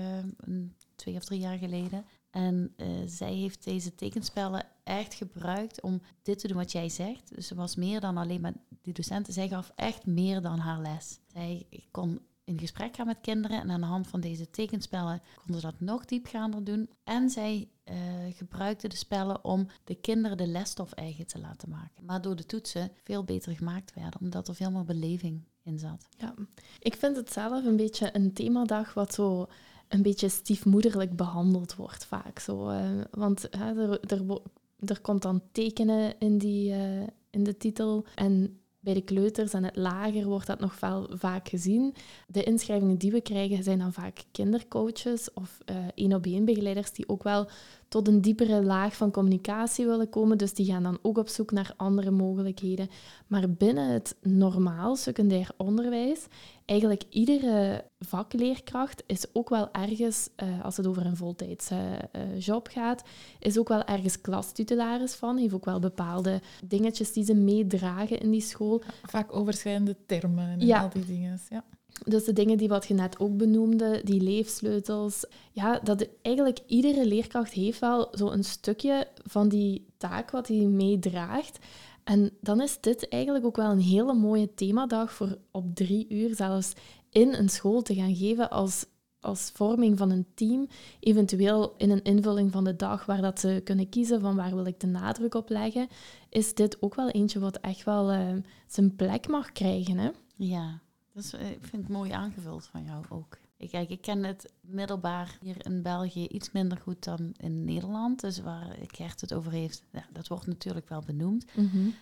twee 0.94 1.16
of 1.16 1.24
drie 1.24 1.40
jaar 1.40 1.58
geleden. 1.58 2.04
En 2.30 2.74
zij 3.06 3.34
heeft 3.34 3.64
deze 3.64 3.94
tekenspellen 3.94 4.66
echt 4.84 5.14
gebruikt 5.14 5.82
om 5.82 6.00
dit 6.22 6.38
te 6.38 6.48
doen 6.48 6.56
wat 6.56 6.72
jij 6.72 6.88
zegt. 6.88 7.34
Dus 7.34 7.46
ze 7.46 7.54
was 7.54 7.76
meer 7.76 8.00
dan 8.00 8.16
alleen 8.16 8.40
maar 8.40 8.54
die 8.82 8.94
docenten. 8.94 9.32
Zij 9.32 9.48
gaf 9.48 9.72
echt 9.74 10.06
meer 10.06 10.40
dan 10.40 10.58
haar 10.58 10.80
les. 10.80 11.20
Zij 11.32 11.66
kon 11.90 12.20
in 12.51 12.59
gesprek 12.59 12.96
gaan 12.96 13.07
met 13.07 13.20
kinderen. 13.20 13.61
En 13.61 13.70
aan 13.70 13.80
de 13.80 13.86
hand 13.86 14.07
van 14.07 14.20
deze 14.20 14.51
tekenspellen 14.51 15.22
konden 15.34 15.61
ze 15.61 15.66
dat 15.66 15.80
nog 15.80 16.05
diepgaander 16.05 16.64
doen. 16.64 16.90
En 17.05 17.30
zij 17.30 17.68
uh, 17.84 17.96
gebruikten 18.30 18.90
de 18.90 18.96
spellen 18.96 19.44
om 19.44 19.66
de 19.84 19.94
kinderen 19.94 20.36
de 20.36 20.46
lesstof 20.46 20.92
eigen 20.92 21.26
te 21.26 21.38
laten 21.38 21.68
maken. 21.68 22.05
Maar 22.05 22.22
door 22.22 22.36
de 22.36 22.46
toetsen 22.46 22.92
veel 23.05 23.24
beter 23.24 23.57
gemaakt 23.57 23.94
werden, 23.94 24.20
omdat 24.20 24.48
er 24.48 24.55
veel 24.55 24.70
meer 24.70 24.84
beleving 24.84 25.44
in 25.62 25.78
zat. 25.78 26.09
Ja, 26.18 26.34
ik 26.78 26.96
vind 26.96 27.16
het 27.16 27.32
zelf 27.32 27.64
een 27.64 27.76
beetje 27.76 28.11
een 28.12 28.32
themadag 28.32 28.94
wat 28.94 29.14
zo 29.14 29.46
een 29.88 30.03
beetje 30.03 30.28
stiefmoederlijk 30.28 31.16
behandeld 31.16 31.74
wordt 31.74 32.05
vaak. 32.05 32.38
Zo, 32.38 32.70
uh, 32.70 33.01
want 33.11 33.55
er, 33.55 34.40
er, 34.78 35.01
komt 35.01 35.22
dan 35.22 35.42
tekenen 35.53 36.18
in, 36.18 36.38
die, 36.38 36.72
uh, 36.72 37.03
in 37.30 37.44
de 37.44 37.57
titel. 37.57 38.05
En 38.14 38.59
bij 38.81 38.95
de 38.95 39.03
kleuters 39.03 39.53
en 39.53 39.64
het 39.64 39.76
lager 39.76 40.24
wordt 40.24 40.47
dat 40.47 40.61
nog 40.61 40.81
wel 40.81 41.09
vaak 41.12 41.49
gezien. 41.49 41.95
De 42.26 42.43
inschrijvingen 42.43 42.99
die 42.99 43.12
we 43.12 43.20
krijgen 43.20 43.62
zijn 43.62 43.78
dan 43.78 43.93
vaak 43.93 44.24
kindercoaches 44.33 45.33
of 45.33 45.59
één 45.95 46.12
op 46.12 46.24
één 46.24 46.45
begeleiders 46.45 46.93
die 46.93 47.09
ook 47.09 47.22
wel 47.22 47.49
tot 47.91 48.09
een 48.09 48.20
diepere 48.20 48.62
laag 48.62 48.97
van 48.97 49.11
communicatie 49.11 49.86
willen 49.86 50.09
komen. 50.09 50.38
Dus 50.38 50.55
die 50.55 50.66
gaan 50.66 50.82
dan 50.82 50.99
ook 51.03 51.18
op 51.18 51.28
zoek 51.28 51.51
naar 51.51 51.72
andere 51.76 52.11
mogelijkheden. 52.11 52.88
Maar 53.26 53.51
binnen 53.51 53.93
het 53.93 54.16
normaal 54.22 54.97
secundair 54.97 55.49
onderwijs, 55.57 56.26
eigenlijk 56.64 57.05
iedere 57.09 57.84
vakleerkracht 57.99 59.03
is 59.07 59.26
ook 59.32 59.49
wel 59.49 59.72
ergens, 59.72 60.28
uh, 60.36 60.64
als 60.64 60.76
het 60.76 60.86
over 60.86 61.07
een 61.07 61.16
voltijdse 61.16 61.74
uh, 61.76 62.41
job 62.41 62.68
gaat, 62.68 63.03
is 63.38 63.59
ook 63.59 63.68
wel 63.68 63.84
ergens 63.84 64.20
klastitularis 64.20 65.14
van. 65.14 65.36
Heeft 65.36 65.55
ook 65.55 65.64
wel 65.64 65.78
bepaalde 65.78 66.41
dingetjes 66.64 67.12
die 67.12 67.24
ze 67.24 67.34
meedragen 67.34 68.20
in 68.20 68.30
die 68.30 68.41
school. 68.41 68.82
Vaak 69.03 69.34
overschrijdende 69.34 69.97
termen 70.07 70.49
en 70.49 70.66
ja. 70.66 70.82
al 70.82 70.91
die 70.91 71.07
dingen. 71.07 71.41
Ja. 71.49 71.64
Dus 72.05 72.24
de 72.24 72.32
dingen 72.32 72.59
die 72.59 72.68
wat 72.68 72.86
je 72.86 72.94
net 72.94 73.18
ook 73.18 73.36
benoemde, 73.36 74.01
die 74.05 74.20
leefsleutels. 74.20 75.24
Ja, 75.53 75.78
dat 75.78 76.09
eigenlijk 76.22 76.59
iedere 76.66 77.07
leerkracht 77.07 77.53
heeft 77.53 77.78
wel 77.78 78.09
zo'n 78.12 78.42
stukje 78.42 79.09
van 79.24 79.48
die 79.48 79.86
taak 79.96 80.30
wat 80.30 80.48
hij 80.48 80.57
meedraagt. 80.57 81.59
En 82.05 82.30
dan 82.40 82.61
is 82.61 82.80
dit 82.80 83.09
eigenlijk 83.09 83.44
ook 83.44 83.57
wel 83.57 83.70
een 83.70 83.80
hele 83.80 84.14
mooie 84.14 84.55
themadag 84.55 85.12
voor 85.12 85.38
op 85.51 85.74
drie 85.74 86.07
uur 86.09 86.34
zelfs 86.34 86.72
in 87.11 87.34
een 87.34 87.48
school 87.48 87.82
te 87.82 87.94
gaan 87.94 88.16
geven 88.16 88.51
als 88.51 88.86
als 89.20 89.51
vorming 89.55 89.98
van 89.98 90.11
een 90.11 90.26
team, 90.34 90.68
eventueel 91.01 91.74
in 91.76 91.90
een 91.90 92.03
invulling 92.03 92.53
van 92.53 92.64
de 92.64 92.76
dag 92.76 93.07
waar 93.07 93.20
dat 93.20 93.40
ze 93.40 93.61
kunnen 93.64 93.88
kiezen 93.88 94.20
van 94.20 94.36
waar 94.36 94.55
wil 94.55 94.66
ik 94.66 94.80
de 94.80 94.86
nadruk 94.86 95.34
op 95.34 95.48
leggen, 95.48 95.88
is 96.28 96.55
dit 96.55 96.82
ook 96.82 96.94
wel 96.94 97.09
eentje 97.09 97.38
wat 97.38 97.57
echt 97.57 97.84
wel 97.84 98.12
uh, 98.12 98.28
zijn 98.66 98.96
plek 98.96 99.28
mag 99.28 99.53
krijgen. 99.53 99.98
Hè? 99.98 100.11
Ja, 100.36 100.80
dat 101.12 101.24
is, 101.24 101.32
ik 101.32 101.64
vind 101.64 101.82
het 101.82 101.88
mooi 101.88 102.11
aangevuld 102.11 102.66
van 102.66 102.84
jou 102.84 103.04
ook. 103.08 103.38
Ik, 103.56 103.70
kijk, 103.70 103.90
ik 103.90 104.00
ken 104.00 104.24
het 104.24 104.52
middelbaar 104.61 105.38
hier 105.40 105.66
in 105.66 105.82
België 105.82 106.26
iets 106.26 106.52
minder 106.52 106.78
goed 106.78 107.04
dan 107.04 107.34
in 107.36 107.64
Nederland. 107.64 108.20
Dus 108.20 108.40
waar 108.40 108.76
Gert 108.86 109.20
het 109.20 109.34
over 109.34 109.52
heeft, 109.52 109.82
ja, 109.92 110.06
dat 110.12 110.28
wordt 110.28 110.46
natuurlijk 110.46 110.88
wel 110.88 111.02
benoemd. 111.02 111.44
Mm 111.56 111.94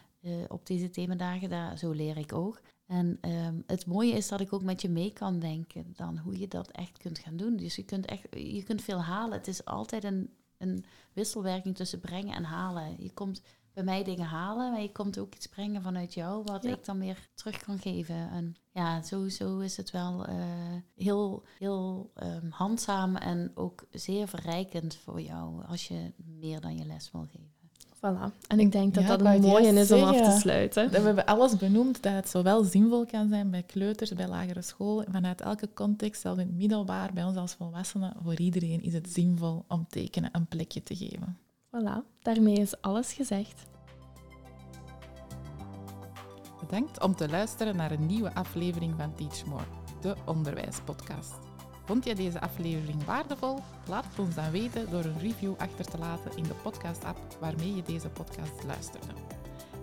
op 0.49 0.67
deze 0.67 0.91
themadagen, 0.91 1.49
daar, 1.49 1.79
zo 1.79 1.91
leer 1.91 2.17
ik 2.17 2.33
ook. 2.33 2.61
En 2.87 3.19
ehm, 3.21 3.61
het 3.67 3.87
mooie 3.87 4.13
is 4.13 4.29
dat 4.29 4.41
ik 4.41 4.53
ook 4.53 4.63
met 4.63 4.83
je 4.83 4.89
mee 4.89 5.13
kan 5.13 5.39
denken 5.39 5.93
dan 5.97 6.19
hoe 6.19 6.39
je 6.39 6.49
dat 6.49 6.71
echt 6.71 6.99
kunt 6.99 7.19
gaan 7.19 7.37
doen. 7.37 7.57
Dus 7.57 7.77
je 7.77 7.85
kunt, 7.85 8.07
echt, 8.07 8.27
je 8.31 8.63
kunt 8.63 8.83
veel 8.83 9.03
halen. 9.03 9.39
Het 9.39 9.49
is 9.49 9.65
altijd 9.65 10.05
een, 10.05 10.31
een 10.59 10.85
wisselwerking 11.13 11.77
tussen 11.77 12.01
brengen 12.01 12.35
en 12.35 12.45
halen. 12.45 13.03
Je 13.03 13.13
komt 13.13 13.43
bij 13.79 13.87
mij 13.87 14.05
dingen 14.05 14.27
halen, 14.27 14.71
maar 14.71 14.81
je 14.81 14.93
komt 14.93 15.19
ook 15.19 15.35
iets 15.35 15.47
brengen 15.47 15.83
vanuit 15.83 16.15
jou, 16.15 16.43
wat 16.45 16.65
ik 16.65 16.85
dan 16.85 16.99
meer 16.99 17.29
terug 17.35 17.65
kan 17.65 17.79
geven. 17.79 18.31
En 18.31 18.57
ja, 18.73 19.03
sowieso 19.03 19.59
is 19.59 19.77
het 19.77 19.91
wel 19.91 20.29
uh, 20.29 20.35
heel, 20.97 21.43
heel 21.59 22.11
um, 22.23 22.51
handzaam 22.51 23.17
en 23.17 23.51
ook 23.55 23.87
zeer 23.91 24.29
verrijkend 24.29 24.97
voor 24.97 25.21
jou 25.21 25.65
als 25.65 25.89
je 25.89 26.13
meer 26.39 26.61
dan 26.61 26.77
je 26.77 26.85
les 26.85 27.11
wil 27.13 27.27
geven. 27.31 27.57
Voilà. 27.97 28.47
En 28.49 28.61
ik 28.61 28.73
denk 28.73 28.95
dat 28.95 29.07
dat 29.07 29.21
een 29.21 29.41
mooie 29.41 29.73
is 29.73 29.93
om 29.93 30.03
af 30.03 30.17
te 30.17 30.39
sluiten. 30.41 30.91
We 30.91 30.99
hebben 30.99 31.27
alles 31.27 31.57
benoemd 31.57 32.03
dat 32.03 32.13
het 32.13 32.29
zowel 32.29 32.65
zinvol 32.65 33.07
kan 33.07 33.29
zijn 33.29 33.51
bij 33.51 33.63
kleuters, 33.63 34.13
bij 34.13 34.29
lagere 34.29 34.63
school, 34.63 35.05
vanuit 35.11 35.41
elke 35.41 35.69
context, 35.75 36.21
zelfs 36.21 36.41
in 36.41 36.47
het 36.47 36.57
middelbaar, 36.57 37.13
bij 37.13 37.25
ons 37.25 37.37
als 37.37 37.55
volwassenen, 37.55 38.17
voor 38.23 38.39
iedereen 38.39 38.83
is 38.83 38.93
het 38.93 39.13
zinvol 39.13 39.65
om 39.69 39.87
tekenen 39.89 40.31
een 40.33 40.47
plekje 40.47 40.83
te 40.83 40.97
geven. 40.97 41.39
Voilà, 41.71 42.03
daarmee 42.23 42.55
is 42.55 42.81
alles 42.81 43.13
gezegd. 43.13 43.67
Bedankt 46.61 47.03
om 47.03 47.15
te 47.15 47.29
luisteren 47.29 47.77
naar 47.77 47.91
een 47.91 48.07
nieuwe 48.07 48.35
aflevering 48.35 48.95
van 48.97 49.15
Teach 49.15 49.45
More, 49.47 49.65
de 50.01 50.15
onderwijspodcast. 50.27 51.35
Vond 51.85 52.05
je 52.05 52.15
deze 52.15 52.41
aflevering 52.41 53.05
waardevol? 53.05 53.59
Laat 53.89 54.05
het 54.05 54.19
ons 54.19 54.35
dan 54.35 54.51
weten 54.51 54.91
door 54.91 55.05
een 55.05 55.19
review 55.19 55.55
achter 55.59 55.85
te 55.85 55.99
laten 55.99 56.37
in 56.37 56.43
de 56.43 56.55
podcast-app 56.63 57.37
waarmee 57.41 57.75
je 57.75 57.83
deze 57.83 58.09
podcast 58.09 58.65
luisterde. 58.67 59.13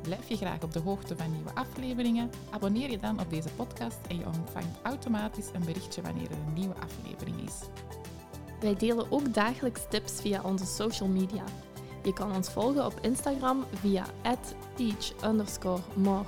Blijf 0.02 0.30
je 0.30 0.38
graag 0.38 0.64
op 0.64 0.74
de 0.74 0.80
hoogte 0.80 1.18
van 1.18 1.32
nieuwe 1.32 1.54
afleveringen? 1.54 2.30
Abonneer 2.50 2.90
je 2.90 3.00
dan 3.00 3.20
op 3.20 3.30
deze 3.30 3.50
podcast 3.50 4.00
en 4.08 4.18
je 4.18 4.26
ontvangt 4.26 4.80
automatisch 4.84 5.50
een 5.54 5.66
berichtje 5.66 6.02
wanneer 6.02 6.32
er 6.32 6.38
een 6.48 6.54
nieuwe 6.54 6.76
aflevering 6.76 7.42
is. 7.42 7.60
Wij 8.60 8.76
delen 8.76 9.12
ook 9.12 9.34
dagelijks 9.34 9.82
tips 9.90 10.22
via 10.22 10.42
onze 10.42 10.66
social 10.66 11.10
media. 11.10 11.44
Je 12.06 12.14
kan 12.14 12.36
ons 12.36 12.50
volgen 12.50 12.86
op 12.86 13.00
Instagram 13.02 13.64
via 13.74 14.06
teach_more_, 14.76 16.26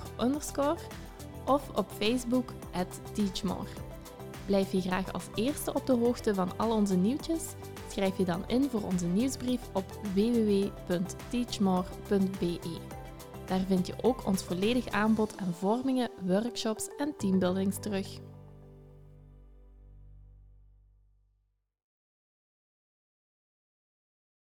of 1.45 1.69
op 1.75 1.91
Facebook 1.97 2.53
teachmore. 3.13 3.67
Blijf 4.45 4.71
je 4.71 4.82
graag 4.82 5.13
als 5.13 5.28
eerste 5.36 5.73
op 5.73 5.86
de 5.86 5.93
hoogte 5.93 6.34
van 6.34 6.57
al 6.57 6.71
onze 6.71 6.95
nieuwtjes? 6.95 7.43
Schrijf 7.91 8.17
je 8.17 8.25
dan 8.25 8.43
in 8.47 8.69
voor 8.69 8.84
onze 8.84 9.05
nieuwsbrief 9.05 9.61
op 9.73 9.86
www.teachmore.be. 10.13 12.78
Daar 13.45 13.65
vind 13.67 13.88
je 13.88 13.93
ook 14.01 14.25
ons 14.25 14.43
volledig 14.43 14.88
aanbod 14.88 15.38
aan 15.38 15.53
vormingen, 15.53 16.09
workshops 16.25 16.88
en 16.97 17.13
teambuildings 17.17 17.78
terug. 17.80 18.19